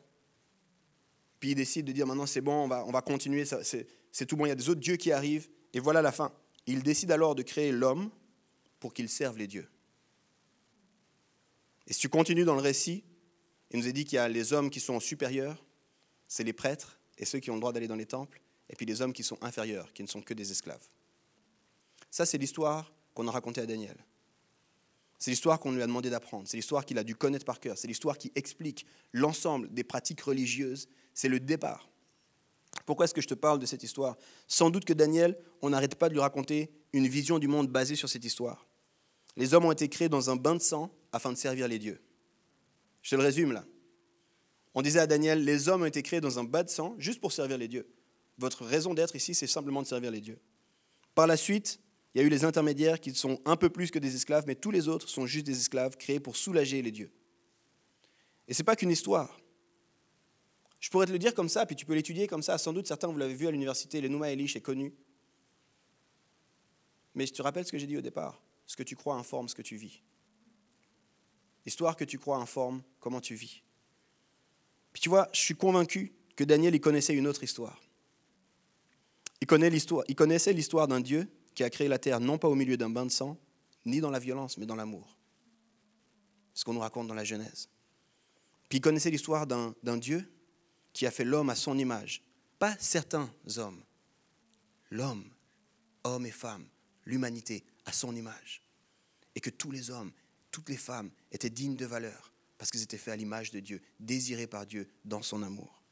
Puis 1.43 1.51
il 1.51 1.55
décide 1.57 1.87
de 1.87 1.91
dire 1.91 2.07
maintenant 2.07 2.25
c'est 2.25 2.41
bon, 2.41 2.53
on 2.53 2.69
va, 2.69 2.85
on 2.87 2.93
va 2.93 3.03
continuer, 3.03 3.45
c'est 3.45 4.27
tout 4.27 4.37
bon, 4.37 4.47
il 4.47 4.51
y 4.51 4.53
a 4.53 4.55
des 4.55 4.69
autres 4.69 4.81
dieux 4.81 4.95
qui 4.95 5.11
arrivent, 5.11 5.49
et 5.75 5.81
voilà 5.81 6.01
la 6.01 6.13
fin. 6.13 6.33
Il 6.69 6.85
décide 6.85 7.11
alors 7.11 7.35
de 7.35 7.43
créer 7.43 7.73
l'homme 7.73 8.11
pour 8.79 8.95
qu'il 8.95 9.09
serve 9.09 9.37
les 9.39 9.49
dieux. 9.49 9.69
Et 11.89 11.95
si 11.95 11.99
tu 11.99 12.09
continues 12.09 12.45
dans 12.45 12.55
le 12.55 12.61
récit, 12.61 13.03
il 13.73 13.81
nous 13.81 13.89
est 13.89 13.93
dit 13.93 14.05
qu'il 14.05 14.15
y 14.15 14.19
a 14.19 14.29
les 14.29 14.53
hommes 14.53 14.71
qui 14.71 14.79
sont 14.79 15.01
supérieurs, 15.01 15.65
c'est 16.29 16.45
les 16.45 16.53
prêtres 16.53 17.01
et 17.19 17.25
ceux 17.25 17.41
qui 17.41 17.51
ont 17.51 17.55
le 17.55 17.61
droit 17.61 17.73
d'aller 17.73 17.89
dans 17.89 17.97
les 17.97 18.07
temples, 18.07 18.41
et 18.71 18.77
puis 18.77 18.87
les 18.87 19.03
hommes 19.03 19.13
qui 19.13 19.25
sont 19.25 19.43
inférieurs, 19.43 19.93
qui 19.93 20.05
ne 20.05 20.09
sont 20.09 20.23
que 20.23 20.35
des 20.35 20.53
esclaves. 20.53 20.87
Ça, 22.09 22.25
c'est 22.25 22.39
l'histoire 22.39 22.95
qu'on 23.15 23.27
a 23.27 23.33
racontée 23.33 23.63
à 23.63 23.67
Daniel. 23.67 23.97
C'est 25.19 25.33
l'histoire 25.33 25.59
qu'on 25.59 25.73
lui 25.73 25.83
a 25.83 25.89
demandé 25.89 26.09
d'apprendre, 26.09 26.47
c'est 26.47 26.57
l'histoire 26.57 26.85
qu'il 26.85 26.99
a 26.99 27.03
dû 27.03 27.17
connaître 27.17 27.45
par 27.45 27.59
cœur, 27.59 27.77
c'est 27.77 27.89
l'histoire 27.89 28.17
qui 28.17 28.31
explique 28.37 28.87
l'ensemble 29.11 29.75
des 29.75 29.83
pratiques 29.83 30.21
religieuses, 30.21 30.87
c'est 31.15 31.29
le 31.29 31.41
départ. 31.41 31.89
Pourquoi 32.87 33.05
est-ce 33.05 33.15
que 33.15 33.21
je 33.21 33.29
te 33.29 33.35
parle 33.35 33.59
de 33.59 33.67
cette 33.67 33.83
histoire? 33.83 34.17
Sans 34.49 34.71
doute 34.71 34.85
que 34.85 34.93
Daniel, 34.93 35.39
on 35.61 35.71
n'arrête 35.71 35.95
pas 35.95 36.09
de 36.09 36.15
lui 36.15 36.21
raconter 36.21 36.73
une 36.93 37.07
vision 37.07 37.39
du 37.39 37.49
monde 37.49 37.69
basée 37.69 37.97
sur 37.97 38.09
cette 38.09 38.25
histoire. 38.25 38.67
Les 39.37 39.55
hommes 39.55 39.65
ont 39.65 39.73
été 39.73 39.89
créés 39.89 40.09
dans 40.09 40.31
un 40.31 40.37
bain 40.37 40.55
de 40.55 40.61
sang 40.61 40.91
afin 41.13 41.33
de 41.33 41.37
servir 41.37 41.69
les 41.69 41.79
dieux. 41.79 42.01
Je 43.03 43.11
te 43.11 43.17
le 43.17 43.23
résume 43.23 43.53
là. 43.53 43.65
On 44.75 44.83
disait 44.83 45.01
à 45.01 45.07
Daniel, 45.07 45.45
les 45.45 45.69
hommes 45.69 45.83
ont 45.83 45.87
été 45.87 46.03
créés 46.03 46.21
dans 46.21 46.39
un 46.39 46.45
bain 46.45 46.65
de 46.65 46.71
sang 46.71 46.95
juste 46.99 47.21
pour 47.21 47.33
servir 47.33 47.59
les 47.59 47.69
dieux. 47.69 47.87
Votre 48.39 48.65
raison 48.65 48.95
d'être 48.95 49.17
ici, 49.17 49.35
c'est 49.35 49.47
simplement 49.47 49.83
de 49.83 49.87
servir 49.87 50.11
les 50.11 50.21
dieux. 50.21 50.39
Par 51.15 51.27
la 51.27 51.37
suite, 51.37 51.81
il 52.15 52.21
y 52.21 52.25
a 52.25 52.27
eu 52.27 52.31
les 52.31 52.45
intermédiaires 52.45 53.01
qui 53.01 53.15
sont 53.15 53.41
un 53.45 53.57
peu 53.57 53.71
plus 53.71 53.91
que 53.91 53.99
des 53.99 54.15
esclaves, 54.15 54.45
mais 54.47 54.55
tous 54.55 54.71
les 54.71 54.89
autres 54.89 55.09
sont 55.09 55.27
juste 55.27 55.47
des 55.47 55.57
esclaves 55.57 55.97
créés 55.97 56.21
pour 56.21 56.37
soulager 56.37 56.83
les 56.83 56.91
dieux. 56.91 57.11
Et 58.49 58.55
ce 58.55 58.61
n'est 58.61 58.65
pas 58.65 58.77
qu'une 58.77 58.91
histoire. 58.91 59.39
Je 60.83 60.91
pourrais 60.91 61.07
te 61.07 61.13
le 61.13 61.19
dire 61.21 61.33
comme 61.33 61.49
ça, 61.49 61.65
puis 61.65 61.77
tu 61.77 61.87
peux 61.87 61.95
l'étudier 61.95 62.27
comme 62.27 62.43
ça. 62.43 62.59
Sans 62.59 62.73
doute, 62.73 62.89
certains, 62.89 63.07
vous 63.07 63.17
l'avez 63.17 63.35
vu 63.35 63.47
à 63.47 63.53
l'université, 63.53 64.01
le 64.01 64.09
Nouma 64.09 64.33
Elish 64.33 64.57
est 64.57 64.61
connu. 64.61 64.93
Mais 67.15 67.25
je 67.25 67.33
te 67.33 67.41
rappelle 67.41 67.65
ce 67.65 67.71
que 67.71 67.79
j'ai 67.79 67.87
dit 67.87 67.97
au 67.97 68.01
départ? 68.01 68.43
Ce 68.67 68.75
que 68.75 68.83
tu 68.83 68.97
crois 68.97 69.15
informe 69.15 69.49
ce 69.49 69.55
que 69.55 69.63
tu 69.63 69.77
vis. 69.77 70.03
L'histoire 71.65 71.97
que 71.97 72.05
tu 72.05 72.19
crois 72.19 72.39
informe 72.39 72.83
comment 72.99 73.21
tu 73.21 73.37
vis. 73.37 73.63
Puis 74.93 75.01
tu 75.01 75.09
vois, 75.09 75.29
je 75.33 75.39
suis 75.39 75.55
convaincu 75.55 76.15
que 76.35 76.43
Daniel, 76.43 76.75
il 76.75 76.81
connaissait 76.81 77.15
une 77.15 77.29
autre 77.29 77.45
histoire. 77.45 77.81
Il, 79.41 79.47
il 80.09 80.17
connaissait 80.17 80.53
l'histoire 80.53 80.89
d'un 80.89 81.01
Dieu 81.01 81.29
qui 81.55 81.63
a 81.63 81.71
créé 81.71 81.87
la 81.87 82.01
terre 82.01 82.19
non 82.19 82.39
pas 82.39 82.49
au 82.49 82.57
milieu 82.57 82.77
d'un 82.77 82.91
bain 82.91 83.07
de 83.07 83.13
sang, 83.13 83.39
ni 83.87 84.01
dans 84.01 84.11
la 84.11 84.19
violence, 84.19 84.59
mais 84.59 84.67
dans 84.67 84.77
l'amour. 84.77 85.17
Ce 86.55 86.65
qu'on 86.65 86.73
nous 86.73 86.81
raconte 86.81 87.07
dans 87.07 87.15
la 87.15 87.25
Genèse. 87.25 87.69
Puis 88.69 88.79
il 88.79 88.81
connaissait 88.81 89.11
l'histoire 89.11 89.47
d'un 89.47 89.97
Dieu 89.97 90.29
qui 90.93 91.07
a 91.07 91.11
fait 91.11 91.25
l'homme 91.25 91.51
à 91.51 91.55
son 91.55 91.79
image. 91.79 92.23
Pas 92.59 92.77
certains 92.79 93.31
hommes. 93.57 93.83
L'homme, 94.91 95.25
hommes 96.05 96.27
et 96.27 96.31
femmes, 96.31 96.67
l'humanité 97.07 97.65
à 97.87 97.93
son 97.93 98.15
image. 98.15 98.63
Et 99.35 99.41
que 99.41 99.51
tous 99.51 99.71
les 99.71 99.91
hommes, 99.91 100.13
toutes 100.51 100.69
les 100.69 100.77
femmes 100.77 101.11
étaient 101.31 101.51
dignes 101.51 101.77
de 101.77 101.87
valeur 101.87 102.33
parce 102.63 102.71
qu'ils 102.71 102.83
étaient 102.83 102.97
faits 102.97 103.15
à 103.15 103.17
l'image 103.17 103.51
de 103.51 103.59
Dieu, 103.59 103.81
désirés 103.99 104.47
par 104.47 104.67
Dieu 104.67 104.89
dans 105.05 105.21
son 105.21 105.43
amour. 105.43 105.83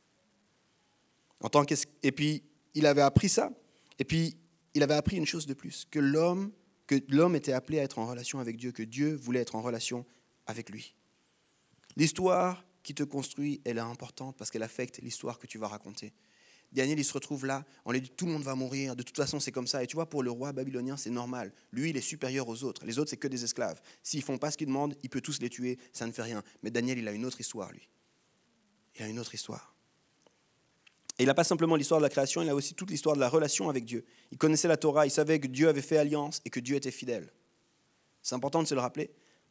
En 1.40 1.48
tant 1.48 1.64
et 2.04 2.12
puis, 2.12 2.44
il 2.74 2.86
avait 2.86 3.00
appris 3.00 3.28
ça. 3.28 3.50
Et 3.98 4.04
puis, 4.04 4.36
il 4.74 4.84
avait 4.84 4.94
appris 4.94 5.16
une 5.16 5.26
chose 5.26 5.46
de 5.46 5.54
plus, 5.54 5.84
que 5.90 5.98
l'homme, 5.98 6.52
que 6.86 6.94
l'homme 7.08 7.34
était 7.34 7.52
appelé 7.52 7.80
à 7.80 7.82
être 7.82 7.98
en 7.98 8.06
relation 8.06 8.38
avec 8.38 8.56
Dieu, 8.56 8.70
que 8.70 8.84
Dieu 8.84 9.16
voulait 9.16 9.40
être 9.40 9.56
en 9.56 9.62
relation 9.62 10.06
avec 10.46 10.70
lui. 10.70 10.94
L'histoire 11.96 12.64
qui 12.82 12.94
te 12.94 13.02
construit, 13.02 13.60
elle 13.64 13.78
est 13.78 13.80
importante 13.80 14.36
parce 14.36 14.50
qu'elle 14.50 14.62
affecte 14.62 14.98
l'histoire 15.02 15.38
que 15.38 15.46
tu 15.46 15.58
vas 15.58 15.68
raconter. 15.68 16.12
Daniel, 16.72 16.98
il 17.00 17.04
se 17.04 17.12
retrouve 17.12 17.46
là, 17.46 17.64
on 17.84 17.90
lui 17.90 18.00
dit 18.00 18.10
tout 18.10 18.26
le 18.26 18.32
monde 18.32 18.44
va 18.44 18.54
mourir, 18.54 18.94
de 18.94 19.02
toute 19.02 19.16
façon 19.16 19.40
c'est 19.40 19.50
comme 19.50 19.66
ça. 19.66 19.82
Et 19.82 19.86
tu 19.86 19.96
vois, 19.96 20.08
pour 20.08 20.22
le 20.22 20.30
roi 20.30 20.52
babylonien, 20.52 20.96
c'est 20.96 21.10
normal. 21.10 21.52
Lui, 21.72 21.90
il 21.90 21.96
est 21.96 22.00
supérieur 22.00 22.48
aux 22.48 22.62
autres. 22.62 22.86
Les 22.86 22.98
autres, 22.98 23.10
c'est 23.10 23.16
que 23.16 23.28
des 23.28 23.42
esclaves. 23.42 23.80
S'ils 24.02 24.22
font 24.22 24.38
pas 24.38 24.50
ce 24.50 24.56
qu'ils 24.56 24.68
demandent, 24.68 24.94
il 25.02 25.10
peut 25.10 25.20
tous 25.20 25.40
les 25.40 25.50
tuer, 25.50 25.78
ça 25.92 26.06
ne 26.06 26.12
fait 26.12 26.22
rien. 26.22 26.44
Mais 26.62 26.70
Daniel, 26.70 26.98
il 26.98 27.08
a 27.08 27.12
une 27.12 27.24
autre 27.24 27.40
histoire, 27.40 27.72
lui. 27.72 27.88
Il 28.96 29.02
a 29.02 29.08
une 29.08 29.18
autre 29.18 29.34
histoire. 29.34 29.74
Et 31.18 31.24
il 31.24 31.26
n'a 31.26 31.34
pas 31.34 31.44
simplement 31.44 31.76
l'histoire 31.76 32.00
de 32.00 32.04
la 32.04 32.08
création, 32.08 32.40
il 32.40 32.48
a 32.48 32.54
aussi 32.54 32.74
toute 32.74 32.90
l'histoire 32.90 33.14
de 33.14 33.20
la 33.20 33.28
relation 33.28 33.68
avec 33.68 33.84
Dieu. 33.84 34.06
Il 34.30 34.38
connaissait 34.38 34.68
la 34.68 34.76
Torah, 34.76 35.06
il 35.06 35.10
savait 35.10 35.40
que 35.40 35.48
Dieu 35.48 35.68
avait 35.68 35.82
fait 35.82 35.98
alliance 35.98 36.40
et 36.44 36.50
que 36.50 36.60
Dieu 36.60 36.76
était 36.76 36.90
fidèle. 36.90 37.30
C'est 38.22 38.34
important 38.34 38.62
de 38.62 38.68
se 38.68 38.74
le 38.74 38.80
rappeler, 38.80 39.10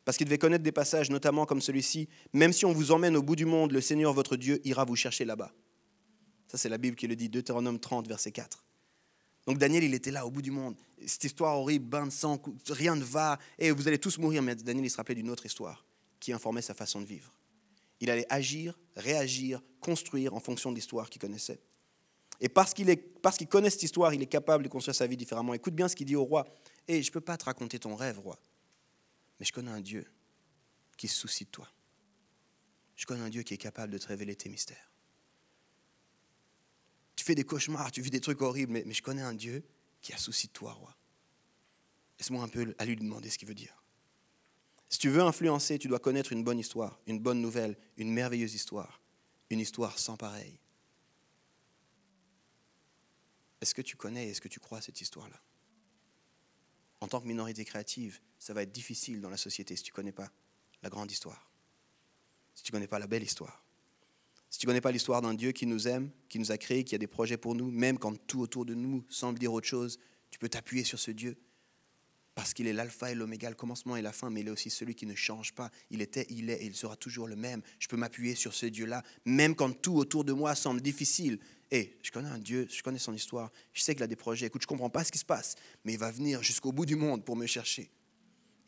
parce 0.09 0.17
qu'il 0.17 0.25
devait 0.25 0.39
connaître 0.39 0.63
des 0.63 0.71
passages, 0.71 1.11
notamment 1.11 1.45
comme 1.45 1.61
celui-ci, 1.61 2.09
même 2.33 2.51
si 2.51 2.65
on 2.65 2.73
vous 2.73 2.91
emmène 2.91 3.15
au 3.15 3.21
bout 3.21 3.35
du 3.35 3.45
monde, 3.45 3.71
le 3.71 3.79
Seigneur 3.79 4.11
votre 4.11 4.37
Dieu 4.37 4.59
ira 4.63 4.83
vous 4.83 4.95
chercher 4.95 5.23
là-bas. 5.23 5.53
Ça, 6.47 6.57
c'est 6.57 6.67
la 6.67 6.79
Bible 6.79 6.95
qui 6.95 7.05
le 7.05 7.15
dit, 7.15 7.29
Deutéronome 7.29 7.79
30, 7.79 8.07
verset 8.07 8.31
4. 8.31 8.65
Donc 9.45 9.59
Daniel, 9.59 9.83
il 9.83 9.93
était 9.93 10.09
là 10.09 10.25
au 10.25 10.31
bout 10.31 10.41
du 10.41 10.49
monde. 10.49 10.75
Cette 11.05 11.25
histoire 11.25 11.59
horrible, 11.59 11.85
bain 11.85 12.07
de 12.07 12.11
sang, 12.11 12.41
rien 12.69 12.95
ne 12.95 13.03
va, 13.03 13.37
et 13.59 13.69
vous 13.69 13.87
allez 13.87 13.99
tous 13.99 14.17
mourir. 14.17 14.41
Mais 14.41 14.55
Daniel, 14.55 14.83
il 14.83 14.89
se 14.89 14.97
rappelait 14.97 15.13
d'une 15.13 15.29
autre 15.29 15.45
histoire 15.45 15.85
qui 16.19 16.33
informait 16.33 16.63
sa 16.63 16.73
façon 16.73 17.01
de 17.01 17.05
vivre. 17.05 17.31
Il 17.99 18.09
allait 18.09 18.25
agir, 18.31 18.79
réagir, 18.95 19.61
construire 19.79 20.33
en 20.33 20.39
fonction 20.39 20.71
de 20.71 20.75
l'histoire 20.75 21.11
qu'il 21.11 21.21
connaissait. 21.21 21.59
Et 22.41 22.49
parce 22.49 22.73
qu'il 22.73 22.87
qu'il 23.37 23.47
connaît 23.47 23.69
cette 23.69 23.83
histoire, 23.83 24.11
il 24.15 24.23
est 24.23 24.25
capable 24.25 24.63
de 24.63 24.69
construire 24.69 24.95
sa 24.95 25.05
vie 25.05 25.17
différemment. 25.17 25.53
Écoute 25.53 25.75
bien 25.75 25.87
ce 25.87 25.95
qu'il 25.95 26.07
dit 26.07 26.15
au 26.15 26.23
roi. 26.23 26.47
Et 26.87 27.03
je 27.03 27.09
ne 27.09 27.13
peux 27.13 27.21
pas 27.21 27.37
te 27.37 27.45
raconter 27.45 27.77
ton 27.77 27.93
rêve, 27.93 28.17
roi. 28.17 28.39
Mais 29.39 29.45
je 29.45 29.53
connais 29.53 29.71
un 29.71 29.81
Dieu 29.81 30.05
qui 30.97 31.07
se 31.07 31.15
soucie 31.15 31.45
de 31.45 31.49
toi. 31.49 31.71
Je 32.95 33.05
connais 33.05 33.23
un 33.23 33.29
Dieu 33.29 33.43
qui 33.43 33.53
est 33.53 33.57
capable 33.57 33.93
de 33.93 33.97
te 33.97 34.07
révéler 34.07 34.35
tes 34.35 34.49
mystères 34.49 34.89
tu 37.19 37.25
fais 37.25 37.35
des 37.35 37.43
cauchemars, 37.43 37.91
tu 37.91 38.01
vis 38.01 38.11
des 38.11 38.21
trucs 38.21 38.41
horribles, 38.41 38.71
mais, 38.71 38.93
je 38.93 39.01
connais 39.01 39.21
un 39.21 39.33
Dieu 39.33 39.61
qui 40.01 40.13
a 40.13 40.17
souci 40.17 40.47
de 40.47 40.53
toi, 40.53 40.71
roi. 40.71 40.95
Laisse-moi 42.17 42.41
un 42.41 42.47
peu 42.47 42.73
à 42.77 42.85
lui 42.85 42.95
demander 42.95 43.29
ce 43.29 43.37
qu'il 43.37 43.45
veut 43.45 43.53
dire. 43.53 43.83
Si 44.87 44.99
tu 44.99 45.09
veux 45.09 45.21
influencer, 45.21 45.77
tu 45.79 45.89
dois 45.89 45.99
connaître 45.99 46.31
une 46.31 46.45
bonne 46.45 46.59
histoire, 46.59 46.97
une 47.07 47.19
bonne 47.19 47.41
nouvelle, 47.41 47.77
une 47.97 48.13
merveilleuse 48.13 48.53
histoire, 48.53 49.01
une 49.49 49.59
histoire 49.59 49.99
sans 49.99 50.15
pareil. 50.15 50.57
Est-ce 53.59 53.75
que 53.75 53.81
tu 53.81 53.97
connais, 53.97 54.29
est-ce 54.29 54.39
que 54.39 54.47
tu 54.47 54.61
crois 54.61 54.79
cette 54.79 55.01
histoire-là? 55.01 55.41
En 57.01 57.07
tant 57.07 57.21
que 57.21 57.27
minorité 57.27 57.63
créative, 57.65 58.19
ça 58.37 58.53
va 58.53 58.63
être 58.63 58.71
difficile 58.71 59.21
dans 59.21 59.29
la 59.29 59.37
société 59.37 59.75
si 59.75 59.83
tu 59.83 59.91
ne 59.91 59.95
connais 59.95 60.11
pas 60.11 60.31
la 60.83 60.89
grande 60.89 61.11
histoire, 61.11 61.49
si 62.55 62.63
tu 62.63 62.71
ne 62.71 62.77
connais 62.77 62.87
pas 62.87 62.99
la 62.99 63.07
belle 63.07 63.23
histoire. 63.23 63.63
Si 64.49 64.57
tu 64.57 64.65
ne 64.65 64.71
connais 64.71 64.81
pas 64.81 64.91
l'histoire 64.91 65.21
d'un 65.21 65.35
Dieu 65.35 65.51
qui 65.51 65.67
nous 65.67 65.87
aime, 65.87 66.09
qui 66.27 66.39
nous 66.39 66.51
a 66.51 66.57
créés, 66.57 66.83
qui 66.83 66.95
a 66.95 66.97
des 66.97 67.07
projets 67.07 67.37
pour 67.37 67.53
nous, 67.53 67.69
même 67.69 67.99
quand 67.99 68.15
tout 68.25 68.41
autour 68.41 68.65
de 68.65 68.73
nous 68.73 69.05
semble 69.07 69.37
dire 69.37 69.53
autre 69.53 69.67
chose, 69.67 69.99
tu 70.31 70.39
peux 70.39 70.49
t'appuyer 70.49 70.83
sur 70.83 70.97
ce 70.97 71.11
Dieu. 71.11 71.37
Parce 72.39 72.53
qu'il 72.53 72.67
est 72.67 72.73
l'alpha 72.73 73.11
et 73.11 73.15
l'oméga, 73.15 73.49
le 73.49 73.55
commencement 73.55 73.97
et 73.97 74.01
la 74.01 74.13
fin, 74.13 74.29
mais 74.29 74.39
il 74.39 74.47
est 74.47 74.51
aussi 74.51 74.69
celui 74.69 74.95
qui 74.95 75.05
ne 75.05 75.13
change 75.13 75.53
pas. 75.53 75.69
Il 75.89 76.01
était, 76.01 76.25
il 76.29 76.49
est 76.49 76.63
et 76.63 76.67
il 76.67 76.73
sera 76.73 76.95
toujours 76.95 77.27
le 77.27 77.35
même. 77.35 77.61
Je 77.79 77.89
peux 77.89 77.97
m'appuyer 77.97 78.33
sur 78.33 78.53
ce 78.53 78.65
Dieu-là, 78.65 79.03
même 79.25 79.55
quand 79.55 79.73
tout 79.81 79.97
autour 79.97 80.23
de 80.23 80.31
moi 80.31 80.55
semble 80.55 80.79
difficile. 80.79 81.37
Et 81.69 81.97
je 82.01 82.11
connais 82.11 82.29
un 82.29 82.37
Dieu, 82.37 82.65
je 82.71 82.81
connais 82.81 82.97
son 82.97 83.13
histoire, 83.13 83.51
je 83.73 83.81
sais 83.81 83.93
qu'il 83.93 84.03
a 84.03 84.07
des 84.07 84.15
projets. 84.15 84.45
Écoute, 84.45 84.61
je 84.61 84.67
ne 84.67 84.69
comprends 84.69 84.89
pas 84.89 85.03
ce 85.03 85.11
qui 85.11 85.17
se 85.17 85.25
passe, 85.25 85.55
mais 85.83 85.91
il 85.91 85.99
va 85.99 86.11
venir 86.11 86.41
jusqu'au 86.41 86.71
bout 86.71 86.85
du 86.85 86.95
monde 86.95 87.25
pour 87.25 87.35
me 87.35 87.45
chercher. 87.45 87.91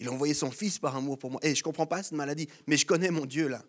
Il 0.02 0.10
a 0.10 0.12
envoyé 0.12 0.34
son 0.34 0.52
fils 0.52 0.78
par 0.78 0.98
amour 0.98 1.18
pour 1.18 1.32
moi. 1.32 1.40
Et 1.42 1.56
je 1.56 1.62
ne 1.62 1.64
comprends 1.64 1.88
pas 1.88 2.04
cette 2.04 2.12
maladie, 2.12 2.50
mais 2.68 2.76
je 2.76 2.86
connais 2.86 3.10
mon 3.10 3.26
Dieu 3.26 3.48
là. 3.48 3.64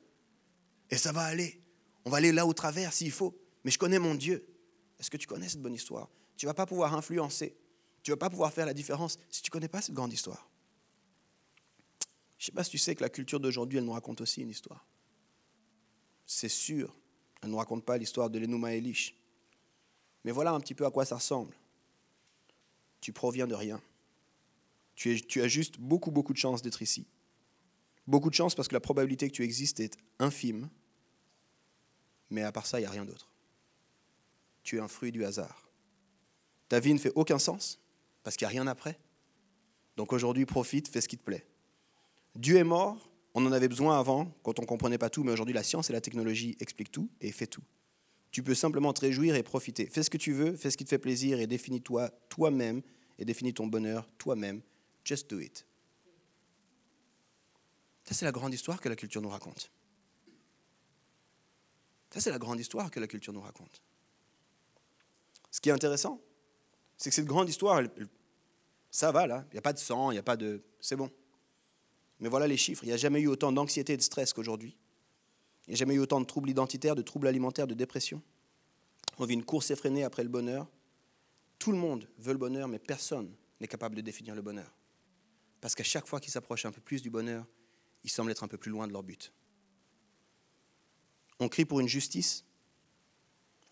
Et 0.91 0.97
ça 0.97 1.12
va 1.12 1.23
aller. 1.23 1.62
On 2.05 2.11
va 2.11 2.17
aller 2.17 2.33
là 2.33 2.45
au 2.45 2.53
travers 2.53 2.93
s'il 2.93 3.12
faut. 3.12 3.41
Mais 3.62 3.71
je 3.71 3.79
connais 3.79 4.01
mon 4.01 4.17
Dieu. 4.17 4.45
Est-ce 4.99 5.11
que 5.11 5.17
tu 5.17 5.29
connais 5.29 5.49
cette 5.49 5.62
bonne 5.62 5.75
histoire? 5.75 6.11
Tu 6.37 6.47
ne 6.47 6.51
vas 6.51 6.55
pas 6.55 6.67
pouvoir 6.67 6.93
influencer. 6.93 7.55
Tu 8.03 8.11
ne 8.11 8.15
vas 8.15 8.19
pas 8.19 8.31
pouvoir 8.31 8.53
faire 8.53 8.67
la 8.67 8.75
différence 8.75 9.19
si 9.31 9.43
tu 9.43 9.51
ne 9.51 9.53
connais 9.53 9.69
pas 9.69 9.81
cette 9.81 9.95
grande 9.95 10.12
histoire. 10.12 10.49
Je 12.38 12.45
ne 12.45 12.47
sais 12.47 12.53
pas 12.53 12.65
si 12.65 12.71
tu 12.71 12.79
sais 12.79 12.95
que 12.95 13.03
la 13.03 13.09
culture 13.09 13.38
d'aujourd'hui, 13.38 13.79
elle 13.79 13.85
nous 13.85 13.93
raconte 13.93 14.21
aussi 14.21 14.43
une 14.43 14.51
histoire. 14.51 14.85
C'est 16.27 16.49
sûr, 16.49 16.97
elle 17.41 17.49
ne 17.49 17.53
nous 17.53 17.59
raconte 17.59 17.85
pas 17.85 17.97
l'histoire 17.97 18.31
de 18.31 18.38
l'Enuma 18.38 18.75
Elish. 18.75 19.15
Mais 20.25 20.33
voilà 20.33 20.53
un 20.53 20.61
petit 20.61 20.75
peu 20.75 20.85
à 20.87 20.91
quoi 20.91 21.05
ça 21.05 21.17
ressemble. 21.17 21.57
Tu 23.01 23.12
proviens 23.12 23.47
de 23.47 23.55
rien. 23.55 23.81
Tu, 24.95 25.21
tu 25.21 25.43
as 25.43 25.49
juste 25.49 25.79
beaucoup, 25.79 26.11
beaucoup 26.11 26.33
de 26.33 26.38
chance 26.38 26.62
d'être 26.62 26.83
ici. 26.83 27.07
Beaucoup 28.07 28.31
de 28.31 28.35
chance 28.35 28.55
parce 28.55 28.69
que 28.69 28.75
la 28.75 28.81
probabilité 28.81 29.29
que 29.29 29.35
tu 29.35 29.45
existes 29.45 29.81
est 29.81 29.97
infime 30.19 30.69
mais 32.33 32.43
à 32.43 32.51
part 32.51 32.67
ça, 32.67 32.81
il 32.81 32.83
n'y 32.83 32.87
a 32.87 32.91
rien 32.91 33.05
d'autre. 33.05 33.31
Tu 34.62 34.79
es 34.79 34.81
un 34.81 34.88
fruit 34.88 35.12
du 35.12 35.23
hasard. 35.23 35.69
Ta 36.69 36.81
vie 36.81 36.95
ne 36.95 36.99
fait 36.99 37.12
aucun 37.15 37.38
sens, 37.38 37.79
parce 38.23 38.37
qu'il 38.37 38.47
n'y 38.47 38.51
a 38.51 38.61
rien 38.61 38.67
après. 38.67 38.99
Donc 39.97 40.13
aujourd'hui, 40.13 40.47
profite, 40.47 40.89
fais 40.89 41.01
ce 41.01 41.09
qui 41.09 41.19
te 41.19 41.25
plaît. 41.25 41.47
Dieu 42.35 42.57
est 42.57 42.65
mort, 42.65 43.11
on 43.35 43.45
en 43.47 43.53
avait 43.53 43.69
besoin 43.69 43.99
avant, 43.99 44.27
quand 44.43 44.59
on 44.59 44.63
ne 44.63 44.67
comprenait 44.67 44.99
pas 44.99 45.11
tout, 45.11 45.25
mais 45.25 45.33
aujourd'hui, 45.33 45.55
la 45.55 45.63
science 45.63 45.91
et 45.91 45.93
la 45.93 46.01
technologie 46.01 46.57
expliquent 46.61 46.93
tout 46.93 47.11
et 47.21 47.33
fait 47.33 47.47
tout. 47.47 47.63
Tu 48.31 48.43
peux 48.43 48.55
simplement 48.55 48.93
te 48.93 49.03
réjouir 49.03 49.35
et 49.35 49.43
profiter. 49.43 49.87
Fais 49.87 50.03
ce 50.03 50.11
que 50.11 50.17
tu 50.17 50.33
veux, 50.33 50.57
fais 50.57 50.71
ce 50.71 50.77
qui 50.77 50.85
te 50.85 50.89
fait 50.89 50.99
plaisir 50.99 51.39
et 51.41 51.47
définis-toi 51.47 52.11
toi-même 52.31 52.83
et 53.19 53.25
définis 53.25 53.53
ton 53.53 53.67
bonheur 53.67 54.09
toi-même. 54.17 54.63
Just 55.05 55.29
do 55.29 55.39
it. 55.39 55.67
Ça, 58.05 58.15
c'est 58.15 58.25
la 58.25 58.33
grande 58.33 58.55
histoire 58.55 58.81
que 58.81 58.89
la 58.89 58.97
culture 58.97 59.21
nous 59.21 59.29
raconte. 59.29 59.71
Ça, 62.11 62.21
c'est 62.21 62.31
la 62.31 62.39
grande 62.39 62.61
histoire 62.61 62.91
que 62.91 63.01
la 63.01 63.07
culture 63.07 63.33
nous 63.33 63.41
raconte. 63.41 63.83
Ce 65.51 65.61
qui 65.61 65.69
est 65.69 65.73
intéressant, 65.73 66.21
c'est 67.03 67.11
que 67.11 67.17
cette 67.17 67.27
grande 67.27 67.49
histoire, 67.49 67.83
ça 68.93 69.11
va 69.11 69.27
là, 69.27 69.45
il 69.51 69.55
n'y 69.55 69.59
a 69.59 69.62
pas 69.62 69.73
de 69.73 69.81
sang, 69.81 70.12
il 70.12 70.15
n'y 70.15 70.21
a 70.21 70.23
pas 70.23 70.37
de... 70.37 70.62
C'est 70.79 70.95
bon. 70.95 71.11
Mais 72.21 72.29
voilà 72.29 72.47
les 72.47 72.57
chiffres, 72.57 72.85
il 72.85 72.87
n'y 72.87 72.93
a 72.93 72.97
jamais 72.97 73.21
eu 73.21 73.27
autant 73.27 73.51
d'anxiété 73.51 73.95
et 73.95 73.97
de 73.97 74.03
stress 74.03 74.33
qu'aujourd'hui. 74.33 74.77
Il 75.67 75.71
n'y 75.71 75.75
a 75.75 75.79
jamais 75.79 75.95
eu 75.95 75.99
autant 75.99 76.21
de 76.21 76.27
troubles 76.27 76.49
identitaires, 76.49 76.95
de 76.95 77.03
troubles 77.03 77.27
alimentaires, 77.27 77.67
de 77.67 77.75
dépression. 77.75 78.23
On 79.19 79.25
vit 79.25 79.35
une 79.35 79.45
course 79.45 79.73
effrénée 79.73 80.05
après 80.05 80.23
le 80.23 80.29
bonheur. 80.29 80.69
Tout 81.59 81.73
le 81.73 81.79
monde 81.79 82.09
veut 82.19 82.31
le 82.31 82.38
bonheur, 82.38 82.69
mais 82.69 82.79
personne 82.79 83.35
n'est 83.61 83.67
capable 83.67 83.97
de 83.97 84.01
définir 84.01 84.37
le 84.37 84.43
bonheur. 84.43 84.73
Parce 85.61 85.75
qu'à 85.75 85.83
chaque 85.83 86.07
fois 86.07 86.21
qu'ils 86.21 86.33
s'approchent 86.33 86.67
un 86.67 86.73
peu 86.73 86.81
plus 86.81 87.03
du 87.03 87.11
bonheur, 87.11 87.45
ils 88.05 88.11
semblent 88.11 88.31
être 88.31 88.45
un 88.45 88.49
peu 88.49 88.59
plus 88.59 88.71
loin 88.71 88.87
de 88.87 88.93
leur 88.93 89.03
but. 89.03 89.33
On 91.41 91.49
crie 91.49 91.65
pour 91.65 91.81
une 91.81 91.88
justice. 91.88 92.45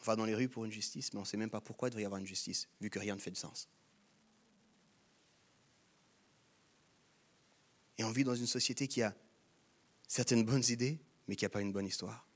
On 0.00 0.04
va 0.04 0.16
dans 0.16 0.24
les 0.24 0.34
rues 0.34 0.48
pour 0.48 0.64
une 0.64 0.72
justice, 0.72 1.12
mais 1.12 1.18
on 1.18 1.22
ne 1.22 1.26
sait 1.26 1.36
même 1.36 1.50
pas 1.50 1.60
pourquoi 1.60 1.88
il 1.88 1.90
devrait 1.90 2.02
y 2.02 2.06
avoir 2.06 2.20
une 2.20 2.26
justice, 2.26 2.68
vu 2.80 2.88
que 2.88 2.98
rien 2.98 3.14
ne 3.14 3.20
fait 3.20 3.30
de 3.30 3.36
sens. 3.36 3.68
Et 7.98 8.04
on 8.04 8.10
vit 8.10 8.24
dans 8.24 8.34
une 8.34 8.46
société 8.46 8.88
qui 8.88 9.02
a 9.02 9.14
certaines 10.08 10.44
bonnes 10.44 10.64
idées, 10.68 10.98
mais 11.28 11.36
qui 11.36 11.44
n'a 11.44 11.50
pas 11.50 11.60
une 11.60 11.72
bonne 11.72 11.86
histoire. 11.86 12.26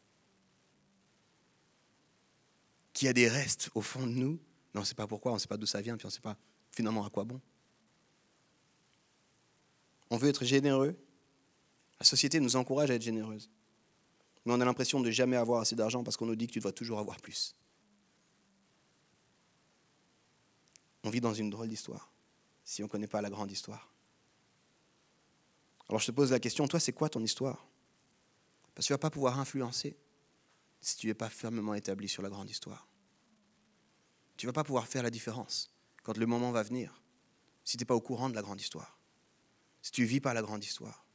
Qui 2.93 3.09
a 3.09 3.15
des 3.15 3.29
restes 3.29 3.71
au 3.75 3.81
fond 3.81 4.07
de 4.07 4.13
nous, 4.13 4.39
mais 4.75 4.81
on 4.81 4.83
ne 4.83 4.87
sait 4.87 4.95
pas 4.95 5.07
pourquoi, 5.07 5.33
on 5.33 5.37
ne 5.37 5.41
sait 5.41 5.49
pas 5.49 5.57
d'où 5.57 5.67
ça 5.67 5.81
vient, 5.81 5.97
puis 5.97 6.05
on 6.05 6.09
ne 6.09 6.13
sait 6.13 6.21
pas 6.21 6.37
finalement 6.71 7.05
à 7.05 7.11
quoi 7.11 7.25
bon. 7.25 7.41
On 10.11 10.19
veut 10.19 10.29
être 10.29 10.45
généreux. 10.45 10.97
La 11.99 12.05
société 12.05 12.41
nous 12.41 12.57
encourage 12.57 12.91
à 12.91 12.95
être 12.95 13.03
généreuse 13.03 13.51
mais 14.45 14.53
on 14.53 14.61
a 14.61 14.65
l'impression 14.65 15.01
de 15.01 15.11
jamais 15.11 15.37
avoir 15.37 15.63
assez 15.63 15.75
d'argent 15.75 16.05
parce 16.05 16.17
qu'on 16.17 16.27
nous 16.27 16.37
dit 16.37 16.47
que 16.47 16.53
tu 16.53 16.61
dois 16.61 16.73
toujours 16.73 16.99
avoir 16.99 17.21
plus. 17.21 17.55
On 21.03 21.11
vit 21.11 21.21
dans 21.21 21.35
une 21.35 21.51
drôle 21.51 21.69
d'histoire 21.69 22.11
si 22.63 22.83
on 22.83 22.87
ne 22.87 22.91
connaît 22.91 23.07
pas 23.07 23.21
la 23.21 23.31
grande 23.31 23.51
histoire. 23.51 23.93
Alors 25.89 26.01
je 26.01 26.07
te 26.07 26.13
pose 26.13 26.31
la 26.31 26.41
question, 26.41 26.67
toi 26.67 26.81
c'est 26.81 26.93
quoi 26.93 27.09
ton 27.09 27.23
histoire? 27.23 27.67
Parce 28.75 28.87
que 28.87 28.89
tu 28.89 28.93
ne 28.93 28.97
vas 28.97 29.01
pas 29.01 29.11
pouvoir 29.11 29.39
influencer 29.39 29.97
si 30.81 30.97
tu 30.97 31.07
n'es 31.07 31.15
pas 31.15 31.29
fermement 31.29 31.75
établi 31.75 32.09
sur 32.09 32.23
la 32.23 32.29
grande 32.29 32.51
histoire. 32.51 32.89
Tu 34.37 34.47
ne 34.47 34.49
vas 34.49 34.55
pas 34.55 34.65
pouvoir 34.65 34.87
faire 34.87 35.03
la 35.03 35.11
différence 35.11 35.71
quand 36.03 36.17
le 36.17 36.27
moment 36.27 36.51
va 36.51 36.63
venir 36.63 37.03
si 37.65 37.77
tu 37.77 37.83
n'es 37.83 37.87
pas 37.87 37.95
au 37.95 38.01
courant 38.01 38.29
de 38.29 38.35
la 38.35 38.43
grande 38.43 38.61
histoire, 38.61 38.99
si 39.81 39.93
tu 39.93 40.05
vis 40.05 40.21
pas 40.21 40.35
la 40.35 40.43
grande 40.43 40.65
histoire. 40.65 41.07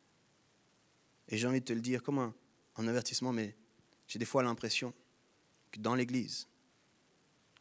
Et 1.27 1.37
j'ai 1.37 1.47
envie 1.47 1.59
de 1.59 1.65
te 1.65 1.73
le 1.73 1.81
dire 1.81 2.01
comme 2.01 2.17
un, 2.19 2.33
un 2.79 2.87
avertissement, 2.87 3.33
mais 3.33 3.55
j'ai 4.07 4.19
des 4.19 4.25
fois 4.25 4.43
l'impression 4.43 4.93
que 5.71 5.79
dans 5.79 5.95
l'Église, 5.95 6.47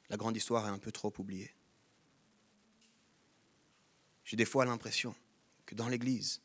la 0.09 0.17
grande 0.17 0.37
histoire 0.37 0.67
est 0.67 0.71
un 0.71 0.79
peu 0.79 0.93
trop 0.93 1.13
oubliée. 1.19 1.55
J'ai 4.25 4.37
des 4.37 4.45
fois 4.45 4.65
l'impression 4.65 5.15
que 5.67 5.75
dans 5.75 5.89
l'Église, 5.89 6.41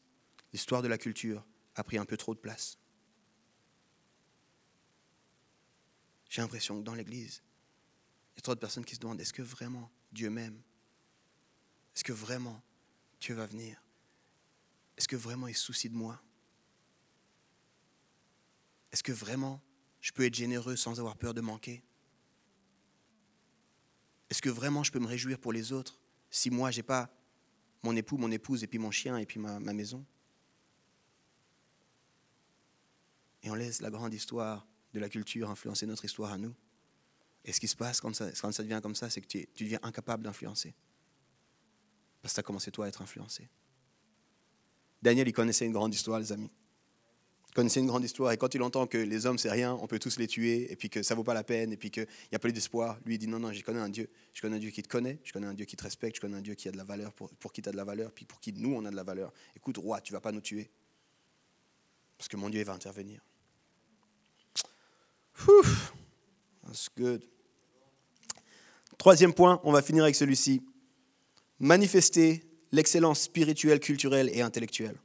l'histoire 0.51 0.81
de 0.81 0.87
la 0.87 0.97
culture 0.97 1.45
a 1.75 1.83
pris 1.83 1.97
un 1.97 2.05
peu 2.05 2.17
trop 2.17 2.33
de 2.33 2.39
place. 2.39 2.77
J'ai 6.29 6.41
l'impression 6.41 6.79
que 6.79 6.83
dans 6.83 6.95
l'Église, 6.95 7.43
il 8.33 8.37
y 8.37 8.39
a 8.39 8.41
trop 8.41 8.55
de 8.55 8.59
personnes 8.59 8.85
qui 8.85 8.95
se 8.95 8.99
demandent 8.99 9.21
est-ce 9.21 9.33
que 9.33 9.43
vraiment 9.43 9.91
Dieu 10.11 10.29
m'aime? 10.29 10.61
Est-ce 11.95 12.03
que 12.03 12.13
vraiment 12.13 12.61
Dieu 13.19 13.35
va 13.35 13.45
venir? 13.45 13.81
Est-ce 14.97 15.07
que 15.07 15.15
vraiment 15.15 15.47
il 15.47 15.55
se 15.55 15.63
soucie 15.63 15.89
de 15.89 15.95
moi? 15.95 16.21
Est-ce 18.93 19.03
que 19.03 19.11
vraiment 19.11 19.61
je 19.99 20.11
peux 20.11 20.23
être 20.23 20.35
généreux 20.35 20.75
sans 20.75 20.99
avoir 20.99 21.17
peur 21.17 21.33
de 21.33 21.41
manquer? 21.41 21.83
Est-ce 24.29 24.41
que 24.41 24.49
vraiment 24.49 24.83
je 24.83 24.91
peux 24.91 24.99
me 24.99 25.07
réjouir 25.07 25.39
pour 25.39 25.51
les 25.51 25.73
autres 25.73 25.99
si 26.29 26.49
moi 26.49 26.71
j'ai 26.71 26.83
pas 26.83 27.11
mon 27.81 27.95
époux, 27.95 28.17
mon 28.17 28.31
épouse 28.31 28.63
et 28.63 28.67
puis 28.67 28.79
mon 28.79 28.91
chien 28.91 29.17
et 29.17 29.25
puis 29.25 29.39
ma, 29.39 29.59
ma 29.59 29.73
maison? 29.73 30.05
Et 33.41 33.49
on 33.49 33.55
laisse 33.55 33.81
la 33.81 33.89
grande 33.89 34.13
histoire 34.13 34.65
de 34.93 34.99
la 34.99 35.09
culture 35.09 35.49
influencer 35.49 35.85
notre 35.85 36.05
histoire 36.05 36.31
à 36.31 36.37
nous. 36.37 36.55
Et 37.43 37.51
ce 37.51 37.59
qui 37.59 37.67
se 37.67 37.75
passe 37.75 37.99
quand 37.99 38.15
ça, 38.15 38.31
quand 38.31 38.51
ça 38.51 38.63
devient 38.63 38.79
comme 38.81 38.95
ça, 38.95 39.09
c'est 39.09 39.21
que 39.21 39.27
tu, 39.27 39.47
tu 39.53 39.63
deviens 39.65 39.79
incapable 39.81 40.23
d'influencer. 40.23 40.75
Parce 42.21 42.33
que 42.33 42.35
tu 42.35 42.39
as 42.39 42.43
commencé 42.43 42.71
toi 42.71 42.85
à 42.85 42.87
être 42.87 43.01
influencé. 43.01 43.49
Daniel, 45.01 45.27
il 45.27 45.33
connaissait 45.33 45.65
une 45.65 45.73
grande 45.73 45.93
histoire, 45.93 46.19
les 46.19 46.31
amis. 46.31 46.51
Il 47.53 47.57
connaissait 47.57 47.81
une 47.81 47.85
grande 47.85 48.03
histoire. 48.03 48.31
Et 48.31 48.37
quand 48.37 48.55
il 48.55 48.63
entend 48.63 48.87
que 48.87 48.97
les 48.97 49.27
hommes, 49.27 49.37
c'est 49.37 49.51
rien, 49.51 49.77
on 49.79 49.85
peut 49.85 49.99
tous 49.99 50.17
les 50.17 50.25
tuer, 50.25 50.71
et 50.71 50.75
puis 50.75 50.89
que 50.89 51.03
ça 51.03 51.13
vaut 51.13 51.23
pas 51.23 51.35
la 51.35 51.43
peine, 51.43 51.71
et 51.71 51.77
puis 51.77 51.91
qu'il 51.91 52.07
n'y 52.31 52.35
a 52.35 52.39
plus 52.39 52.51
d'espoir, 52.51 52.97
lui, 53.05 53.13
il 53.13 53.17
dit 53.19 53.27
non, 53.27 53.37
non, 53.37 53.53
je 53.53 53.63
connais 53.63 53.79
un 53.79 53.89
Dieu. 53.89 54.09
Je 54.33 54.41
connais 54.41 54.55
un 54.55 54.59
Dieu 54.59 54.71
qui 54.71 54.81
te 54.81 54.87
connaît, 54.87 55.19
je 55.23 55.31
connais 55.31 55.45
un 55.45 55.53
Dieu 55.53 55.65
qui 55.65 55.75
te 55.75 55.83
respecte, 55.83 56.15
je 56.15 56.21
connais 56.21 56.35
un 56.35 56.41
Dieu 56.41 56.55
qui 56.55 56.67
a 56.67 56.71
de 56.71 56.77
la 56.77 56.83
valeur, 56.83 57.13
pour, 57.13 57.29
pour 57.35 57.53
qui 57.53 57.61
tu 57.61 57.69
as 57.69 57.71
de 57.71 57.77
la 57.77 57.83
valeur, 57.83 58.11
puis 58.11 58.25
pour 58.25 58.39
qui 58.39 58.53
nous, 58.53 58.73
on 58.73 58.83
a 58.85 58.89
de 58.89 58.95
la 58.95 59.03
valeur. 59.03 59.31
Écoute, 59.55 59.77
roi, 59.77 60.01
tu 60.01 60.13
vas 60.13 60.19
pas 60.19 60.31
nous 60.31 60.41
tuer. 60.41 60.71
Parce 62.17 62.27
que 62.27 62.37
mon 62.37 62.49
Dieu, 62.49 62.59
il 62.59 62.65
va 62.65 62.73
intervenir. 62.73 63.21
Ouf, 65.47 65.93
that's 66.65 66.89
good. 66.97 67.21
Troisième 68.97 69.35
point, 69.35 69.61
on 69.63 69.71
va 69.71 69.83
finir 69.83 70.05
avec 70.05 70.15
celui-ci. 70.15 70.63
Manifester 71.59 72.43
l'excellence 72.71 73.21
spirituelle, 73.21 73.79
culturelle 73.79 74.31
et 74.33 74.41
intellectuelle. 74.41 74.95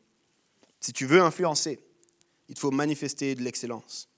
Si 0.81 0.95
tu 0.95 1.05
veux 1.05 1.21
influencer, 1.21 1.79
il 2.49 2.59
faut 2.59 2.71
manifester 2.71 3.35
de 3.35 3.43
l'excellence. 3.43 4.09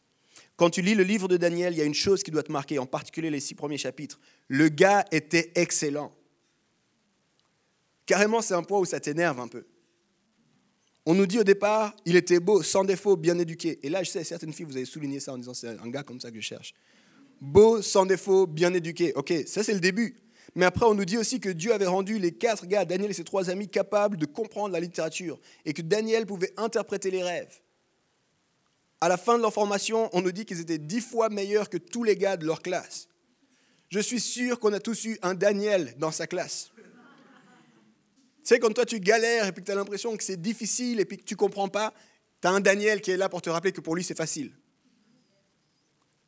Quand 0.57 0.71
tu 0.71 0.83
lis 0.83 0.95
le 0.95 1.05
livre 1.05 1.27
de 1.27 1.37
Daniel, 1.37 1.73
il 1.73 1.79
y 1.79 1.83
a 1.83 1.85
une 1.85 1.95
chose 1.95 2.23
qui 2.23 2.31
doit 2.31 2.43
te 2.43 2.53
marquer, 2.53 2.79
en 2.79 2.87
particulier 2.87 3.31
les 3.31 3.41
six 3.41 3.55
premiers 3.55 3.79
chapitres. 3.79 4.21
Le 4.49 4.69
gars 4.69 5.05
était 5.11 5.53
excellent. 5.55 6.13
Carrément, 8.07 8.43
c'est 8.43 8.55
un 8.55 8.63
point 8.63 8.79
où 8.79 8.85
ça 8.85 9.01
t'énerve 9.01 9.41
un 9.41 9.49
peu. 9.49 9.65
On 11.07 11.15
nous 11.15 11.27
dit 11.27 11.39
au 11.39 11.45
départ, 11.45 11.95
il 12.05 12.17
était 12.17 12.41
beau, 12.41 12.63
sans 12.63 12.85
défaut, 12.85 13.17
bien 13.17 13.39
éduqué. 13.39 13.79
Et 13.83 13.89
là, 13.89 14.03
je 14.03 14.11
sais, 14.11 14.23
certaines 14.23 14.53
filles, 14.53 14.67
vous 14.67 14.77
avez 14.77 14.85
souligné 14.85 15.19
ça 15.19 15.33
en 15.33 15.39
disant, 15.39 15.55
c'est 15.55 15.69
un 15.69 15.89
gars 15.89 16.03
comme 16.03 16.21
ça 16.21 16.31
que 16.31 16.37
je 16.37 16.47
cherche. 16.47 16.75
Beau, 17.41 17.81
sans 17.81 18.05
défaut, 18.05 18.47
bien 18.47 18.75
éduqué. 18.75 19.15
Ok, 19.15 19.33
ça 19.47 19.65
c'est 19.65 19.73
le 19.73 19.81
début. 19.81 20.17
Mais 20.55 20.67
après, 20.67 20.85
on 20.85 20.95
nous 20.95 21.05
dit 21.05 21.17
aussi 21.17 21.41
que 21.41 21.49
Dieu 21.49 21.73
avait 21.73 21.87
rendu 21.87 22.19
les 22.19 22.33
quatre 22.33 22.67
gars, 22.67 22.85
Daniel 22.85 23.11
et 23.11 23.15
ses 23.15 23.25
trois 23.25 23.49
amis, 23.49 23.69
capables 23.69 24.17
de 24.17 24.27
comprendre 24.27 24.73
la 24.73 24.81
littérature 24.81 25.39
et 25.65 25.73
que 25.73 25.83
Daniel 25.83 26.27
pouvait 26.27 26.53
interpréter 26.57 27.11
les 27.11 27.23
rêves. 27.23 27.61
À 29.01 29.09
la 29.09 29.17
fin 29.17 29.37
de 29.37 29.43
leur 29.43 29.53
formation, 29.53 30.11
on 30.13 30.21
nous 30.21 30.33
dit 30.33 30.45
qu'ils 30.45 30.61
étaient 30.61 30.79
dix 30.79 31.01
fois 31.01 31.31
meilleurs 31.31 31.71
que 31.71 31.79
tous 31.79 32.05
les 32.05 32.17
gars 32.17 32.37
de 32.37 32.45
leur 32.45 32.61
classe. 32.61 33.09
Je 33.89 33.99
suis 33.99 34.21
sûr 34.21 34.61
qu'on 34.61 34.73
a 34.73 34.81
tous 34.81 35.05
eu 35.05 35.19
un 35.23 35.35
Daniel 35.35 35.95
dans 35.99 36.13
sa 36.13 36.27
classe. 36.27 36.71
Tu 36.77 36.83
sais, 38.45 38.59
quand 38.59 38.73
toi 38.73 38.85
tu 38.85 39.01
galères 39.01 39.47
et 39.47 39.53
puis 39.53 39.63
que 39.63 39.67
tu 39.67 39.73
as 39.73 39.75
l'impression 39.75 40.17
que 40.17 40.23
c'est 40.23 40.41
difficile 40.41 41.01
et 41.01 41.05
puis 41.05 41.19
que 41.19 41.25
tu 41.25 41.35
comprends 41.35 41.69
pas, 41.69 41.93
tu 42.41 42.49
as 42.49 42.51
un 42.51 42.61
Daniel 42.61 43.01
qui 43.01 43.11
est 43.11 43.17
là 43.17 43.29
pour 43.29 43.43
te 43.43 43.51
rappeler 43.51 43.73
que 43.73 43.81
pour 43.81 43.97
lui 43.97 44.05
c'est 44.05 44.17
facile. 44.17 44.53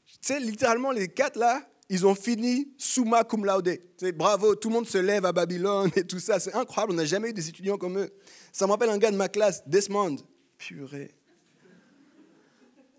Tu 0.06 0.18
sais, 0.22 0.40
littéralement, 0.40 0.92
les 0.92 1.08
quatre 1.08 1.38
là, 1.38 1.66
ils 1.88 2.06
ont 2.06 2.14
fini 2.14 2.72
summa 2.78 3.24
cum 3.24 3.44
laude. 3.44 3.78
Sais, 3.98 4.12
bravo, 4.12 4.54
tout 4.54 4.68
le 4.68 4.74
monde 4.74 4.88
se 4.88 4.98
lève 4.98 5.24
à 5.24 5.32
Babylone 5.32 5.90
et 5.96 6.04
tout 6.04 6.20
ça. 6.20 6.40
C'est 6.40 6.54
incroyable, 6.54 6.92
on 6.92 6.96
n'a 6.96 7.04
jamais 7.04 7.30
eu 7.30 7.32
des 7.32 7.48
étudiants 7.48 7.76
comme 7.76 7.98
eux. 7.98 8.10
Ça 8.50 8.66
me 8.66 8.72
rappelle 8.72 8.90
un 8.90 8.98
gars 8.98 9.10
de 9.10 9.16
ma 9.16 9.28
classe, 9.28 9.62
Desmond. 9.66 10.16
Purée. 10.58 11.14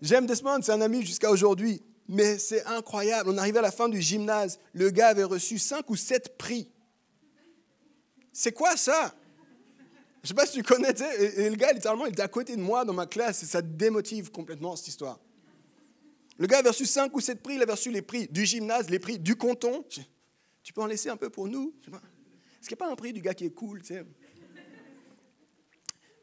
J'aime 0.02 0.26
Desmond, 0.26 0.60
c'est 0.62 0.72
un 0.72 0.80
ami 0.80 1.04
jusqu'à 1.04 1.30
aujourd'hui. 1.30 1.82
Mais 2.08 2.38
c'est 2.38 2.64
incroyable. 2.66 3.30
On 3.30 3.38
arrivait 3.38 3.60
à 3.60 3.62
la 3.62 3.70
fin 3.70 3.88
du 3.88 4.00
gymnase. 4.00 4.58
Le 4.72 4.90
gars 4.90 5.08
avait 5.08 5.24
reçu 5.24 5.58
cinq 5.58 5.88
ou 5.88 5.96
sept 5.96 6.36
prix. 6.36 6.68
C'est 8.32 8.52
quoi 8.52 8.76
ça? 8.76 9.14
Je 10.22 10.28
sais 10.28 10.34
pas 10.34 10.46
si 10.46 10.54
tu 10.54 10.62
connais. 10.62 10.92
le 10.92 11.54
gars, 11.54 11.72
littéralement, 11.72 12.06
il 12.06 12.12
était 12.12 12.22
à 12.22 12.28
côté 12.28 12.56
de 12.56 12.60
moi 12.60 12.84
dans 12.84 12.92
ma 12.92 13.06
classe. 13.06 13.42
Et 13.42 13.46
ça 13.46 13.62
démotive 13.62 14.30
complètement 14.30 14.76
cette 14.76 14.88
histoire. 14.88 15.18
Le 16.36 16.46
gars 16.46 16.58
avait 16.58 16.70
reçu 16.70 16.84
cinq 16.84 17.16
ou 17.16 17.20
sept 17.20 17.42
prix. 17.42 17.54
Il 17.54 17.62
avait 17.62 17.72
reçu 17.72 17.90
les 17.90 18.02
prix 18.02 18.26
du 18.28 18.44
gymnase, 18.44 18.90
les 18.90 18.98
prix 18.98 19.18
du 19.18 19.36
canton. 19.36 19.84
Tu 20.62 20.72
peux 20.72 20.82
en 20.82 20.86
laisser 20.86 21.08
un 21.08 21.16
peu 21.16 21.30
pour 21.30 21.46
nous? 21.46 21.74
Est-ce 21.86 22.68
qu'il 22.68 22.76
n'y 22.76 22.82
a 22.82 22.86
pas 22.86 22.92
un 22.92 22.96
prix 22.96 23.12
du 23.12 23.20
gars 23.20 23.34
qui 23.34 23.44
est 23.44 23.50
cool 23.50 23.82
tu 23.82 23.88
sais? 23.88 24.04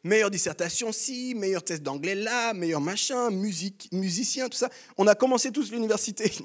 Meilleure 0.03 0.31
dissertation 0.31 0.91
ci, 0.91 1.35
meilleur 1.35 1.63
test 1.63 1.83
d'anglais 1.83 2.15
là, 2.15 2.53
meilleur 2.53 2.81
machin, 2.81 3.29
musique, 3.29 3.87
musicien, 3.91 4.49
tout 4.49 4.57
ça. 4.57 4.69
On 4.97 5.05
a 5.05 5.13
commencé 5.13 5.51
tous 5.51 5.71
l'université. 5.71 6.31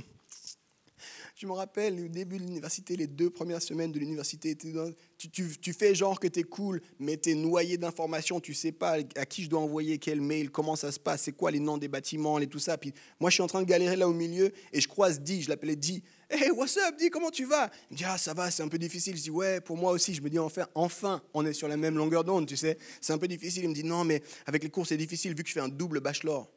Je 1.36 1.46
me 1.46 1.52
rappelle, 1.52 2.00
au 2.00 2.08
début 2.08 2.38
de 2.38 2.44
l'université, 2.44 2.96
les 2.96 3.06
deux 3.06 3.28
premières 3.28 3.60
semaines 3.60 3.92
de 3.92 3.98
l'université, 3.98 4.56
tu, 4.56 5.72
fais 5.74 5.94
genre 5.94 6.18
que 6.18 6.28
tu 6.28 6.40
es 6.40 6.42
cool, 6.42 6.80
mais 6.98 7.18
tu 7.18 7.30
es 7.30 7.34
noyé 7.34 7.76
d'informations, 7.76 8.40
tu 8.40 8.54
sais 8.54 8.72
pas 8.72 8.96
à 9.16 9.26
qui 9.26 9.44
je 9.44 9.50
dois 9.50 9.60
envoyer 9.60 9.98
quel 9.98 10.22
mail, 10.22 10.50
comment 10.50 10.76
ça 10.76 10.90
se 10.90 10.98
passe, 10.98 11.24
c'est 11.24 11.32
quoi 11.32 11.50
les 11.50 11.60
noms 11.60 11.76
des 11.76 11.88
bâtiments, 11.88 12.38
et 12.38 12.46
tout 12.46 12.58
ça. 12.58 12.78
Puis 12.78 12.94
moi, 13.20 13.28
je 13.28 13.34
suis 13.34 13.42
en 13.42 13.48
train 13.48 13.60
de 13.60 13.66
galérer 13.66 13.96
là 13.96 14.08
au 14.08 14.14
milieu, 14.14 14.50
et 14.72 14.80
je 14.80 14.88
croise 14.88 15.20
Di, 15.20 15.42
je 15.42 15.50
l'appelais 15.50 15.76
Di. 15.76 16.02
Hey, 16.28 16.50
what's 16.50 16.76
up, 16.76 16.96
Di, 16.98 17.08
comment 17.08 17.30
tu 17.30 17.44
vas? 17.44 17.70
Il 17.88 17.94
me 17.94 17.98
dit, 17.98 18.04
ah, 18.04 18.18
ça 18.18 18.34
va, 18.34 18.50
c'est 18.50 18.64
un 18.64 18.68
peu 18.68 18.78
difficile. 18.78 19.16
Je 19.16 19.22
dis, 19.22 19.30
ouais, 19.30 19.60
pour 19.60 19.76
moi 19.76 19.92
aussi. 19.92 20.12
Je 20.12 20.20
me 20.20 20.28
dis, 20.28 20.40
enfin, 20.40 20.66
enfin, 20.74 21.22
on 21.32 21.46
est 21.46 21.52
sur 21.52 21.68
la 21.68 21.76
même 21.76 21.96
longueur 21.96 22.24
d'onde, 22.24 22.48
tu 22.48 22.56
sais. 22.56 22.78
C'est 23.00 23.12
un 23.12 23.18
peu 23.18 23.28
difficile. 23.28 23.62
Il 23.62 23.68
me 23.68 23.74
dit, 23.74 23.84
non, 23.84 24.02
mais 24.02 24.20
avec 24.44 24.64
les 24.64 24.68
cours, 24.68 24.88
c'est 24.88 24.96
difficile, 24.96 25.36
vu 25.36 25.44
que 25.44 25.48
je 25.48 25.54
fais 25.54 25.60
un 25.60 25.68
double 25.68 26.00
bachelor. 26.00 26.50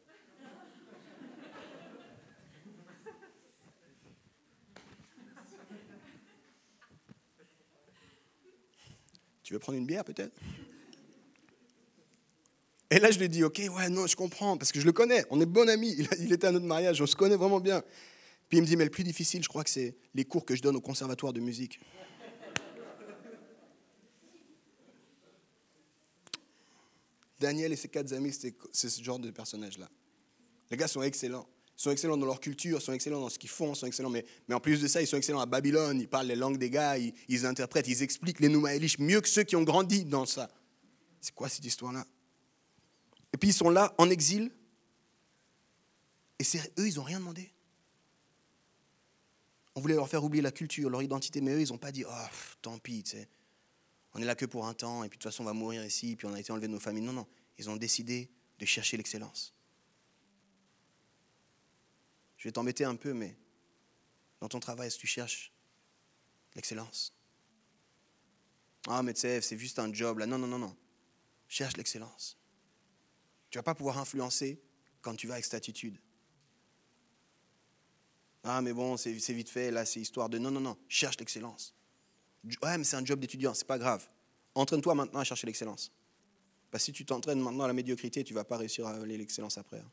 Tu 9.44 9.54
veux 9.54 9.60
prendre 9.60 9.78
une 9.78 9.86
bière 9.86 10.04
peut-être? 10.04 10.36
Et 12.90 12.98
là, 12.98 13.12
je 13.12 13.20
lui 13.20 13.30
dis, 13.30 13.44
ok, 13.44 13.62
ouais, 13.78 13.90
non, 13.90 14.08
je 14.08 14.16
comprends, 14.16 14.58
parce 14.58 14.72
que 14.72 14.80
je 14.80 14.86
le 14.86 14.92
connais, 14.92 15.24
on 15.30 15.40
est 15.40 15.46
bon 15.46 15.70
amis, 15.70 15.94
il, 15.96 16.08
il 16.20 16.34
était 16.34 16.48
à 16.48 16.52
notre 16.52 16.66
mariage, 16.66 17.00
on 17.02 17.06
se 17.06 17.16
connaît 17.16 17.36
vraiment 17.36 17.60
bien. 17.60 17.84
Puis 18.50 18.58
il 18.58 18.62
me 18.62 18.68
dit, 18.68 18.76
mais 18.76 18.84
le 18.84 18.90
plus 18.90 19.04
difficile, 19.04 19.44
je 19.44 19.48
crois 19.48 19.64
que 19.64 19.70
c'est 19.70 19.96
les 20.16 20.26
cours 20.26 20.44
que 20.44 20.56
je 20.56 20.62
donne 20.62 20.76
au 20.76 20.82
conservatoire 20.82 21.32
de 21.32 21.40
musique. 21.40 21.80
Daniel 27.40 27.72
et 27.72 27.76
ses 27.76 27.88
quatre 27.88 28.12
amis, 28.12 28.34
c'est 28.34 28.90
ce 28.90 29.04
genre 29.04 29.20
de 29.20 29.30
personnage-là. 29.32 29.90
Les 30.72 30.78
gars 30.78 30.88
sont 30.88 31.04
excellents. 31.04 31.48
Ils 31.78 31.82
sont 31.84 31.92
excellents 31.92 32.18
dans 32.18 32.26
leur 32.26 32.42
culture, 32.42 32.82
sont 32.82 32.92
excellents 32.92 33.22
dans 33.22 33.30
ce 33.30 33.40
qu'ils 33.40 33.50
font, 33.50 33.74
sont 33.74 33.86
excellents, 33.86 34.10
mais, 34.10 34.26
en 34.52 34.60
plus 34.60 34.82
de 34.82 34.88
ça, 34.88 35.02
ils 35.02 35.08
sont 35.08 35.16
excellents 35.16 35.40
à 35.40 35.46
Babylone, 35.46 36.02
ils 36.02 36.10
parlent 36.10 36.28
les 36.28 36.36
langues 36.36 36.58
des 36.58 36.70
gars, 36.70 36.98
ils, 36.98 37.46
interprètent, 37.46 37.88
ils 37.88 38.04
expliquent 38.04 38.42
les 38.42 38.50
Nouma 38.50 38.76
Elish 38.76 39.00
mieux 39.00 39.22
que 39.22 39.30
ceux 39.30 39.44
qui 39.44 39.56
ont 39.56 39.64
grandi 39.64 40.04
dans 40.04 40.26
ça. 40.26 40.50
C'est 41.22 41.34
quoi 41.34 41.48
cette 41.48 41.64
histoire-là? 41.64 42.06
Et 43.32 43.38
puis 43.38 43.50
ils 43.50 43.54
sont 43.54 43.70
là 43.70 43.94
en 43.98 44.10
exil, 44.10 44.52
et 46.40 46.44
eux, 46.80 46.88
ils 46.88 46.96
n'ont 46.96 47.04
rien 47.04 47.20
demandé. 47.20 47.50
On 49.80 49.82
voulait 49.82 49.96
leur 49.96 50.10
faire 50.10 50.26
oublier 50.26 50.42
la 50.42 50.52
culture, 50.52 50.90
leur 50.90 51.02
identité, 51.02 51.40
mais 51.40 51.54
eux, 51.54 51.62
ils 51.62 51.70
n'ont 51.70 51.78
pas 51.78 51.94
dit 51.94 52.04
Oh, 52.06 52.28
tant 52.62 52.78
pis, 52.80 53.02
tu 53.02 53.12
sais. 53.12 53.30
On 54.14 54.22
est 54.22 54.26
là 54.26 54.36
que 54.36 54.46
pour 54.46 54.68
un 54.68 54.74
temps, 54.74 55.06
et 55.06 55.08
puis 55.08 55.18
de 55.18 55.24
toute 55.24 55.32
façon, 55.32 55.44
on 55.44 55.46
va 55.46 55.54
mourir 55.54 55.86
ici, 55.86 56.18
puis 56.18 56.28
on 56.28 56.34
a 56.34 56.40
été 56.42 56.52
enlevé 56.52 56.68
de 56.68 56.74
nos 56.74 56.82
familles. 56.82 57.06
Non, 57.06 57.14
non. 57.14 57.26
Ils 57.58 57.70
ont 57.70 57.78
décidé 57.78 58.30
de 58.58 58.66
chercher 58.66 58.98
l'excellence. 58.98 59.56
Je 62.36 62.50
vais 62.50 62.52
t'embêter 62.52 62.84
un 62.84 62.98
peu, 62.98 63.14
mais 63.14 63.38
dans 64.42 64.50
ton 64.50 64.60
travail, 64.60 64.88
est-ce 64.88 64.98
que 64.98 65.02
tu 65.02 65.08
cherches 65.08 65.54
l'excellence? 66.56 67.16
Ah, 68.86 69.02
mais 69.02 69.14
tu 69.14 69.22
sais, 69.22 69.40
c'est 69.40 69.58
juste 69.58 69.80
un 69.80 69.94
job 69.94 70.18
là. 70.18 70.26
Non, 70.26 70.38
non, 70.38 70.48
non, 70.48 70.60
non. 70.60 70.76
Cherche 71.48 71.78
l'excellence. 71.78 72.38
Tu 73.50 73.58
ne 73.58 73.60
vas 73.60 73.64
pas 73.64 73.76
pouvoir 73.76 73.98
influencer 73.98 74.62
quand 75.00 75.16
tu 75.16 75.26
vas 75.28 75.36
avec 75.36 75.46
cette 75.46 75.54
attitude. 75.54 75.98
Ah, 78.44 78.62
mais 78.62 78.74
bon, 78.74 78.96
c'est 78.98 79.12
vite 79.12 79.50
fait, 79.50 79.72
là, 79.72 79.86
c'est 79.86 80.00
histoire 80.00 80.30
de. 80.30 80.38
Non, 80.38 80.52
non, 80.52 80.62
non. 80.62 80.78
Cherche 80.88 81.18
l'excellence. 81.20 81.74
Ouais, 82.64 82.78
mais 82.78 82.84
c'est 82.84 82.96
un 82.96 83.04
job 83.04 83.20
d'étudiant, 83.20 83.54
c'est 83.54 83.68
pas 83.68 83.78
grave. 83.78 84.08
Entraîne-toi 84.56 84.96
maintenant 84.96 85.20
à 85.20 85.24
chercher 85.24 85.46
l'excellence. 85.46 85.92
Parce 86.72 86.84
que 86.84 86.86
si 86.86 86.94
tu 86.94 87.06
t'entraînes 87.06 87.42
maintenant 87.42 87.66
à 87.66 87.68
la 87.68 87.74
médiocrité, 87.74 88.24
tu 88.24 88.34
vas 88.34 88.44
pas 88.44 88.58
réussir 88.58 88.88
à 88.88 88.92
aller 88.92 89.18
l'excellence 89.18 89.58
après. 89.58 89.80
hein. 89.80 89.92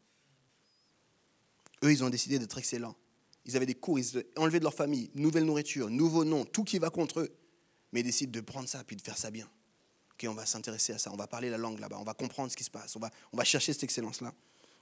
Eux, 1.82 1.92
ils 1.92 2.04
ont 2.04 2.10
décidé 2.10 2.38
d'être 2.38 2.56
excellents. 2.56 2.96
Ils 3.44 3.56
avaient 3.56 3.66
des 3.66 3.74
cours, 3.74 3.98
ils 3.98 4.16
étaient 4.16 4.38
enlevés 4.38 4.58
de 4.58 4.64
leur 4.64 4.74
famille, 4.74 5.10
nouvelle 5.14 5.44
nourriture, 5.44 5.90
nouveau 5.90 6.24
nom, 6.24 6.44
tout 6.44 6.64
qui 6.64 6.78
va 6.78 6.90
contre 6.90 7.20
eux. 7.20 7.36
Mais 7.92 8.00
ils 8.00 8.04
décident 8.04 8.32
de 8.32 8.40
prendre 8.40 8.68
ça 8.68 8.82
puis 8.84 8.96
de 8.96 9.02
faire 9.02 9.16
ça 9.16 9.30
bien. 9.30 9.48
Ok, 10.12 10.26
on 10.28 10.34
va 10.34 10.46
s'intéresser 10.46 10.92
à 10.94 10.98
ça, 10.98 11.12
on 11.12 11.16
va 11.16 11.26
parler 11.26 11.50
la 11.50 11.58
langue 11.58 11.78
là-bas, 11.78 11.98
on 12.00 12.04
va 12.04 12.14
comprendre 12.14 12.50
ce 12.50 12.56
qui 12.56 12.64
se 12.64 12.70
passe, 12.70 12.96
on 12.96 13.00
va, 13.00 13.10
on 13.32 13.36
va 13.36 13.44
chercher 13.44 13.72
cette 13.72 13.84
excellence-là. 13.84 14.32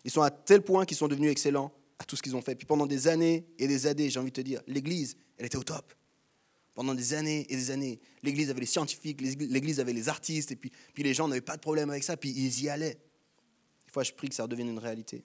Ils 0.05 0.11
sont 0.11 0.23
à 0.23 0.31
tel 0.31 0.63
point 0.63 0.87
qu'ils 0.87 0.97
sont 0.97 1.09
devenus 1.09 1.31
excellents 1.31 1.73
à 1.99 2.05
tout 2.05 2.17
ce 2.17 2.23
qu'ils 2.23 2.37
ont 2.37 2.43
fait. 2.43 2.55
Puis 2.55 2.67
pendant 2.67 2.87
des 2.87 3.09
années 3.09 3.47
et 3.59 3.69
des 3.69 3.87
années, 3.87 4.11
j'ai 4.11 4.19
envie 4.19 4.31
de 4.31 4.37
te 4.37 4.41
dire, 4.41 4.61
l'Église, 4.67 5.17
elle 5.39 5.47
était 5.47 5.57
au 5.57 5.65
top. 5.65 5.93
Pendant 6.75 6.95
des 6.95 7.15
années 7.15 7.47
et 7.49 7.57
des 7.57 7.71
années, 7.71 8.01
l'Église 8.23 8.51
avait 8.51 8.61
les 8.61 8.67
scientifiques, 8.67 9.21
l'Église 9.21 9.79
avait 9.79 9.93
les 9.93 10.09
artistes, 10.09 10.51
et 10.51 10.57
puis, 10.57 10.73
puis 10.93 11.05
les 11.05 11.15
gens 11.15 11.29
n'avaient 11.29 11.41
pas 11.41 11.57
de 11.57 11.61
problème 11.61 11.91
avec 11.91 12.03
ça, 12.03 12.17
puis 12.17 12.31
ils 12.31 12.63
y 12.63 12.69
allaient. 12.69 12.99
Des 13.87 13.93
fois, 13.93 14.03
je 14.03 14.13
prie 14.13 14.29
que 14.29 14.35
ça 14.35 14.43
redevienne 14.43 14.69
une 14.69 14.81
réalité. 14.81 15.25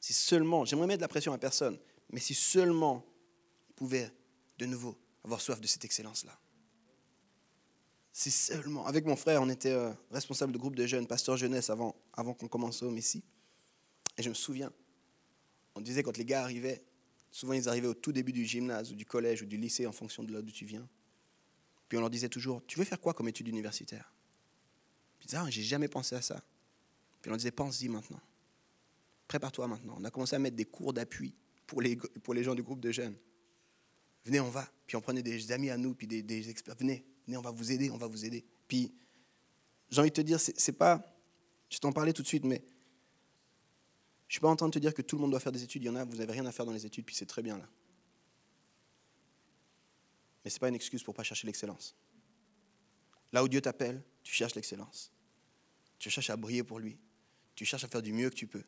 Si 0.00 0.12
seulement, 0.12 0.64
j'aimerais 0.64 0.88
mettre 0.88 0.98
de 0.98 1.04
la 1.04 1.08
pression 1.08 1.32
à 1.32 1.38
personne, 1.38 1.78
mais 2.10 2.18
si 2.18 2.34
seulement 2.34 3.04
on 3.70 3.72
pouvait 3.74 4.10
de 4.58 4.66
nouveau 4.66 4.98
avoir 5.24 5.40
soif 5.40 5.60
de 5.60 5.66
cette 5.66 5.84
excellence-là. 5.84 6.36
Si 8.12 8.30
seulement, 8.30 8.86
avec 8.86 9.06
mon 9.06 9.16
frère, 9.16 9.40
on 9.40 9.48
était 9.48 9.70
euh, 9.70 9.92
responsable 10.10 10.52
de 10.52 10.58
groupe 10.58 10.74
de 10.74 10.86
jeunes, 10.86 11.06
pasteur 11.06 11.36
jeunesse 11.36 11.70
avant, 11.70 11.94
avant 12.12 12.34
qu'on 12.34 12.48
commence 12.48 12.82
au 12.82 12.90
Messie. 12.90 13.22
Et 14.18 14.22
je 14.22 14.28
me 14.28 14.34
souviens, 14.34 14.72
on 15.74 15.80
disait 15.80 16.02
quand 16.02 16.16
les 16.16 16.24
gars 16.24 16.42
arrivaient, 16.42 16.82
souvent 17.30 17.52
ils 17.52 17.68
arrivaient 17.68 17.88
au 17.88 17.94
tout 17.94 18.12
début 18.12 18.32
du 18.32 18.44
gymnase 18.44 18.92
ou 18.92 18.94
du 18.94 19.06
collège 19.06 19.42
ou 19.42 19.46
du 19.46 19.56
lycée 19.56 19.86
en 19.86 19.92
fonction 19.92 20.22
de 20.22 20.32
là 20.32 20.42
d'où 20.42 20.50
tu 20.50 20.64
viens. 20.64 20.86
Puis 21.88 21.98
on 21.98 22.00
leur 22.00 22.10
disait 22.10 22.28
toujours, 22.28 22.62
tu 22.66 22.78
veux 22.78 22.84
faire 22.84 23.00
quoi 23.00 23.14
comme 23.14 23.28
études 23.28 23.48
universitaires 23.48 24.12
Puis 25.18 25.26
ils 25.26 25.28
disaient, 25.28 25.42
ah, 25.42 25.50
j'ai 25.50 25.62
jamais 25.62 25.88
pensé 25.88 26.14
à 26.14 26.22
ça. 26.22 26.42
Puis 27.20 27.30
on 27.30 27.36
disait, 27.36 27.50
pense-y 27.50 27.88
maintenant. 27.88 28.20
Prépare-toi 29.28 29.66
maintenant. 29.68 29.96
On 29.98 30.04
a 30.04 30.10
commencé 30.10 30.36
à 30.36 30.38
mettre 30.38 30.56
des 30.56 30.64
cours 30.64 30.92
d'appui 30.92 31.34
pour 31.66 31.82
les, 31.82 31.96
pour 31.96 32.34
les 32.34 32.42
gens 32.42 32.54
du 32.54 32.62
groupe 32.62 32.80
de 32.80 32.90
jeunes. 32.90 33.16
Venez, 34.24 34.40
on 34.40 34.50
va. 34.50 34.68
Puis 34.86 34.96
on 34.96 35.00
prenait 35.00 35.22
des 35.22 35.52
amis 35.52 35.70
à 35.70 35.76
nous, 35.76 35.94
puis 35.94 36.06
des, 36.06 36.22
des 36.22 36.50
experts. 36.50 36.74
Venez, 36.78 37.04
venez, 37.26 37.36
on 37.36 37.42
va 37.42 37.50
vous 37.50 37.72
aider, 37.72 37.90
on 37.90 37.96
va 37.96 38.06
vous 38.06 38.24
aider. 38.24 38.44
Puis 38.66 38.92
j'ai 39.90 40.00
envie 40.00 40.10
de 40.10 40.14
te 40.14 40.20
dire, 40.20 40.38
c'est 40.40 40.72
pas, 40.72 41.02
je 41.68 41.78
t'en 41.78 41.92
parlais 41.92 42.12
tout 42.12 42.22
de 42.22 42.28
suite, 42.28 42.44
mais 42.44 42.62
je 44.30 44.34
ne 44.34 44.38
suis 44.38 44.40
pas 44.42 44.48
en 44.48 44.54
train 44.54 44.68
de 44.68 44.72
te 44.72 44.78
dire 44.78 44.94
que 44.94 45.02
tout 45.02 45.16
le 45.16 45.22
monde 45.22 45.32
doit 45.32 45.40
faire 45.40 45.50
des 45.50 45.64
études. 45.64 45.82
Il 45.82 45.86
y 45.86 45.88
en 45.88 45.96
a, 45.96 46.04
vous 46.04 46.14
n'avez 46.14 46.30
rien 46.30 46.46
à 46.46 46.52
faire 46.52 46.64
dans 46.64 46.70
les 46.70 46.86
études, 46.86 47.04
puis 47.04 47.16
c'est 47.16 47.26
très 47.26 47.42
bien 47.42 47.58
là. 47.58 47.68
Mais 50.44 50.50
ce 50.50 50.54
n'est 50.54 50.60
pas 50.60 50.68
une 50.68 50.76
excuse 50.76 51.02
pour 51.02 51.14
ne 51.14 51.16
pas 51.16 51.24
chercher 51.24 51.48
l'excellence. 51.48 51.96
Là 53.32 53.42
où 53.42 53.48
Dieu 53.48 53.60
t'appelle, 53.60 54.04
tu 54.22 54.32
cherches 54.32 54.54
l'excellence. 54.54 55.12
Tu 55.98 56.10
cherches 56.10 56.30
à 56.30 56.36
briller 56.36 56.62
pour 56.62 56.78
lui. 56.78 56.96
Tu 57.56 57.64
cherches 57.64 57.82
à 57.82 57.88
faire 57.88 58.02
du 58.02 58.12
mieux 58.12 58.30
que 58.30 58.36
tu 58.36 58.46
peux. 58.46 58.62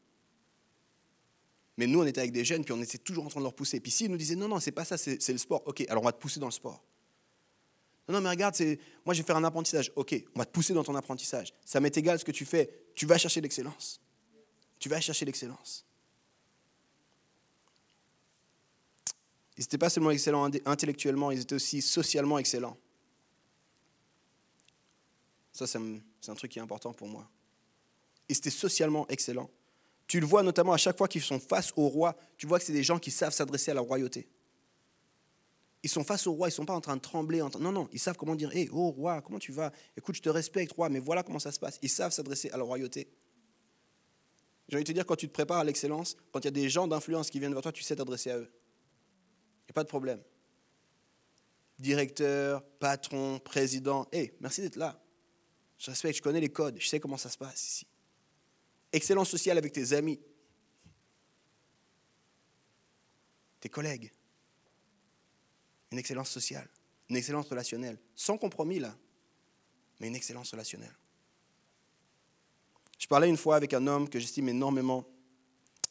Mais 1.77 1.87
nous, 1.87 2.01
on 2.01 2.07
était 2.07 2.21
avec 2.21 2.33
des 2.33 2.45
jeunes, 2.45 2.65
puis 2.65 2.73
on 2.73 2.83
était 2.83 2.99
toujours 2.99 3.25
en 3.25 3.29
train 3.29 3.39
de 3.39 3.45
leur 3.45 3.55
pousser. 3.55 3.79
Puis 3.79 3.93
s'ils 3.93 4.11
nous 4.11 4.17
disaient, 4.17 4.35
non, 4.35 4.49
non, 4.49 4.59
c'est 4.59 4.73
pas 4.73 4.85
ça, 4.85 4.99
c'est 4.99 5.29
le 5.29 5.39
sport. 5.39 5.63
Ok, 5.67 5.85
alors 5.89 6.03
on 6.03 6.07
va 6.07 6.13
te 6.13 6.21
pousser 6.21 6.41
dans 6.41 6.47
le 6.47 6.53
sport. 6.53 6.83
Non, 8.09 8.15
non, 8.15 8.21
mais 8.21 8.31
regarde, 8.31 8.57
moi 9.07 9.15
je 9.15 9.23
vais 9.23 9.27
faire 9.27 9.37
un 9.37 9.45
apprentissage. 9.45 9.93
Ok, 9.95 10.13
on 10.35 10.41
va 10.41 10.45
te 10.45 10.51
pousser 10.51 10.75
dans 10.75 10.83
ton 10.83 10.97
apprentissage. 10.97 11.55
Ça 11.65 11.79
m'est 11.79 11.97
égal 11.97 12.19
ce 12.19 12.25
que 12.25 12.33
tu 12.33 12.45
fais. 12.45 12.89
Tu 12.97 13.07
vas 13.07 13.17
chercher 13.17 13.41
l'excellence. 13.41 14.01
Tu 14.83 14.89
vas 14.89 15.01
chercher 15.01 15.25
l'excellence. 15.25 15.87
Ils 19.57 19.61
n'étaient 19.61 19.79
pas 19.79 19.89
seulement 19.89 20.11
excellents 20.11 20.51
intellectuellement, 20.67 21.31
ils 21.31 21.43
étaient 21.43 21.55
aussi 21.55 21.81
socialement 21.81 22.37
excellents. 22.37 22.77
Ça, 25.53 25.69
c'est 25.69 25.79
un 25.79 26.35
truc 26.35 26.51
qui 26.51 26.59
est 26.59 26.63
important 26.63 26.93
pour 26.93 27.07
moi. 27.07 27.31
Ils 28.29 28.37
étaient 28.37 28.51
socialement 28.51 29.07
excellents. 29.07 29.49
Tu 30.09 30.19
le 30.19 30.27
vois 30.27 30.43
notamment 30.43 30.73
à 30.73 30.79
chaque 30.79 30.99
fois 30.99 31.07
qu'ils 31.07 31.23
sont 31.23 31.39
face 31.39 31.73
au 31.77 31.87
roi, 31.87 32.17
tu 32.37 32.49
vois 32.49 32.59
que 32.59 32.65
c'est 32.65 32.73
des 32.73 32.83
gens 32.83 32.99
qui 32.99 33.13
savent 33.13 33.33
s'adresser 33.33 33.71
à 33.71 33.75
la 33.75 33.83
royauté. 33.83 34.27
Ils 35.85 35.91
sont 35.91 36.03
face 36.03 36.27
au 36.27 36.33
roi, 36.33 36.49
ils 36.49 36.51
ne 36.51 36.57
sont 36.57 36.67
pas 36.67 36.75
en 36.75 36.81
train 36.81 36.97
de 36.97 37.03
trembler. 37.03 37.39
Non, 37.39 37.71
non, 37.71 37.89
ils 37.93 38.01
savent 38.01 38.17
comment 38.17 38.35
dire 38.35 38.51
Hé, 38.53 38.69
oh 38.73 38.91
roi, 38.91 39.23
comment 39.23 39.39
tu 39.39 39.53
vas? 39.53 39.71
Écoute, 39.97 40.17
je 40.17 40.23
te 40.23 40.29
respecte, 40.29 40.73
roi, 40.73 40.89
mais 40.89 40.99
voilà 40.99 41.23
comment 41.23 41.39
ça 41.39 41.53
se 41.53 41.61
passe. 41.61 41.79
Ils 41.83 41.89
savent 41.89 42.11
s'adresser 42.11 42.51
à 42.51 42.57
la 42.57 42.65
royauté. 42.65 43.07
J'ai 44.69 44.77
envie 44.77 44.85
de 44.85 44.89
te 44.89 44.93
dire, 44.93 45.07
quand 45.07 45.17
tu 45.17 45.29
te 45.29 45.33
prépares 45.33 45.59
à 45.59 45.65
l'excellence, 45.65 46.17
quand 46.33 46.41
il 46.41 46.45
y 46.45 46.49
a 46.49 46.53
des 46.53 46.69
gens 46.69 46.87
d'influence 46.87 47.31
qui 47.31 47.39
viennent 47.39 47.53
vers 47.53 47.63
toi, 47.63 47.73
tu 47.73 47.83
sais 47.83 47.97
t'adresser 47.97 48.31
à 48.31 48.39
eux. 48.39 48.51
Il 48.51 49.67
n'y 49.67 49.71
a 49.71 49.75
pas 49.75 49.85
de 49.85 49.89
problème. 49.89 50.23
Directeur, 51.79 52.65
patron, 52.79 53.39
président, 53.39 54.09
hé, 54.13 54.35
merci 54.41 54.61
d'être 54.61 54.77
là. 54.77 55.03
Je 55.79 55.91
respecte, 55.91 56.19
je 56.19 56.23
connais 56.23 56.41
les 56.41 56.49
codes, 56.49 56.81
je 56.81 56.87
sais 56.87 57.01
comment 57.01 57.17
ça 57.17 57.29
se 57.29 57.37
passe 57.37 57.67
ici. 57.67 57.87
Excellence 58.93 59.31
sociale 59.31 59.59
avec 59.59 59.73
tes 59.73 59.93
amis, 59.95 60.21
tes 63.59 63.69
collègues. 63.69 64.13
Une 65.91 65.99
excellence 65.99 66.31
sociale, 66.31 66.69
une 67.09 67.17
excellence 67.17 67.49
relationnelle, 67.49 67.99
sans 68.15 68.39
compromis 68.39 68.79
là, 68.79 68.97
mais 70.01 70.09
une 70.09 70.17
excellence 70.17 70.53
relationnelle. 70.53 70.95
Je 73.03 73.09
parlais 73.09 73.29
une 73.29 73.37
fois 73.37 73.57
avec 73.57 73.75
un 73.75 73.85
homme 73.89 74.09
que 74.09 74.21
j'estime 74.21 74.49
énormément. 74.49 75.05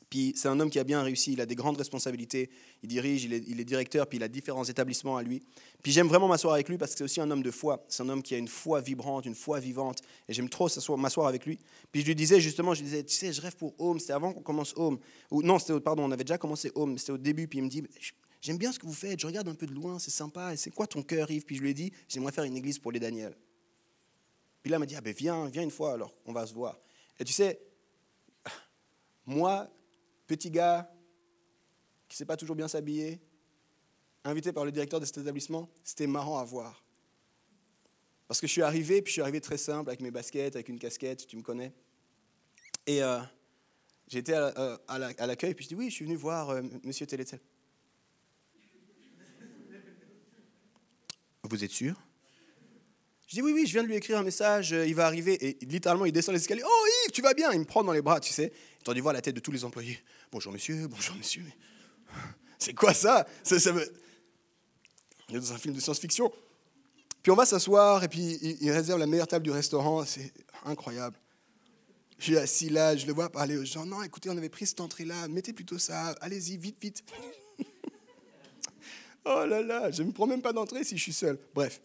Puis 0.09 0.31
c'est 0.37 0.47
un 0.47 0.57
homme 0.61 0.69
qui 0.69 0.79
a 0.79 0.85
bien 0.85 1.03
réussi, 1.03 1.33
il 1.33 1.41
a 1.41 1.45
des 1.45 1.55
grandes 1.55 1.75
responsabilités, 1.75 2.49
il 2.83 2.87
dirige, 2.87 3.25
il 3.25 3.33
est, 3.33 3.65
directeur, 3.65 4.07
puis 4.07 4.17
il 4.17 4.23
a 4.23 4.29
différents 4.29 4.63
établissements 4.63 5.17
à 5.17 5.23
lui. 5.23 5.43
Puis 5.83 5.91
j'aime 5.91 6.07
vraiment 6.07 6.29
m'asseoir 6.29 6.53
avec 6.53 6.69
lui 6.69 6.77
parce 6.77 6.93
que 6.93 6.99
c'est 6.99 7.03
aussi 7.03 7.19
un 7.19 7.29
homme 7.29 7.43
de 7.43 7.51
foi. 7.51 7.83
C'est 7.89 8.03
un 8.03 8.07
homme 8.07 8.23
qui 8.23 8.33
a 8.33 8.37
une 8.37 8.47
foi 8.47 8.79
vibrante, 8.79 9.25
une 9.25 9.35
foi 9.35 9.59
vivante, 9.59 9.99
et 10.29 10.33
j'aime 10.33 10.47
trop 10.47 10.69
m'asseoir 10.95 11.27
avec 11.27 11.45
lui. 11.45 11.59
Puis 11.91 11.99
je 11.99 12.07
lui 12.07 12.15
disais 12.15 12.39
justement, 12.39 12.73
je 12.73 12.79
lui 12.79 12.89
disais, 12.89 13.03
tu 13.03 13.13
sais, 13.13 13.33
je 13.33 13.41
rêve 13.41 13.57
pour 13.57 13.73
Home, 13.77 13.99
c'était 13.99 14.13
avant 14.13 14.31
qu'on 14.31 14.41
commence 14.41 14.73
Home. 14.77 14.97
Non, 15.31 15.59
c'était, 15.59 15.77
pardon, 15.81 16.05
on 16.05 16.11
avait 16.11 16.23
déjà 16.23 16.37
commencé 16.37 16.71
Home, 16.75 16.97
c'était 16.97 17.11
au 17.11 17.17
début, 17.17 17.45
puis 17.45 17.59
il 17.59 17.63
me 17.63 17.69
dit, 17.69 17.83
j'aime 18.39 18.57
bien 18.57 18.71
ce 18.71 18.79
que 18.79 18.85
vous 18.85 18.93
faites, 18.93 19.19
je 19.19 19.27
regarde 19.27 19.49
un 19.49 19.55
peu 19.55 19.67
de 19.67 19.73
loin, 19.73 19.99
c'est 19.99 20.11
sympa, 20.11 20.55
c'est 20.55 20.71
quoi 20.71 20.87
ton 20.87 21.03
cœur, 21.03 21.29
Yves 21.29 21.43
Puis 21.43 21.57
je 21.57 21.61
lui 21.61 21.71
ai 21.71 21.73
dit, 21.73 21.91
j'aimerais 22.07 22.31
faire 22.31 22.45
une 22.45 22.55
église 22.55 22.79
pour 22.79 22.93
les 22.93 23.01
Daniel. 23.01 23.35
Puis 24.63 24.71
là, 24.71 24.77
il 24.77 24.79
m'a 24.79 24.85
dit, 24.85 24.95
ah 24.95 25.01
ben 25.01 25.13
viens, 25.13 25.47
viens 25.49 25.63
une 25.63 25.71
fois 25.71 25.91
alors, 25.91 26.13
on 26.25 26.31
va 26.31 26.47
se 26.47 26.53
voir. 26.53 26.79
Et 27.19 27.23
tu 27.23 27.33
sais, 27.33 27.61
moi, 29.25 29.69
petit 30.27 30.49
gars 30.49 30.91
qui 32.07 32.15
ne 32.15 32.17
sait 32.17 32.25
pas 32.25 32.37
toujours 32.37 32.55
bien 32.55 32.67
s'habiller, 32.67 33.21
invité 34.23 34.51
par 34.51 34.65
le 34.65 34.71
directeur 34.71 34.99
de 34.99 35.05
cet 35.05 35.17
établissement, 35.17 35.69
c'était 35.83 36.07
marrant 36.07 36.37
à 36.39 36.43
voir. 36.43 36.83
Parce 38.27 38.39
que 38.41 38.47
je 38.47 38.51
suis 38.51 38.61
arrivé, 38.61 39.01
puis 39.01 39.09
je 39.09 39.13
suis 39.13 39.21
arrivé 39.21 39.41
très 39.41 39.57
simple, 39.57 39.89
avec 39.89 40.01
mes 40.01 40.11
baskets, 40.11 40.55
avec 40.55 40.69
une 40.69 40.79
casquette, 40.79 41.27
tu 41.27 41.37
me 41.37 41.41
connais. 41.41 41.73
Et 42.85 43.03
euh, 43.03 43.19
j'étais 44.07 44.33
à, 44.33 44.79
à 44.87 45.27
l'accueil, 45.27 45.53
puis 45.53 45.65
je 45.65 45.69
dis 45.69 45.75
oui, 45.75 45.89
je 45.89 45.95
suis 45.95 46.05
venu 46.05 46.15
voir 46.15 46.49
euh, 46.49 46.61
Monsieur 46.83 47.05
Télétel. 47.05 47.39
Vous 51.43 51.63
êtes 51.63 51.71
sûr? 51.71 52.01
Je 53.31 53.37
dis 53.37 53.41
oui, 53.41 53.53
oui, 53.53 53.65
je 53.65 53.71
viens 53.71 53.83
de 53.83 53.87
lui 53.87 53.95
écrire 53.95 54.17
un 54.17 54.23
message, 54.23 54.73
euh, 54.73 54.85
il 54.85 54.93
va 54.93 55.05
arriver. 55.05 55.37
Et 55.41 55.57
littéralement, 55.65 56.03
il 56.03 56.11
descend 56.11 56.35
les 56.35 56.41
escaliers. 56.41 56.65
Oh 56.65 56.85
Yves, 57.05 57.13
tu 57.13 57.21
vas 57.21 57.33
bien? 57.33 57.53
Il 57.53 57.59
me 57.59 57.65
prend 57.65 57.81
dans 57.81 57.93
les 57.93 58.01
bras, 58.01 58.19
tu 58.19 58.33
sais. 58.33 58.51
J'ai 58.85 58.93
dû 58.93 58.99
voir 58.99 59.13
la 59.13 59.21
tête 59.21 59.33
de 59.33 59.39
tous 59.39 59.53
les 59.53 59.63
employés. 59.63 59.97
Bonjour 60.33 60.51
monsieur, 60.51 60.85
bonjour 60.89 61.15
monsieur. 61.15 61.45
C'est 62.59 62.73
quoi 62.73 62.93
ça, 62.93 63.25
ça. 63.41 63.55
On 65.29 65.33
est 65.33 65.39
dans 65.39 65.53
un 65.53 65.57
film 65.57 65.73
de 65.73 65.79
science-fiction. 65.79 66.29
Puis 67.23 67.31
on 67.31 67.35
va 67.35 67.45
s'asseoir 67.45 68.03
et 68.03 68.09
puis 68.09 68.37
il, 68.59 68.69
réserve 68.69 68.99
la 68.99 69.07
meilleure 69.07 69.29
table 69.29 69.45
du 69.45 69.51
restaurant. 69.51 70.03
C'est 70.03 70.33
incroyable. 70.65 71.15
Je 72.17 72.25
suis 72.25 72.37
assis 72.37 72.67
là, 72.67 72.97
je 72.97 73.07
le 73.07 73.13
vois 73.13 73.29
parler 73.29 73.55
aux 73.55 73.63
gens. 73.63 73.85
Non, 73.85 74.03
écoutez, 74.03 74.29
on 74.29 74.37
avait 74.37 74.49
pris 74.49 74.67
cette 74.67 74.81
entrée-là, 74.81 75.29
mettez 75.29 75.53
plutôt 75.53 75.77
ça, 75.77 76.09
allez-y, 76.19 76.57
vite, 76.57 76.75
vite. 76.81 77.01
oh 79.25 79.45
là 79.45 79.61
là, 79.61 79.89
je 79.89 80.03
ne 80.03 80.09
me 80.09 80.11
prends 80.11 80.27
même 80.27 80.41
pas 80.41 80.51
d'entrée 80.51 80.83
si 80.83 80.97
je 80.97 81.01
suis 81.01 81.13
seul. 81.13 81.39
Bref. 81.55 81.79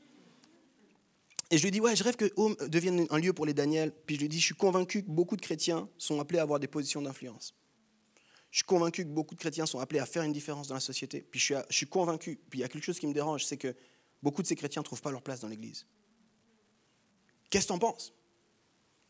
Et 1.50 1.58
je 1.58 1.62
lui 1.62 1.70
dis, 1.70 1.80
ouais, 1.80 1.94
je 1.94 2.02
rêve 2.02 2.16
que 2.16 2.32
Home 2.36 2.56
devienne 2.68 3.06
un 3.10 3.18
lieu 3.18 3.32
pour 3.32 3.46
les 3.46 3.54
Daniel. 3.54 3.92
Puis 4.06 4.16
je 4.16 4.20
lui 4.22 4.28
dis, 4.28 4.40
je 4.40 4.46
suis 4.46 4.54
convaincu 4.54 5.02
que 5.02 5.10
beaucoup 5.10 5.36
de 5.36 5.42
chrétiens 5.42 5.88
sont 5.96 6.20
appelés 6.20 6.40
à 6.40 6.42
avoir 6.42 6.58
des 6.58 6.66
positions 6.66 7.02
d'influence. 7.02 7.54
Je 8.50 8.58
suis 8.58 8.64
convaincu 8.66 9.04
que 9.04 9.10
beaucoup 9.10 9.34
de 9.34 9.40
chrétiens 9.40 9.66
sont 9.66 9.78
appelés 9.78 10.00
à 10.00 10.06
faire 10.06 10.22
une 10.22 10.32
différence 10.32 10.68
dans 10.68 10.74
la 10.74 10.80
société. 10.80 11.20
Puis 11.30 11.38
je 11.38 11.44
suis, 11.44 11.54
je 11.68 11.76
suis 11.76 11.86
convaincu, 11.86 12.40
puis 12.48 12.60
il 12.60 12.62
y 12.62 12.64
a 12.64 12.68
quelque 12.68 12.84
chose 12.84 12.98
qui 12.98 13.06
me 13.06 13.12
dérange, 13.12 13.44
c'est 13.44 13.58
que 13.58 13.74
beaucoup 14.22 14.42
de 14.42 14.46
ces 14.46 14.56
chrétiens 14.56 14.80
ne 14.80 14.84
trouvent 14.84 15.02
pas 15.02 15.10
leur 15.10 15.22
place 15.22 15.40
dans 15.40 15.48
l'Église. 15.48 15.86
Qu'est-ce 17.50 17.66
que 17.66 17.72
t'en 17.72 17.78
penses? 17.78 18.12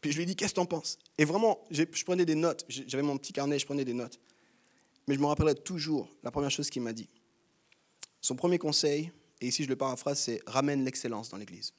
Puis 0.01 0.13
je 0.13 0.19
lui 0.19 0.27
dis, 0.27 0.37
qu'est-ce 0.37 0.53
que 0.53 0.57
t'en 0.57 0.67
penses? 0.67 0.99
Et 1.17 1.25
vraiment, 1.25 1.65
je 1.71 1.85
prenais 2.05 2.27
des 2.27 2.35
notes. 2.35 2.65
J'avais 2.69 3.03
mon 3.03 3.17
petit 3.17 3.33
carnet, 3.33 3.59
je 3.59 3.67
prenais 3.67 3.85
des 3.85 3.95
notes. 3.95 4.21
Mais 5.09 5.15
je 5.15 5.21
me 5.21 5.27
rappellerai 5.27 5.55
toujours 5.55 6.11
la 6.23 6.31
première 6.31 6.51
chose 6.51 6.69
qu'il 6.69 6.83
m'a 6.83 6.93
dit. 6.93 7.09
Son 8.21 8.37
premier 8.37 8.59
conseil, 8.59 9.13
et 9.41 9.47
ici 9.47 9.65
je 9.65 9.69
le 9.69 9.77
paraphrase, 9.77 10.19
c'est 10.19 10.43
ramène 10.47 10.85
l'excellence 10.85 11.31
dans 11.31 11.37
l'Église. 11.37 11.73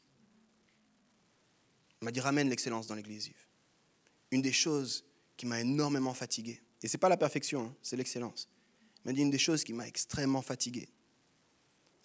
Il 2.02 2.06
m'a 2.06 2.12
dit 2.12 2.20
ramène 2.20 2.50
l'excellence 2.50 2.88
dans 2.88 2.96
l'église, 2.96 3.30
Une 4.32 4.42
des 4.42 4.52
choses 4.52 5.04
qui 5.36 5.46
m'a 5.46 5.62
énormément 5.62 6.14
fatigué, 6.14 6.62
et 6.82 6.88
ce 6.88 6.96
n'est 6.96 7.00
pas 7.00 7.10
la 7.10 7.18
perfection, 7.18 7.68
hein, 7.68 7.76
c'est 7.82 7.96
l'excellence. 7.96 8.50
Il 9.04 9.10
m'a 9.10 9.14
dit 9.14 9.22
une 9.22 9.32
des 9.32 9.38
choses 9.38 9.64
qui 9.64 9.74
m'a 9.74 9.88
extrêmement 9.88 10.42
fatigué, 10.42 10.90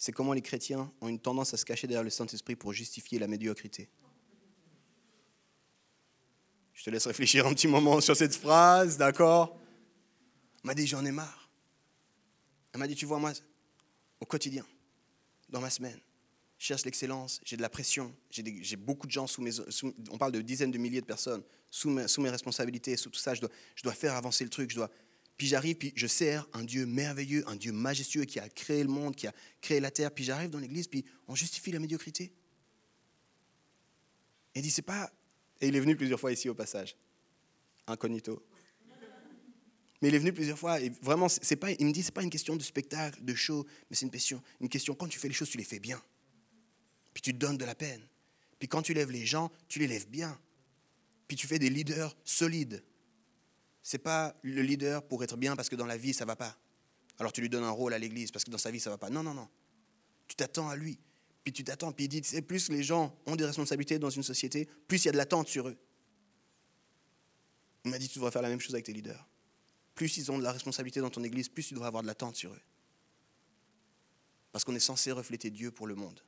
c'est 0.03 0.11
comment 0.11 0.33
les 0.33 0.43
chrétiens 0.43 0.93
ont 1.01 1.07
une 1.07 1.21
tendance 1.21 1.55
à 1.55 1.57
se 1.57 1.65
cacher 1.65 1.87
derrière 1.87 2.03
le 2.03 2.11
Saint-Esprit 2.11 2.57
pour 2.57 2.73
justifier 2.73 3.21
la 3.21 3.29
médiocrité. 3.29 3.89
Je 6.75 6.83
te 6.83 6.91
laisse 6.91 7.07
réfléchir 7.07 7.47
un 7.47 7.55
petit 7.55 7.69
moment 7.69 8.01
sur 8.01 8.17
cette 8.17 8.35
phrase, 8.35 8.97
d'accord? 8.97 9.57
Il 10.65 10.67
m'a 10.67 10.75
dit 10.75 10.89
j'en 10.89 11.05
ai 11.05 11.13
marre. 11.13 11.49
Elle 12.73 12.81
m'a 12.81 12.89
dit 12.89 12.97
tu 12.97 13.07
vois 13.07 13.21
moi, 13.21 13.33
au 14.19 14.27
quotidien, 14.27 14.67
dans 15.49 15.61
ma 15.61 15.71
semaine, 15.71 16.01
cherche 16.63 16.85
l'excellence, 16.85 17.41
j'ai 17.45 17.57
de 17.57 17.63
la 17.63 17.69
pression, 17.69 18.15
j'ai 18.31 18.77
beaucoup 18.77 19.07
de 19.07 19.13
gens 19.13 19.27
sous 19.27 19.43
mes... 19.43 19.51
on 20.11 20.19
parle 20.19 20.33
de 20.33 20.41
dizaines 20.41 20.71
de 20.71 20.79
milliers 20.79 21.01
de 21.01 21.07
personnes 21.07 21.43
sous 21.71 21.91
mes, 21.91 22.31
responsabilités, 22.31 22.97
sous 22.97 23.11
tout 23.11 23.19
ça, 23.19 23.35
je 23.35 23.41
dois, 23.41 23.51
je 23.75 23.89
faire 23.91 24.15
avancer 24.15 24.45
le 24.45 24.51
truc, 24.51 24.71
je 24.71 24.77
dois... 24.77 24.91
Puis 25.37 25.47
j'arrive, 25.49 25.77
puis 25.77 25.93
je 25.97 26.07
sers 26.07 26.47
un 26.53 26.63
Dieu 26.63 26.87
merveilleux, 26.87 27.43
un 27.49 27.57
Dieu 27.57 27.73
majestueux 27.73 28.25
qui 28.25 28.39
a 28.39 28.49
créé 28.49 28.83
le 28.83 28.91
monde, 28.91 29.17
qui 29.17 29.27
a 29.27 29.33
créé 29.61 29.81
la 29.81 29.91
terre. 29.91 30.13
Puis 30.13 30.23
j'arrive 30.23 30.51
dans 30.51 30.59
l'église, 30.59 30.87
puis 30.87 31.05
on 31.27 31.35
justifie 31.35 31.73
la 31.73 31.81
médiocrité. 31.81 32.25
Et 34.55 34.61
il 34.61 34.63
dit, 34.63 34.71
c'est 34.71 34.83
pas. 34.83 35.11
Et 35.61 35.69
il 35.69 35.75
est 35.75 35.81
venu 35.81 35.97
plusieurs 35.97 36.21
fois 36.21 36.31
ici 36.31 36.49
au 36.49 36.55
passage. 36.55 36.95
Incognito. 37.87 38.47
Mais 40.01 40.09
il 40.09 40.15
est 40.15 40.19
venu 40.19 40.33
plusieurs 40.33 40.59
fois 40.59 40.81
et 40.81 40.91
vraiment, 41.01 41.29
pas, 41.61 41.71
il 41.73 41.87
me 41.87 41.93
dit, 41.93 42.03
c'est 42.03 42.15
pas 42.15 42.23
une 42.23 42.31
question 42.31 42.55
de 42.55 42.63
spectacle, 42.63 43.25
de 43.25 43.35
show, 43.35 43.67
mais 43.89 43.97
c'est 43.97 44.05
une 44.05 44.11
question, 44.11 44.43
une 44.61 44.69
question, 44.69 44.95
quand 44.95 45.09
tu 45.09 45.19
fais 45.19 45.29
les 45.29 45.35
choses, 45.35 45.49
tu 45.49 45.59
les 45.59 45.65
fais 45.65 45.79
bien. 45.79 46.01
Puis 47.15 47.23
tu 47.23 47.33
te 47.33 47.39
donnes 47.39 47.59
de 47.59 47.65
la 47.65 47.75
peine. 47.75 48.07
Puis 48.59 48.69
quand 48.69 48.83
tu 48.83 48.95
lèves 48.95 49.11
les 49.11 49.27
gens, 49.27 49.51
tu 49.69 49.79
les 49.79 49.87
lèves 49.87 50.09
bien. 50.09 50.39
Puis 51.29 51.37
tu 51.37 51.47
fais 51.47 51.59
des 51.59 51.71
leaders 51.71 52.17
solides 52.25 52.83
c'est 53.83 53.99
pas 53.99 54.35
le 54.43 54.63
leader 54.63 55.03
pour 55.03 55.23
être 55.25 55.37
bien 55.37 55.57
parce 55.57 55.69
que 55.69 55.77
dans 55.77 55.87
la 55.87 55.97
vie 55.97 56.15
ça 56.15 56.25
va 56.25 56.37
pas. 56.37 56.57
Alors 57.19 57.33
tu 57.33 57.41
lui 57.41 57.49
donnes 57.49 57.65
un 57.65 57.71
rôle 57.71 57.93
à 57.93 57.99
l'église 57.99 58.31
parce 58.31 58.45
que 58.45 58.51
dans 58.51 58.59
sa 58.59 58.71
vie 58.71 58.81
ça 58.81 58.91
va 58.91 58.99
pas. 58.99 59.11
Non, 59.11 59.23
non, 59.23 59.35
non. 59.35 59.49
Tu 60.29 60.37
t'attends 60.37 60.69
à 60.69 60.77
lui. 60.77 60.99
Puis 61.43 61.53
tu 61.53 61.65
t'attends. 61.65 61.93
Puis 61.93 62.05
il 62.05 62.09
dit, 62.09 62.21
c'est 62.23 62.43
plus 62.43 62.71
les 62.71 62.85
gens 62.85 63.15
ont 63.27 63.35
des 63.35 63.45
responsabilités 63.45 63.99
dans 63.99 64.11
une 64.11 64.23
société, 64.23 64.69
plus 64.87 65.05
il 65.05 65.07
y 65.07 65.09
a 65.09 65.13
de 65.13 65.17
l'attente 65.17 65.49
sur 65.49 65.69
eux. 65.69 65.77
Il 67.85 67.91
m'a 67.91 67.99
dit, 67.99 68.09
tu 68.09 68.21
devrais 68.21 68.31
faire 68.31 68.43
la 68.43 68.49
même 68.49 68.61
chose 68.61 68.75
avec 68.75 68.87
tes 68.87 68.93
leaders. 68.93 69.29
Plus 69.97 70.17
ils 70.17 70.31
ont 70.31 70.39
de 70.39 70.45
la 70.45 70.53
responsabilité 70.53 71.01
dans 71.01 71.11
ton 71.11 71.25
église, 71.25 71.49
plus 71.49 71.67
tu 71.67 71.75
devrais 71.75 71.89
avoir 71.89 72.05
de 72.05 72.07
l'attente 72.07 72.37
sur 72.37 72.53
eux. 72.53 72.61
Parce 74.53 74.65
qu'on 74.65 74.75
est 74.77 74.81
censé 74.81 75.11
refléter 75.11 75.51
Dieu 75.51 75.73
pour 75.73 75.89
le 75.89 75.97
monde. 75.97 76.23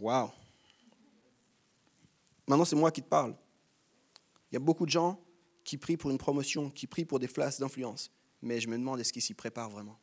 Waouh. 0.00 0.30
Maintenant, 2.46 2.64
c'est 2.64 2.76
moi 2.76 2.90
qui 2.90 3.02
te 3.02 3.08
parle. 3.08 3.34
Il 4.50 4.54
y 4.54 4.56
a 4.56 4.60
beaucoup 4.60 4.86
de 4.86 4.90
gens 4.90 5.20
qui 5.64 5.78
prient 5.78 5.96
pour 5.96 6.10
une 6.10 6.18
promotion, 6.18 6.70
qui 6.70 6.86
prient 6.86 7.04
pour 7.04 7.18
des 7.18 7.28
flashs 7.28 7.58
d'influence. 7.58 8.10
Mais 8.42 8.60
je 8.60 8.68
me 8.68 8.76
demande, 8.76 9.00
est-ce 9.00 9.12
qu'ils 9.12 9.22
s'y 9.22 9.34
préparent 9.34 9.70
vraiment? 9.70 9.98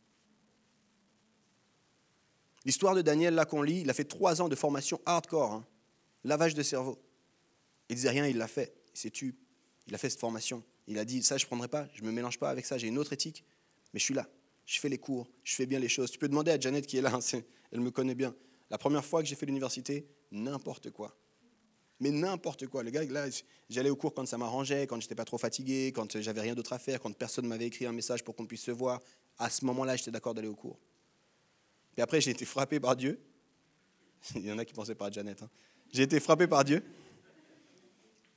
L'histoire 2.66 2.96
de 2.96 3.02
Daniel, 3.02 3.34
là 3.34 3.46
qu'on 3.46 3.62
lit, 3.62 3.82
il 3.82 3.90
a 3.90 3.94
fait 3.94 4.04
trois 4.04 4.42
ans 4.42 4.50
de 4.50 4.56
formation 4.56 5.00
hardcore, 5.06 5.52
hein. 5.52 5.68
lavage 6.24 6.54
de 6.54 6.64
cerveau. 6.64 7.02
Il 7.90 7.96
disait 7.96 8.10
rien, 8.10 8.28
il 8.28 8.38
l'a 8.38 8.48
fait, 8.48 8.74
il 8.94 9.00
s'est 9.00 9.10
tué. 9.10 9.36
Il 9.88 9.96
a 9.96 9.98
fait 9.98 10.10
cette 10.10 10.20
formation. 10.20 10.64
Il 10.88 10.98
a 11.00 11.06
dit, 11.06 11.24
ça 11.24 11.38
je 11.38 11.46
ne 11.46 11.48
prendrai 11.48 11.68
pas, 11.68 11.88
je 11.94 12.02
ne 12.02 12.08
me 12.08 12.12
mélange 12.12 12.38
pas 12.38 12.50
avec 12.50 12.66
ça, 12.66 12.78
j'ai 12.78 12.88
une 12.88 12.98
autre 12.98 13.14
éthique, 13.14 13.44
mais 13.94 14.00
je 14.00 14.06
suis 14.06 14.14
là, 14.14 14.28
je 14.66 14.80
fais 14.80 14.90
les 14.90 14.98
cours, 14.98 15.28
je 15.44 15.56
fais 15.56 15.66
bien 15.66 15.80
les 15.80 15.90
choses. 15.90 16.12
Tu 16.12 16.20
peux 16.20 16.28
demander 16.28 16.52
à 16.52 16.60
Janet 16.60 16.86
qui 16.86 16.98
est 16.98 17.02
là, 17.02 17.14
hein, 17.14 17.42
elle 17.72 17.80
me 17.80 17.92
connaît 17.92 18.16
bien. 18.16 18.36
La 18.72 18.80
première 18.80 19.06
fois 19.06 19.22
que 19.22 19.28
j'ai 19.28 19.36
fait 19.36 19.46
l'université, 19.46 20.08
n'importe 20.32 20.90
quoi 20.90 21.16
mais 22.02 22.10
n'importe 22.10 22.66
quoi. 22.66 22.82
Le 22.82 22.90
gars, 22.90 23.04
là, 23.04 23.28
j'allais 23.70 23.92
au 23.92 23.96
cours 23.96 24.14
quand 24.16 24.26
ça 24.26 24.36
m'arrangeait, 24.36 24.88
quand 24.88 25.00
j'étais 25.00 25.14
pas 25.14 25.24
trop 25.24 25.38
fatigué, 25.38 25.92
quand 25.94 26.20
j'avais 26.20 26.42
rien 26.42 26.56
d'autre 26.56 26.74
à 26.74 26.80
faire, 26.80 27.00
quand 27.00 27.16
personne 27.16 27.46
m'avait 27.46 27.68
écrit 27.68 27.86
un 27.86 27.92
message 27.92 28.24
pour 28.24 28.36
qu'on 28.36 28.48
puisse 28.48 28.64
se 28.64 28.72
voir. 28.72 29.00
À 29.38 29.52
ce 29.52 29.64
moment-là, 29.66 29.96
j'étais 29.96 30.10
d'accord 30.10 30.34
d'aller 30.34 30.48
au 30.48 30.56
cours. 30.56 30.80
Puis 31.94 32.02
après, 32.02 32.20
j'ai 32.20 32.32
été 32.32 32.44
frappé 32.44 32.80
par 32.80 32.96
Dieu. 32.96 33.22
Il 34.36 34.46
y 34.48 34.52
en 34.52 34.58
a 34.58 34.66
qui 34.66 34.74
pensaient 34.74 34.96
pas 34.96 35.08
à 35.08 35.12
Janet. 35.12 35.44
Hein. 35.44 35.50
J'ai 35.94 36.02
été 36.02 36.20
frappé 36.20 36.48
par 36.48 36.64
Dieu. 36.64 36.84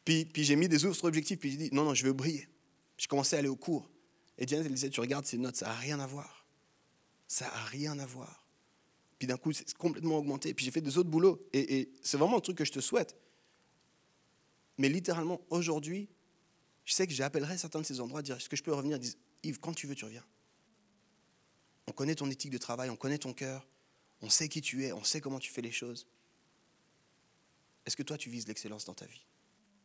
Puis, 0.05 0.27
puis 0.27 0.45
j'ai 0.45 0.57
mis 0.57 0.69
des 0.69 0.85
autres 0.85 1.03
objectifs, 1.07 1.39
puis 1.39 1.53
j'ai 1.53 1.57
dit, 1.57 1.71
non, 1.73 1.85
non, 1.85 1.95
je 1.95 2.05
veux 2.05 2.13
briller. 2.13 2.47
Je 2.99 3.09
commençais 3.09 3.37
à 3.37 3.39
aller 3.39 3.49
au 3.49 3.57
cours. 3.57 3.89
Et 4.37 4.47
Janet, 4.47 4.67
elle 4.67 4.75
disait, 4.75 4.91
tu 4.91 5.01
regardes 5.01 5.25
ces 5.25 5.39
notes, 5.39 5.57
ça 5.57 5.69
n'a 5.69 5.75
rien 5.75 5.99
à 6.01 6.07
voir. 6.07 6.47
Ça 7.27 7.47
n'a 7.47 7.65
rien 7.65 7.99
à 7.99 8.05
voir. 8.05 8.44
Puis 9.19 9.27
d'un 9.29 9.37
coup, 9.37 9.53
c'est 9.53 9.73
complètement 9.75 10.19
augmenté. 10.19 10.55
Puis 10.55 10.65
j'ai 10.65 10.71
fait 10.71 10.81
des 10.81 10.99
autres 10.99 11.11
boulots. 11.11 11.47
Et, 11.53 11.91
c'est 12.03 12.17
vraiment 12.17 12.39
un 12.39 12.41
truc 12.41 12.59
que 12.59 12.65
je 12.65 12.73
te 12.73 12.81
souhaite. 12.81 13.17
Mais 14.79 14.89
littéralement, 14.89 15.41
aujourd'hui, 15.51 16.09
je 16.85 16.95
sais 16.95 17.07
que 17.07 17.13
j'appellerai 17.13 17.57
certains 17.57 17.81
de 17.81 17.87
ces 17.87 18.01
endroits, 18.01 18.23
dire 18.23 18.37
est-ce 18.37 18.49
que 18.49 18.57
je 18.57 18.63
peux 18.63 18.75
revenir? 18.75 18.99
Dire, 18.99 19.13
Yves, 19.43 19.61
quand 19.61 19.73
tu 19.73 19.87
veux, 19.87 19.95
tu 19.95 20.05
reviens. 20.05 20.25
On 21.87 21.93
connaît 21.93 22.15
ton 22.15 22.29
éthique 22.31 22.51
de 22.51 22.59
travail, 22.59 22.91
on 22.91 22.97
connaît 22.97 23.19
ton 23.19 23.33
cœur, 23.33 23.67
on 24.21 24.31
sait 24.31 24.49
qui 24.49 24.61
tu 24.61 24.85
es, 24.85 24.93
on 24.93 25.05
sait 25.05 25.21
comment 25.21 25.39
tu 25.39 25.53
fais 25.53 25.63
les 25.63 25.71
choses. 25.71 26.07
Est-ce 27.87 27.97
que 27.97 28.03
toi, 28.03 28.17
tu 28.17 28.31
vises 28.31 28.49
l'excellence 28.49 28.85
dans 28.85 28.95
ta 28.95 29.07
vie? 29.07 29.27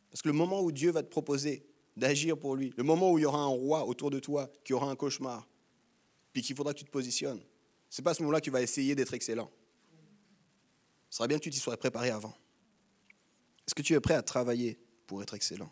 Parce 0.10 0.22
que 0.22 0.30
le 0.30 0.34
moment 0.34 0.62
où 0.62 0.72
Dieu 0.72 0.92
va 0.92 1.04
te 1.04 1.10
proposer 1.10 1.66
d'agir 1.98 2.38
pour 2.38 2.56
lui, 2.56 2.74
le 2.78 2.84
moment 2.84 3.12
où 3.12 3.20
il 3.20 3.24
y 3.24 3.26
aura 3.26 3.40
un 3.40 3.48
roi 3.48 3.86
autour 3.86 4.10
de 4.10 4.20
toi 4.20 4.50
qui 4.64 4.74
aura 4.74 4.90
un 4.90 4.96
cauchemar, 4.96 5.48
puis 6.34 6.42
qu'il 6.42 6.56
faudra 6.56 6.74
que 6.74 6.80
tu 6.80 6.86
te 6.86 6.92
positionnes, 6.92 7.42
c'est 7.90 8.02
pas 8.02 8.12
à 8.12 8.14
ce 8.14 8.22
moment-là 8.22 8.40
que 8.40 8.46
tu 8.46 8.52
vas 8.52 8.62
essayer 8.62 8.96
d'être 8.96 9.14
excellent. 9.14 9.52
Ce 11.10 11.18
serait 11.18 11.28
bien 11.28 11.38
que 11.38 11.44
tu 11.44 11.50
t'y 11.50 11.60
sois 11.60 11.76
préparé 11.78 12.12
avant. 12.12 12.36
Est-ce 13.66 13.76
que 13.76 13.82
tu 13.82 13.94
es 13.94 14.00
prêt 14.00 14.14
à 14.14 14.22
travailler 14.22 14.80
pour 15.08 15.22
être 15.24 15.34
excellent? 15.34 15.72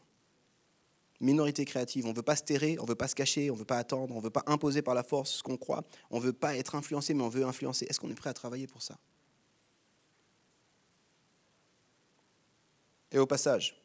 Minorité 1.20 1.65
créative, 1.65 2.05
on 2.05 2.11
ne 2.11 2.15
veut 2.15 2.22
pas 2.22 2.36
se 2.36 2.43
terrer, 2.43 2.78
on 2.80 2.84
ne 2.84 2.88
veut 2.88 2.95
pas 2.95 3.07
se 3.07 3.15
cacher, 3.15 3.49
on 3.49 3.53
ne 3.53 3.59
veut 3.59 3.65
pas 3.65 3.78
attendre, 3.78 4.13
on 4.13 4.20
ne 4.20 4.24
veut 4.24 4.30
pas 4.30 4.43
imposer 4.45 4.82
par 4.84 4.93
la 4.93 5.03
force 5.03 5.32
ce 5.32 5.43
qu'on 5.43 5.57
croit, 5.57 5.84
on 6.11 6.20
ne 6.20 6.26
veut 6.26 6.34
pas 6.34 6.55
être 6.55 6.76
influencé, 6.76 7.13
mais 7.13 7.24
on 7.24 7.30
veut 7.30 7.43
influencer. 7.43 7.86
Est-ce 7.89 7.99
qu'on 7.99 8.09
est 8.09 8.15
prêt 8.15 8.30
à 8.30 8.34
travailler 8.34 8.68
pour 8.68 8.82
ça? 8.82 8.99
Et 13.11 13.18
au 13.18 13.26
passage, 13.26 13.82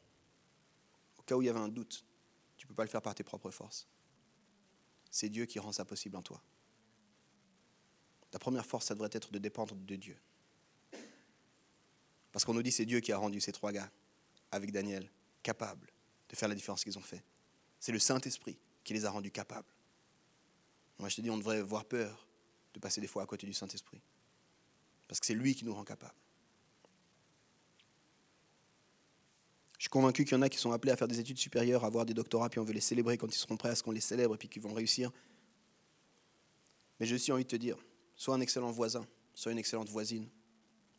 au 1.19 1.23
cas 1.23 1.37
où 1.37 1.43
il 1.43 1.47
y 1.47 1.49
avait 1.49 1.59
un 1.61 1.69
doute, 1.69 2.05
tu 2.57 2.67
ne 2.67 2.69
peux 2.69 2.75
pas 2.75 2.85
le 2.85 2.91
faire 2.91 3.03
par 3.03 3.15
tes 3.15 3.25
propres 3.25 3.51
forces. 3.51 3.87
C'est 5.11 5.29
Dieu 5.29 5.47
qui 5.47 5.59
rend 5.59 5.73
ça 5.73 5.85
possible 5.85 6.17
en 6.17 6.23
toi. 6.23 6.43
Ta 8.33 8.41
première 8.41 8.67
force, 8.67 8.87
ça 8.87 8.95
devrait 8.95 9.11
être 9.13 9.31
de 9.31 9.39
dépendre 9.39 9.77
de 9.77 9.95
Dieu. 9.95 10.17
Parce 12.33 12.45
qu'on 12.45 12.55
nous 12.55 12.63
dit 12.63 12.73
c'est 12.73 12.87
Dieu 12.87 12.99
qui 13.01 13.13
a 13.13 13.19
rendu 13.19 13.41
ces 13.41 13.53
trois 13.53 13.71
gars 13.71 13.91
avec 14.51 14.73
Daniel, 14.73 15.09
capables 15.43 15.87
de 16.29 16.35
faire 16.35 16.49
la 16.49 16.55
différence 16.55 16.83
qu'ils 16.83 16.99
ont 16.99 17.03
fait. 17.03 17.23
C'est 17.79 17.93
le 17.93 17.99
Saint-Esprit 17.99 18.59
qui 18.83 18.95
les 18.95 19.05
a 19.05 19.11
rendus 19.11 19.31
capables. 19.31 19.69
Moi, 20.99 21.09
je 21.09 21.17
te 21.17 21.21
dis, 21.21 21.31
on 21.31 21.37
devrait 21.37 21.59
avoir 21.59 21.85
peur 21.85 22.27
de 22.73 22.81
passer 22.81 23.01
des 23.01 23.07
fois 23.07 23.23
à 23.23 23.27
côté 23.27 23.47
du 23.47 23.53
Saint-Esprit. 23.53 24.01
Parce 25.07 25.21
que 25.21 25.27
c'est 25.27 25.35
lui 25.35 25.55
qui 25.55 25.65
nous 25.65 25.75
rend 25.75 25.85
capables. 25.85 26.15
Je 29.79 29.85
suis 29.85 29.91
convaincu 29.91 30.25
qu'il 30.25 30.35
y 30.35 30.39
en 30.39 30.43
a 30.43 30.49
qui 30.49 30.59
sont 30.59 30.71
appelés 30.73 30.93
à 30.93 30.97
faire 30.97 31.09
des 31.09 31.19
études 31.19 31.39
supérieures, 31.39 31.85
à 31.85 31.89
avoir 31.89 32.07
des 32.07 32.15
doctorats, 32.15 32.49
puis 32.49 32.61
on 32.61 32.65
veut 32.65 32.73
les 32.73 32.81
célébrer 32.81 33.19
quand 33.19 33.27
ils 33.27 33.39
seront 33.39 33.57
prêts 33.57 33.71
à 33.71 33.75
ce 33.75 33.83
qu'on 33.83 33.91
les 33.91 34.01
célèbre 34.01 34.37
et 34.37 34.39
puis 34.39 34.49
qu'ils 34.49 34.63
vont 34.63 34.73
réussir. 34.73 35.11
Mais 36.99 37.07
j'ai 37.07 37.17
aussi 37.17 37.33
envie 37.33 37.43
de 37.43 37.49
te 37.49 37.57
dire, 37.57 37.77
sois 38.23 38.37
un 38.37 38.41
excellent 38.41 38.71
voisin, 38.71 39.05
sois 39.35 39.51
une 39.51 39.59
excellente 39.59 39.89
voisine, 39.89 40.29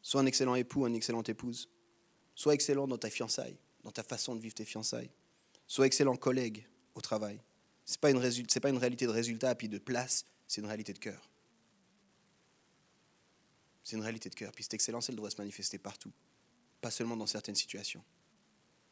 sois 0.01 0.19
un 0.19 0.25
excellent 0.25 0.55
époux, 0.55 0.85
une 0.85 0.95
excellente 0.95 1.29
épouse, 1.29 1.69
Sois 2.35 2.53
excellent 2.53 2.85
dans 2.85 2.97
ta 2.97 3.09
fiançailles, 3.09 3.57
dans 3.83 3.91
ta 3.91 4.03
façon 4.03 4.35
de 4.35 4.41
vivre 4.41 4.55
tes 4.55 4.65
fiançailles. 4.65 5.09
Sois 5.67 5.85
excellent 5.85 6.17
collègue 6.17 6.67
au 6.95 6.99
travail. 6.99 7.39
Ce 7.85 7.93
n'est 7.93 7.99
pas, 7.99 8.09
une 8.69 8.77
réalité 8.77 9.05
de 9.05 9.11
résultat 9.11 9.55
puis 9.55 9.69
de 9.69 9.77
place, 9.77 10.25
c'est 10.47 10.59
une 10.59 10.67
réalité 10.67 10.91
de 10.91 10.99
cœur. 10.99 11.29
C'est 13.83 13.95
une 13.95 14.01
réalité 14.01 14.29
de 14.29 14.35
cœur. 14.35 14.51
Puis 14.51 14.65
cette 14.65 14.73
excellence, 14.73 15.07
elle 15.07 15.15
devrait 15.15 15.31
se 15.31 15.37
manifester 15.37 15.77
partout, 15.77 16.11
pas 16.81 16.91
seulement 16.91 17.15
dans 17.15 17.27
certaines 17.27 17.55
situations. 17.55 18.03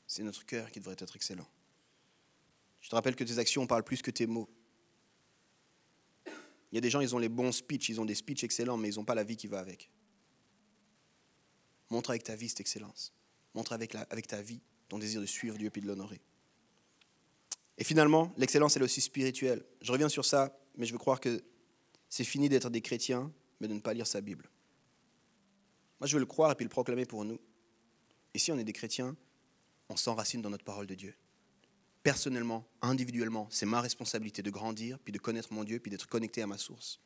C'est 0.08 0.24
notre 0.24 0.46
cœur 0.46 0.72
qui 0.72 0.80
devrait 0.80 0.96
être 1.00 1.16
excellent. 1.18 1.48
Je 2.80 2.90
te 2.90 2.96
rappelle 2.96 3.16
que 3.18 3.26
tes 3.26 3.40
actions 3.40 3.68
parlent 3.68 3.84
plus 3.84 4.02
que 4.02 4.12
tes 4.12 4.28
mots. 4.28 4.50
Il 6.72 6.76
y 6.76 6.78
a 6.78 6.82
des 6.82 6.90
gens, 6.90 7.02
ils 7.02 7.16
ont 7.16 7.20
les 7.20 7.30
bons 7.30 7.52
speeches, 7.52 7.90
ils 7.90 8.00
ont 8.00 8.06
des 8.06 8.16
speeches 8.16 8.44
excellents, 8.44 8.78
mais 8.78 8.90
ils 8.90 8.96
n'ont 8.96 9.06
pas 9.06 9.16
la 9.16 9.24
vie 9.24 9.36
qui 9.36 9.48
va 9.48 9.60
avec. 9.60 9.92
Montre 11.90 12.12
avec 12.12 12.24
ta 12.24 12.36
vie 12.36 12.50
cette 12.50 12.62
excellence. 12.62 13.14
Montre 13.54 13.74
avec, 13.74 13.94
la, 13.94 14.02
avec 14.10 14.28
ta 14.28 14.42
vie 14.42 14.62
ton 14.92 15.00
désir 15.00 15.22
de 15.22 15.26
suivre 15.26 15.58
Dieu 15.58 15.72
et 15.74 15.80
de 15.80 15.88
l'honorer. 15.88 16.22
Et 17.78 17.86
finalement, 17.86 18.34
l'excellence, 18.36 18.76
elle 18.76 18.82
est 18.82 18.86
aussi 18.86 19.00
spirituelle. 19.00 19.64
Je 19.82 19.90
reviens 19.90 20.10
sur 20.10 20.26
ça, 20.26 20.54
mais 20.76 20.86
je 20.86 20.92
veux 20.92 20.98
croire 20.98 21.22
que 21.22 21.42
c'est 22.10 22.26
fini 22.26 22.50
d'être 22.50 22.70
des 22.70 22.82
chrétiens, 22.82 23.32
mais 23.62 23.70
de 23.70 23.74
ne 23.74 23.80
pas 23.80 23.94
lire 23.94 24.06
sa 24.06 24.20
Bible. 24.20 24.50
Moi, 26.02 26.08
je 26.08 26.16
veux 26.16 26.20
le 26.20 26.26
croire 26.26 26.52
et 26.52 26.56
puis 26.56 26.66
le 26.66 26.70
proclamer 26.70 27.06
pour 27.06 27.24
nous. 27.24 27.40
Et 28.34 28.40
si 28.40 28.52
on 28.52 28.58
est 28.58 28.66
des 28.66 28.74
chrétiens, 28.74 29.16
on 29.88 29.96
s'enracine 29.96 30.42
dans 30.42 30.50
notre 30.50 30.66
parole 30.66 30.88
de 30.88 30.96
Dieu. 30.96 31.16
Personnellement, 32.04 32.66
individuellement, 32.82 33.48
c'est 33.52 33.66
ma 33.66 33.80
responsabilité 33.80 34.42
de 34.42 34.50
grandir, 34.50 34.98
puis 35.00 35.12
de 35.12 35.20
connaître 35.20 35.54
mon 35.54 35.64
Dieu, 35.64 35.80
puis 35.80 35.92
d'être 35.92 36.08
connecté 36.08 36.42
à 36.42 36.48
ma 36.48 36.58
source. 36.58 37.00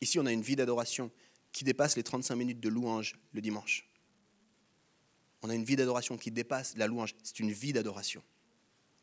Ici, 0.00 0.18
on 0.18 0.26
a 0.26 0.32
une 0.32 0.42
vie 0.42 0.56
d'adoration 0.56 1.10
qui 1.52 1.64
dépasse 1.64 1.96
les 1.96 2.02
35 2.02 2.36
minutes 2.36 2.60
de 2.60 2.68
louange 2.68 3.16
le 3.32 3.40
dimanche. 3.40 3.88
On 5.42 5.50
a 5.50 5.54
une 5.54 5.64
vie 5.64 5.76
d'adoration 5.76 6.18
qui 6.18 6.30
dépasse 6.30 6.76
la 6.76 6.86
louange. 6.86 7.14
C'est 7.22 7.40
une 7.40 7.52
vie 7.52 7.72
d'adoration. 7.72 8.22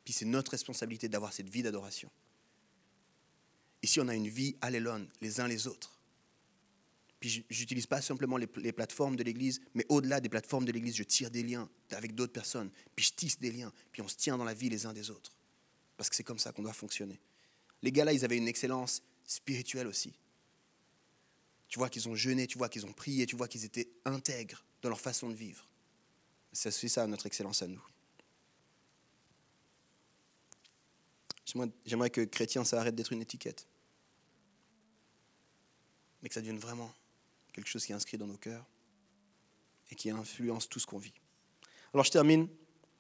Puis 0.03 0.13
c'est 0.13 0.25
notre 0.25 0.51
responsabilité 0.51 1.09
d'avoir 1.09 1.33
cette 1.33 1.49
vie 1.49 1.63
d'adoration. 1.63 2.09
Ici, 3.81 3.99
on 3.99 4.07
a 4.07 4.15
une 4.15 4.27
vie 4.27 4.55
allélone, 4.61 5.07
les 5.21 5.39
uns 5.39 5.47
les 5.47 5.67
autres. 5.67 5.96
Puis 7.19 7.45
j'utilise 7.49 7.87
pas 7.87 8.01
simplement 8.01 8.37
les, 8.37 8.47
plateformes 8.47 9.15
de 9.15 9.23
l'Église, 9.23 9.59
mais 9.73 9.85
au-delà 9.89 10.19
des 10.19 10.29
plateformes 10.29 10.65
de 10.65 10.71
l'Église, 10.71 10.95
je 10.95 11.03
tire 11.03 11.31
des 11.31 11.41
liens 11.41 11.67
avec 11.91 12.13
d'autres 12.13 12.33
personnes. 12.33 12.69
Puis 12.95 13.05
je 13.05 13.13
tisse 13.13 13.39
des 13.39 13.51
liens. 13.51 13.73
Puis 13.91 14.01
on 14.01 14.07
se 14.07 14.15
tient 14.15 14.37
dans 14.37 14.43
la 14.43 14.53
vie 14.53 14.69
les 14.69 14.85
uns 14.85 14.93
des 14.93 15.09
autres. 15.09 15.35
Parce 15.97 16.09
que 16.09 16.15
c'est 16.15 16.23
comme 16.23 16.37
ça 16.37 16.51
qu'on 16.51 16.61
doit 16.61 16.73
fonctionner. 16.73 17.19
Les 17.81 17.91
gars 17.91 18.05
là, 18.05 18.13
ils 18.13 18.23
avaient 18.23 18.37
une 18.37 18.47
excellence 18.47 19.01
spirituelle 19.25 19.87
aussi. 19.87 20.13
Tu 21.67 21.79
vois 21.79 21.89
qu'ils 21.89 22.07
ont 22.07 22.15
jeûné, 22.15 22.45
tu 22.45 22.57
vois 22.57 22.69
qu'ils 22.69 22.85
ont 22.85 22.93
prié, 22.93 23.25
tu 23.25 23.35
vois 23.35 23.47
qu'ils 23.47 23.65
étaient 23.65 23.89
intègres 24.05 24.63
dans 24.81 24.89
leur 24.89 25.01
façon 25.01 25.29
de 25.29 25.35
vivre. 25.35 25.67
C'est 26.53 26.71
ça 26.71 27.05
notre 27.07 27.25
excellence 27.25 27.61
à 27.61 27.67
nous. 27.67 27.83
J'aimerais 31.85 32.09
que 32.09 32.21
chrétien, 32.21 32.63
ça 32.63 32.79
arrête 32.79 32.95
d'être 32.95 33.11
une 33.11 33.21
étiquette. 33.21 33.67
Mais 36.21 36.29
que 36.29 36.35
ça 36.35 36.41
devienne 36.41 36.59
vraiment 36.59 36.93
quelque 37.57 37.69
chose 37.69 37.85
qui 37.85 37.91
est 37.91 37.95
inscrit 37.95 38.17
dans 38.17 38.27
nos 38.27 38.37
cœurs 38.37 38.65
et 39.89 39.95
qui 39.95 40.09
influence 40.11 40.69
tout 40.69 40.79
ce 40.79 40.85
qu'on 40.85 40.99
vit. 40.99 41.13
Alors 41.93 42.03
je 42.03 42.11
termine, 42.11 42.47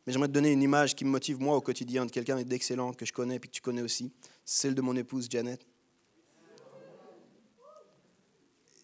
mais 0.05 0.13
j'aimerais 0.13 0.29
te 0.29 0.33
donner 0.33 0.51
une 0.51 0.63
image 0.63 0.95
qui 0.95 1.05
me 1.05 1.09
motive 1.11 1.39
moi 1.39 1.55
au 1.55 1.61
quotidien 1.61 2.05
de 2.05 2.11
quelqu'un 2.11 2.41
d'excellent 2.41 2.93
que 2.93 3.05
je 3.05 3.13
connais 3.13 3.35
et 3.35 3.39
que 3.39 3.47
tu 3.47 3.61
connais 3.61 3.83
aussi, 3.83 4.11
celle 4.45 4.73
de 4.73 4.81
mon 4.81 4.95
épouse 4.95 5.27
Janet. 5.29 5.65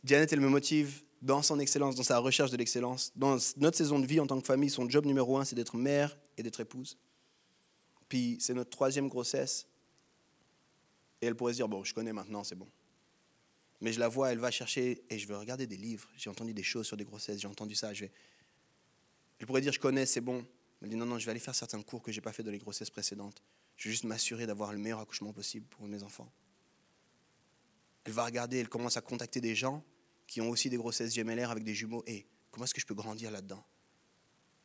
Janet, 0.04 0.32
elle 0.32 0.42
me 0.42 0.50
motive 0.50 1.04
dans 1.22 1.42
son 1.42 1.60
excellence, 1.60 1.96
dans 1.96 2.04
sa 2.04 2.20
recherche 2.20 2.52
de 2.52 2.58
l'excellence. 2.58 3.12
Dans 3.16 3.38
notre 3.58 3.78
saison 3.78 3.98
de 3.98 4.06
vie 4.06 4.20
en 4.20 4.28
tant 4.28 4.40
que 4.40 4.46
famille, 4.46 4.70
son 4.70 4.88
job 4.90 5.06
numéro 5.06 5.38
un, 5.38 5.46
c'est 5.46 5.56
d'être 5.56 5.78
mère 5.78 6.18
et 6.38 6.44
d'être 6.44 6.60
épouse. 6.60 6.98
Puis 8.10 8.38
c'est 8.42 8.54
notre 8.54 8.70
troisième 8.70 9.08
grossesse. 9.08 9.66
Et 11.22 11.26
elle 11.26 11.36
pourrait 11.36 11.54
se 11.54 11.58
dire, 11.58 11.70
bon, 11.70 11.84
je 11.86 11.94
connais 11.94 12.12
maintenant, 12.12 12.44
c'est 12.44 12.56
bon. 12.56 12.68
Mais 13.82 13.92
je 13.92 14.00
la 14.00 14.08
vois, 14.08 14.32
elle 14.32 14.40
va 14.40 14.52
chercher, 14.52 15.04
et 15.10 15.20
je 15.20 15.28
vais 15.28 15.36
regarder 15.36 15.68
des 15.68 15.78
livres. 15.78 16.10
J'ai 16.16 16.30
entendu 16.30 16.54
des 16.54 16.64
choses 16.64 16.88
sur 16.88 16.98
des 16.98 17.06
grossesses, 17.06 17.42
j'ai 17.42 17.48
entendu 17.48 17.76
ça. 17.76 17.94
Je 17.94 18.06
vais... 18.06 18.12
Elle 19.40 19.46
pourrait 19.46 19.62
dire, 19.62 19.74
je 19.74 19.80
connais, 19.80 20.06
c'est 20.06 20.22
bon. 20.22 20.46
Elle 20.82 20.90
dit, 20.90 20.96
non, 20.96 21.06
non, 21.06 21.20
je 21.20 21.26
vais 21.26 21.32
aller 21.32 21.40
faire 21.40 21.56
certains 21.56 21.82
cours 21.82 22.02
que 22.02 22.12
je 22.12 22.18
n'ai 22.18 22.22
pas 22.22 22.34
fait 22.34 22.44
dans 22.44 22.52
les 22.52 22.60
grossesses 22.60 22.90
précédentes. 22.90 23.42
Je 23.78 23.90
vais 23.90 23.92
juste 23.92 24.04
m'assurer 24.04 24.46
d'avoir 24.46 24.72
le 24.72 24.78
meilleur 24.78 25.00
accouchement 25.00 25.34
possible 25.34 25.66
pour 25.68 25.88
mes 25.88 26.04
enfants. 26.04 26.32
Elle 28.06 28.14
va 28.14 28.26
regarder, 28.26 28.58
elle 28.58 28.70
commence 28.70 28.98
à 28.98 29.02
contacter 29.02 29.42
des 29.42 29.56
gens 29.56 29.84
qui 30.28 30.42
ont 30.42 30.50
aussi 30.50 30.70
des 30.70 30.78
grossesses 30.78 31.14
gemellaires 31.14 31.52
avec 31.52 31.64
des 31.64 31.74
jumeaux. 31.74 32.04
Et 32.06 32.26
comment 32.52 32.66
est-ce 32.66 32.74
que 32.74 32.82
je 32.82 32.86
peux 32.86 32.94
grandir 32.94 33.32
là-dedans? 33.32 33.64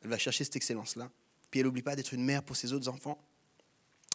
Elle 0.03 0.11
va 0.11 0.19
chercher 0.19 0.45
cette 0.45 0.57
excellence-là. 0.57 1.11
Puis 1.51 1.61
elle 1.61 1.67
n'oublie 1.67 1.83
pas 1.83 1.97
d'être 1.97 2.15
une 2.15 2.25
mère 2.25 2.43
pour 2.43 2.57
ses 2.57 2.73
autres 2.73 2.89
enfants. 2.89 3.19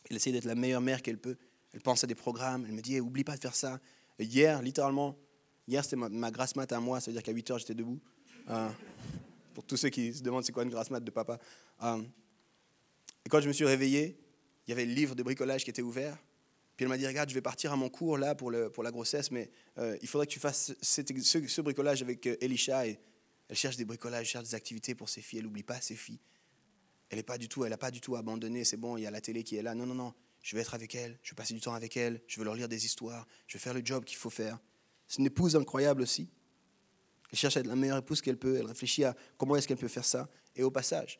Elle 0.09 0.17
essaie 0.17 0.31
d'être 0.31 0.45
la 0.45 0.55
meilleure 0.55 0.81
mère 0.81 1.01
qu'elle 1.01 1.17
peut. 1.17 1.37
Elle 1.73 1.81
pense 1.81 2.03
à 2.03 2.07
des 2.07 2.15
programmes. 2.15 2.65
Elle 2.65 2.73
me 2.73 2.81
dit, 2.81 2.99
oublie 2.99 3.23
pas 3.23 3.35
de 3.35 3.41
faire 3.41 3.55
ça. 3.55 3.79
Hier, 4.19 4.61
littéralement, 4.61 5.17
hier 5.67 5.83
c'était 5.83 5.95
ma, 5.95 6.31
grasse 6.31 6.55
mat 6.55 6.71
à 6.71 6.79
moi. 6.79 6.99
Ça 6.99 7.11
veut 7.11 7.13
dire 7.13 7.23
qu'à 7.23 7.31
8 7.31 7.51
heures, 7.51 7.59
j'étais 7.59 7.75
debout. 7.75 7.99
Euh, 8.49 8.69
pour 9.53 9.63
tous 9.65 9.77
ceux 9.77 9.89
qui 9.89 10.13
se 10.13 10.21
demandent 10.21 10.43
c'est 10.43 10.51
quoi 10.51 10.63
une 10.63 10.69
grasse 10.69 10.89
mat 10.89 10.99
de 10.99 11.11
papa. 11.11 11.39
Euh, 11.83 12.01
et 13.25 13.29
quand 13.29 13.39
je 13.41 13.47
me 13.47 13.53
suis 13.53 13.65
réveillé, 13.65 14.17
il 14.67 14.71
y 14.71 14.73
avait 14.73 14.85
le 14.85 14.93
livre 14.93 15.15
de 15.15 15.23
bricolage 15.23 15.63
qui 15.63 15.69
était 15.69 15.81
ouvert. 15.81 16.17
Puis 16.75 16.85
elle 16.85 16.89
m'a 16.89 16.97
dit, 16.97 17.05
regarde, 17.05 17.29
je 17.29 17.35
vais 17.35 17.41
partir 17.41 17.71
à 17.71 17.75
mon 17.75 17.89
cours 17.89 18.17
là 18.17 18.33
pour, 18.33 18.51
la 18.51 18.91
grossesse, 18.91 19.29
mais 19.29 19.51
euh, 19.77 19.97
il 20.01 20.07
faudrait 20.07 20.25
que 20.25 20.31
tu 20.31 20.39
fasses 20.39 20.73
ce, 20.81 21.61
bricolage 21.61 22.01
avec 22.01 22.25
Elisha. 22.41 22.87
Et 22.87 22.99
elle 23.47 23.55
cherche 23.55 23.77
des 23.77 23.85
bricolages, 23.85 24.27
cherche 24.27 24.45
des 24.45 24.55
activités 24.55 24.95
pour 24.95 25.09
ses 25.09 25.21
filles. 25.21 25.39
Elle 25.39 25.45
n'oublie 25.45 25.63
pas 25.63 25.79
ses 25.79 25.95
filles. 25.95 26.19
Elle 27.09 27.17
n'a 27.17 27.23
pas 27.23 27.37
du 27.37 27.47
tout, 27.47 27.63
elle 27.63 27.73
a 27.73 27.77
pas 27.77 27.91
du 27.91 28.01
tout 28.01 28.15
abandonné. 28.15 28.63
C'est 28.63 28.77
bon, 28.77 28.97
il 28.97 29.03
y 29.03 29.05
a 29.05 29.11
la 29.11 29.21
télé 29.21 29.43
qui 29.43 29.55
est 29.55 29.61
là. 29.61 29.75
Non, 29.75 29.85
non, 29.85 29.93
non. 29.93 30.13
Je 30.43 30.55
vais 30.55 30.61
être 30.61 30.75
avec 30.75 30.93
elle. 30.93 31.17
Je 31.23 31.31
vais 31.31 31.35
passer 31.35 31.55
du 31.55 31.61
temps 31.61 31.73
avec 31.73 31.97
elle. 31.97 32.21
Je 32.27 32.37
vais 32.37 32.43
leur 32.43 32.53
lire 32.53 32.67
des 32.67 32.85
histoires. 32.85 33.25
Je 33.47 33.57
vais 33.57 33.61
faire 33.61 33.73
le 33.73 33.83
job 33.83 34.03
qu'il 34.03 34.17
faut 34.17 34.29
faire. 34.29 34.59
C'est 35.07 35.19
une 35.19 35.25
épouse 35.25 35.55
incroyable 35.55 36.01
aussi. 36.01 36.29
Elle 37.31 37.39
cherche 37.39 37.57
à 37.57 37.61
être 37.61 37.67
la 37.67 37.75
meilleure 37.75 37.97
épouse 37.97 38.21
qu'elle 38.21 38.37
peut. 38.37 38.57
Elle 38.57 38.67
réfléchit 38.67 39.05
à 39.05 39.15
comment 39.37 39.55
est-ce 39.55 39.67
qu'elle 39.67 39.77
peut 39.77 39.87
faire 39.87 40.05
ça. 40.05 40.29
Et 40.55 40.61
au 40.61 40.69
passage, 40.69 41.19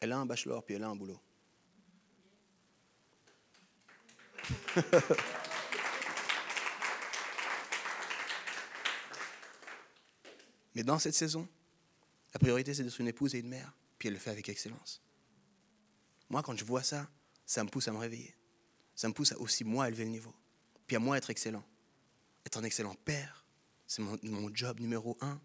elle 0.00 0.12
a 0.12 0.18
un 0.18 0.24
bachelor 0.24 0.64
puis 0.64 0.76
elle 0.76 0.84
a 0.84 0.88
un 0.88 0.96
boulot. 0.96 1.20
Mais 10.74 10.82
dans 10.82 10.98
cette 10.98 11.14
saison, 11.14 11.46
la 12.32 12.40
priorité, 12.40 12.72
c'est 12.72 12.82
d'être 12.82 12.98
une 13.00 13.08
épouse 13.08 13.34
et 13.34 13.40
une 13.40 13.48
mère, 13.48 13.76
puis 13.98 14.08
elle 14.08 14.14
le 14.14 14.20
fait 14.20 14.30
avec 14.30 14.48
excellence. 14.48 15.02
Moi, 16.30 16.42
quand 16.42 16.56
je 16.56 16.64
vois 16.64 16.82
ça, 16.82 17.10
ça 17.44 17.62
me 17.62 17.68
pousse 17.68 17.88
à 17.88 17.92
me 17.92 17.98
réveiller. 17.98 18.34
Ça 18.94 19.08
me 19.08 19.14
pousse 19.14 19.32
à 19.32 19.38
aussi, 19.38 19.64
moi, 19.64 19.88
élever 19.88 20.04
le 20.04 20.10
niveau. 20.10 20.34
Puis 20.86 20.96
à 20.96 20.98
moi, 20.98 21.16
être 21.16 21.30
excellent. 21.30 21.64
Être 22.46 22.58
un 22.58 22.64
excellent 22.64 22.94
père, 23.04 23.46
c'est 23.86 24.02
mon, 24.02 24.18
mon, 24.22 24.54
job 24.54 24.80
numéro 24.80 25.16
un. 25.20 25.40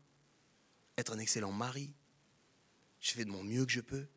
Être 0.98 1.14
un 1.14 1.20
excellent 1.20 1.52
mari, 1.52 1.94
je 3.00 3.12
fais 3.12 3.24
de 3.24 3.30
mon 3.30 3.44
mieux 3.44 3.66
que 3.66 3.72
je 3.72 3.82
peux. 3.82 4.08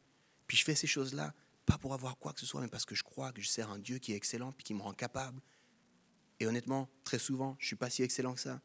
Puis 0.46 0.56
je 0.56 0.64
fais 0.64 0.74
ces 0.74 0.86
choses-là 0.86 1.34
pas 1.66 1.78
pour 1.78 1.94
avoir 1.94 2.16
quoi 2.18 2.32
que 2.32 2.40
ce 2.40 2.46
soit, 2.46 2.60
mais 2.60 2.68
parce 2.68 2.84
que 2.84 2.94
je 2.94 3.02
crois 3.02 3.32
que 3.32 3.40
je 3.40 3.48
sers 3.48 3.70
un 3.70 3.78
Dieu 3.78 3.98
qui 3.98 4.12
est 4.12 4.16
excellent 4.16 4.52
puis 4.52 4.64
qui 4.64 4.74
me 4.74 4.82
rend 4.82 4.94
capable. 4.94 5.40
Et 6.40 6.46
honnêtement, 6.46 6.88
très 7.04 7.18
souvent, 7.18 7.54
je 7.58 7.64
ne 7.64 7.66
suis 7.68 7.76
pas 7.76 7.90
si 7.90 8.02
excellent 8.02 8.34
que 8.34 8.40
ça. 8.40 8.60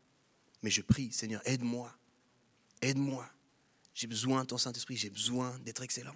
Mais 0.63 0.71
je 0.71 0.81
prie, 0.81 1.11
Seigneur, 1.11 1.41
aide-moi. 1.45 1.95
Aide-moi. 2.81 3.29
J'ai 3.93 4.07
besoin 4.07 4.41
de 4.41 4.47
ton 4.47 4.57
Saint-Esprit, 4.57 4.97
j'ai 4.97 5.09
besoin 5.09 5.59
d'être 5.59 5.83
excellent. 5.83 6.15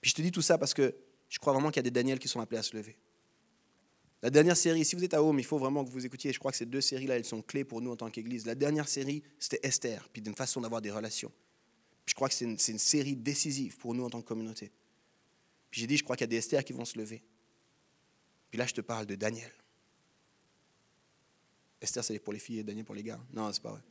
Puis 0.00 0.10
je 0.10 0.16
te 0.16 0.22
dis 0.22 0.32
tout 0.32 0.42
ça 0.42 0.58
parce 0.58 0.74
que 0.74 0.94
je 1.28 1.38
crois 1.38 1.52
vraiment 1.52 1.70
qu'il 1.70 1.76
y 1.76 1.80
a 1.80 1.82
des 1.84 1.90
Daniels 1.90 2.18
qui 2.18 2.28
sont 2.28 2.40
appelés 2.40 2.58
à 2.58 2.62
se 2.62 2.76
lever. 2.76 2.98
La 4.22 4.30
dernière 4.30 4.56
série, 4.56 4.84
si 4.84 4.94
vous 4.94 5.02
êtes 5.02 5.14
à 5.14 5.22
Home, 5.22 5.40
il 5.40 5.44
faut 5.44 5.58
vraiment 5.58 5.84
que 5.84 5.90
vous 5.90 6.06
écoutiez. 6.06 6.32
Je 6.32 6.38
crois 6.38 6.52
que 6.52 6.56
ces 6.56 6.66
deux 6.66 6.80
séries-là, 6.80 7.16
elles 7.16 7.24
sont 7.24 7.42
clés 7.42 7.64
pour 7.64 7.82
nous 7.82 7.90
en 7.90 7.96
tant 7.96 8.08
qu'Église. 8.08 8.46
La 8.46 8.54
dernière 8.54 8.88
série, 8.88 9.24
c'était 9.40 9.58
Esther, 9.64 10.08
puis 10.12 10.22
d'une 10.22 10.36
façon 10.36 10.60
d'avoir 10.60 10.80
des 10.80 10.92
relations. 10.92 11.32
je 12.06 12.14
crois 12.14 12.28
que 12.28 12.34
c'est 12.34 12.44
une, 12.44 12.56
série 12.56 13.16
décisive 13.16 13.76
pour 13.78 13.94
nous 13.94 14.04
en 14.04 14.10
tant 14.10 14.22
que 14.22 14.26
communauté. 14.26 14.70
Puis 15.70 15.80
j'ai 15.80 15.88
dit, 15.88 15.96
je 15.96 16.04
crois 16.04 16.16
qu'il 16.16 16.24
y 16.24 16.28
a 16.28 16.30
des 16.30 16.36
Esther 16.36 16.64
qui 16.64 16.72
vont 16.72 16.84
se 16.84 16.96
lever. 16.98 17.20
Puis 18.50 18.58
là, 18.58 18.66
je 18.66 18.74
te 18.74 18.80
parle 18.80 19.06
de 19.06 19.16
Daniel. 19.16 19.50
Esther, 21.80 22.04
c'est 22.04 22.18
pour 22.20 22.32
les 22.32 22.38
filles 22.38 22.60
et 22.60 22.64
Daniel 22.64 22.84
pour 22.84 22.94
les 22.94 23.02
gars. 23.02 23.20
Non, 23.32 23.52
c'est 23.52 23.62
pas 23.62 23.72
vrai. 23.72 23.82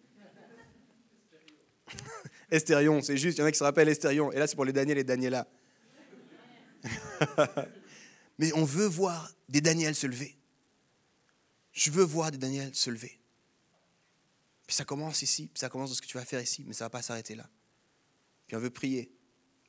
Estérion, 2.49 3.01
c'est 3.01 3.17
juste, 3.17 3.37
il 3.37 3.41
y 3.41 3.43
en 3.43 3.47
a 3.47 3.51
qui 3.51 3.57
se 3.57 3.63
rappellent 3.65 3.89
Estérion. 3.89 4.31
Et 4.31 4.39
là, 4.39 4.47
c'est 4.47 4.55
pour 4.55 4.63
les 4.63 4.71
Daniel 4.71 4.97
et 4.97 5.03
Daniela. 5.03 5.45
Mais 8.41 8.51
on 8.53 8.65
veut 8.65 8.87
voir 8.87 9.31
des 9.49 9.61
Daniel 9.61 9.93
se 9.93 10.07
lever. 10.07 10.35
Je 11.73 11.91
veux 11.91 12.03
voir 12.03 12.31
des 12.31 12.39
Daniel 12.39 12.73
se 12.73 12.89
lever. 12.89 13.19
Puis 14.65 14.75
ça 14.75 14.83
commence 14.83 15.21
ici, 15.21 15.47
puis 15.47 15.59
ça 15.59 15.69
commence 15.69 15.91
dans 15.91 15.95
ce 15.95 16.01
que 16.01 16.07
tu 16.07 16.17
vas 16.17 16.25
faire 16.25 16.41
ici, 16.41 16.63
mais 16.65 16.73
ça 16.73 16.85
ne 16.85 16.87
va 16.87 16.89
pas 16.89 17.03
s'arrêter 17.03 17.35
là. 17.35 17.47
Puis 18.47 18.57
on 18.57 18.59
veut 18.59 18.71
prier 18.71 19.13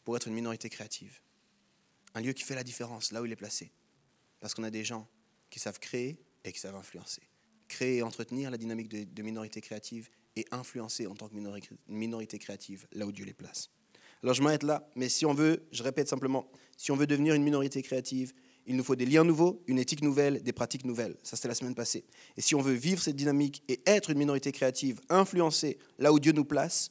pour 0.04 0.16
être 0.16 0.26
une 0.26 0.32
minorité 0.32 0.70
créative. 0.70 1.20
Un 2.14 2.22
lieu 2.22 2.32
qui 2.32 2.44
fait 2.44 2.54
la 2.54 2.64
différence 2.64 3.12
là 3.12 3.20
où 3.20 3.26
il 3.26 3.32
est 3.32 3.36
placé. 3.36 3.70
Parce 4.40 4.54
qu'on 4.54 4.64
a 4.64 4.70
des 4.70 4.84
gens 4.84 5.06
qui 5.50 5.60
savent 5.60 5.78
créer 5.78 6.18
et 6.42 6.50
qui 6.50 6.58
savent 6.58 6.76
influencer. 6.76 7.28
Créer 7.68 7.98
et 7.98 8.02
entretenir 8.02 8.50
la 8.50 8.56
dynamique 8.56 8.88
de, 8.88 9.22
minorité 9.22 9.60
créative 9.60 10.08
et 10.34 10.46
influencer 10.50 11.06
en 11.06 11.14
tant 11.14 11.28
que 11.28 11.34
minorité 11.88 12.38
créative 12.38 12.86
là 12.92 13.04
où 13.04 13.12
Dieu 13.12 13.26
les 13.26 13.34
place. 13.34 13.68
Alors 14.22 14.34
je 14.34 14.42
m'arrête 14.42 14.62
là, 14.62 14.88
mais 14.94 15.10
si 15.10 15.26
on 15.26 15.34
veut, 15.34 15.66
je 15.72 15.82
répète 15.82 16.08
simplement, 16.08 16.50
si 16.78 16.90
on 16.90 16.96
veut 16.96 17.06
devenir 17.06 17.34
une 17.34 17.42
minorité 17.42 17.82
créative, 17.82 18.32
il 18.66 18.76
nous 18.76 18.84
faut 18.84 18.94
des 18.94 19.06
liens 19.06 19.24
nouveaux, 19.24 19.62
une 19.66 19.78
éthique 19.78 20.02
nouvelle, 20.02 20.42
des 20.42 20.52
pratiques 20.52 20.84
nouvelles. 20.84 21.16
Ça, 21.22 21.36
c'était 21.36 21.48
la 21.48 21.54
semaine 21.54 21.74
passée. 21.74 22.04
Et 22.36 22.40
si 22.40 22.54
on 22.54 22.62
veut 22.62 22.74
vivre 22.74 23.02
cette 23.02 23.16
dynamique 23.16 23.62
et 23.68 23.80
être 23.86 24.10
une 24.10 24.18
minorité 24.18 24.52
créative, 24.52 25.00
influencer 25.08 25.78
là 25.98 26.12
où 26.12 26.20
Dieu 26.20 26.32
nous 26.32 26.44
place, 26.44 26.90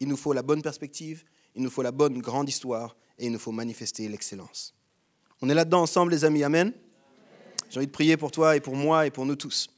il 0.00 0.08
nous 0.08 0.16
faut 0.16 0.32
la 0.32 0.42
bonne 0.42 0.62
perspective, 0.62 1.24
il 1.54 1.62
nous 1.62 1.70
faut 1.70 1.82
la 1.82 1.92
bonne 1.92 2.18
grande 2.20 2.48
histoire 2.48 2.96
et 3.18 3.26
il 3.26 3.32
nous 3.32 3.38
faut 3.38 3.52
manifester 3.52 4.08
l'excellence. 4.08 4.74
On 5.40 5.50
est 5.50 5.54
là-dedans 5.54 5.82
ensemble, 5.82 6.12
les 6.12 6.24
amis. 6.24 6.44
Amen. 6.44 6.72
J'ai 7.68 7.78
envie 7.78 7.86
de 7.86 7.92
prier 7.92 8.16
pour 8.16 8.30
toi 8.30 8.56
et 8.56 8.60
pour 8.60 8.76
moi 8.76 9.06
et 9.06 9.10
pour 9.10 9.26
nous 9.26 9.36
tous. 9.36 9.68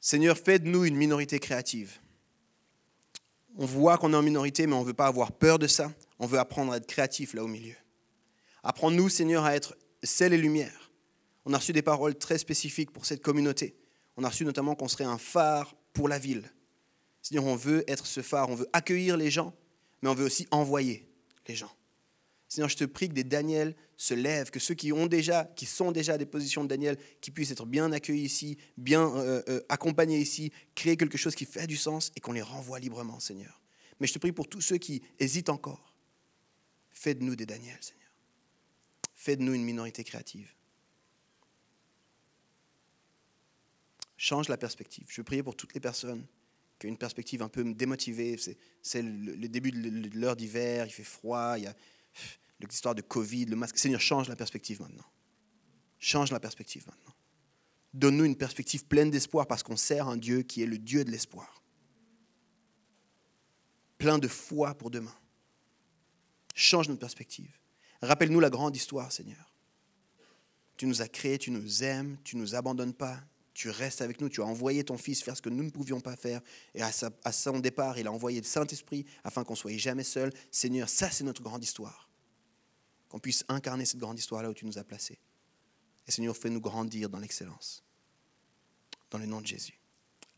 Seigneur, 0.00 0.36
fais 0.36 0.58
de 0.58 0.68
nous 0.68 0.84
une 0.84 0.96
minorité 0.96 1.38
créative. 1.38 1.98
On 3.56 3.64
voit 3.64 3.96
qu'on 3.96 4.12
est 4.12 4.16
en 4.16 4.22
minorité, 4.22 4.66
mais 4.66 4.74
on 4.74 4.80
ne 4.80 4.86
veut 4.86 4.92
pas 4.92 5.06
avoir 5.06 5.32
peur 5.32 5.58
de 5.58 5.66
ça. 5.66 5.90
On 6.18 6.26
veut 6.26 6.38
apprendre 6.38 6.72
à 6.72 6.76
être 6.76 6.86
créatif 6.86 7.34
là 7.34 7.44
au 7.44 7.48
milieu. 7.48 7.74
Apprends-nous, 8.62 9.08
Seigneur, 9.08 9.44
à 9.44 9.54
être 9.54 9.76
sel 10.02 10.32
et 10.32 10.38
lumière. 10.38 10.90
On 11.44 11.52
a 11.52 11.58
reçu 11.58 11.72
des 11.72 11.82
paroles 11.82 12.16
très 12.16 12.38
spécifiques 12.38 12.90
pour 12.90 13.04
cette 13.04 13.22
communauté. 13.22 13.76
On 14.16 14.24
a 14.24 14.28
reçu 14.28 14.44
notamment 14.44 14.74
qu'on 14.74 14.88
serait 14.88 15.04
un 15.04 15.18
phare 15.18 15.76
pour 15.92 16.08
la 16.08 16.18
ville. 16.18 16.50
Seigneur, 17.20 17.44
on 17.44 17.56
veut 17.56 17.84
être 17.88 18.06
ce 18.06 18.22
phare, 18.22 18.48
on 18.50 18.54
veut 18.54 18.68
accueillir 18.72 19.16
les 19.16 19.30
gens, 19.30 19.54
mais 20.02 20.08
on 20.08 20.14
veut 20.14 20.26
aussi 20.26 20.46
envoyer 20.50 21.08
les 21.48 21.54
gens. 21.54 21.72
Seigneur, 22.48 22.68
je 22.68 22.76
te 22.76 22.84
prie 22.84 23.08
que 23.08 23.14
des 23.14 23.24
Daniel 23.24 23.74
se 23.96 24.14
lèvent, 24.14 24.50
que 24.50 24.60
ceux 24.60 24.74
qui 24.74 24.92
ont 24.92 25.06
déjà, 25.06 25.44
qui 25.56 25.66
sont 25.66 25.90
déjà 25.90 26.14
à 26.14 26.18
des 26.18 26.26
positions 26.26 26.62
de 26.62 26.68
Daniel, 26.68 26.98
qui 27.20 27.30
puissent 27.30 27.50
être 27.50 27.66
bien 27.66 27.90
accueillis 27.92 28.24
ici, 28.24 28.58
bien 28.76 29.08
euh, 29.16 29.42
euh, 29.48 29.60
accompagnés 29.68 30.20
ici, 30.20 30.52
créer 30.74 30.96
quelque 30.96 31.18
chose 31.18 31.34
qui 31.34 31.46
fait 31.46 31.66
du 31.66 31.76
sens 31.76 32.12
et 32.14 32.20
qu'on 32.20 32.32
les 32.32 32.42
renvoie 32.42 32.78
librement, 32.78 33.18
Seigneur. 33.20 33.60
Mais 33.98 34.06
je 34.06 34.12
te 34.12 34.18
prie 34.18 34.32
pour 34.32 34.48
tous 34.48 34.60
ceux 34.60 34.78
qui 34.78 35.02
hésitent 35.18 35.48
encore. 35.48 35.93
Fais 37.04 37.14
de 37.14 37.22
nous 37.22 37.36
des 37.36 37.44
Daniel, 37.44 37.76
Seigneur. 37.82 38.10
Fais 39.14 39.36
de 39.36 39.42
nous 39.42 39.52
une 39.52 39.62
minorité 39.62 40.02
créative. 40.04 40.50
Change 44.16 44.48
la 44.48 44.56
perspective. 44.56 45.04
Je 45.10 45.20
veux 45.20 45.22
prier 45.22 45.42
pour 45.42 45.54
toutes 45.54 45.74
les 45.74 45.80
personnes 45.80 46.26
qui 46.78 46.86
une 46.86 46.96
perspective 46.96 47.42
un 47.42 47.50
peu 47.50 47.62
démotivée. 47.74 48.38
C'est 48.80 49.02
le, 49.02 49.48
début 49.48 49.70
de 49.70 50.18
l'heure 50.18 50.34
d'hiver, 50.34 50.86
il 50.86 50.92
fait 50.92 51.04
froid, 51.04 51.58
il 51.58 51.64
y 51.64 51.66
a 51.66 51.76
l'histoire 52.58 52.94
de 52.94 53.02
Covid, 53.02 53.44
le 53.44 53.56
masque. 53.56 53.76
Seigneur, 53.76 54.00
change 54.00 54.30
la 54.30 54.36
perspective 54.36 54.80
maintenant. 54.80 55.10
Change 55.98 56.32
la 56.32 56.40
perspective 56.40 56.86
maintenant. 56.86 57.14
Donne-nous 57.92 58.24
une 58.24 58.36
perspective 58.36 58.86
pleine 58.86 59.10
d'espoir 59.10 59.46
parce 59.46 59.62
qu'on 59.62 59.76
sert 59.76 60.08
un 60.08 60.16
Dieu 60.16 60.40
qui 60.40 60.62
est 60.62 60.66
le 60.66 60.78
Dieu 60.78 61.04
de 61.04 61.10
l'espoir. 61.10 61.62
Plein 63.98 64.18
de 64.18 64.26
foi 64.26 64.74
pour 64.74 64.90
demain. 64.90 65.14
Change 66.54 66.88
notre 66.88 67.00
perspective. 67.00 67.50
Rappelle-nous 68.00 68.40
la 68.40 68.50
grande 68.50 68.76
histoire, 68.76 69.10
Seigneur. 69.10 69.52
Tu 70.76 70.86
nous 70.86 71.02
as 71.02 71.08
créés, 71.08 71.38
tu 71.38 71.50
nous 71.50 71.84
aimes, 71.84 72.16
tu 72.24 72.36
ne 72.36 72.42
nous 72.42 72.54
abandonnes 72.54 72.94
pas, 72.94 73.20
tu 73.54 73.70
restes 73.70 74.02
avec 74.02 74.20
nous, 74.20 74.28
tu 74.28 74.42
as 74.42 74.44
envoyé 74.44 74.82
ton 74.82 74.98
Fils 74.98 75.22
faire 75.22 75.36
ce 75.36 75.42
que 75.42 75.48
nous 75.48 75.62
ne 75.62 75.70
pouvions 75.70 76.00
pas 76.00 76.16
faire. 76.16 76.40
Et 76.74 76.82
à, 76.82 76.92
son 77.32 77.60
départ, 77.60 77.98
il 77.98 78.06
a 78.06 78.12
envoyé 78.12 78.40
le 78.40 78.46
Saint-Esprit 78.46 79.06
afin 79.22 79.44
qu'on 79.44 79.52
ne 79.52 79.58
soit 79.58 79.76
jamais 79.76 80.02
seul. 80.02 80.32
Seigneur, 80.50 80.88
ça 80.88 81.10
c'est 81.10 81.24
notre 81.24 81.42
grande 81.42 81.62
histoire. 81.62 82.08
Qu'on 83.08 83.20
puisse 83.20 83.44
incarner 83.48 83.84
cette 83.84 84.00
grande 84.00 84.18
histoire 84.18 84.42
là 84.42 84.50
où 84.50 84.54
tu 84.54 84.66
nous 84.66 84.78
as 84.78 84.84
placés. 84.84 85.18
Et 86.06 86.10
Seigneur, 86.10 86.36
fais-nous 86.36 86.60
grandir 86.60 87.08
dans 87.08 87.20
l'excellence. 87.20 87.84
Dans 89.10 89.18
le 89.18 89.26
nom 89.26 89.40
de 89.40 89.46
Jésus. 89.46 89.78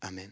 Amen. 0.01 0.31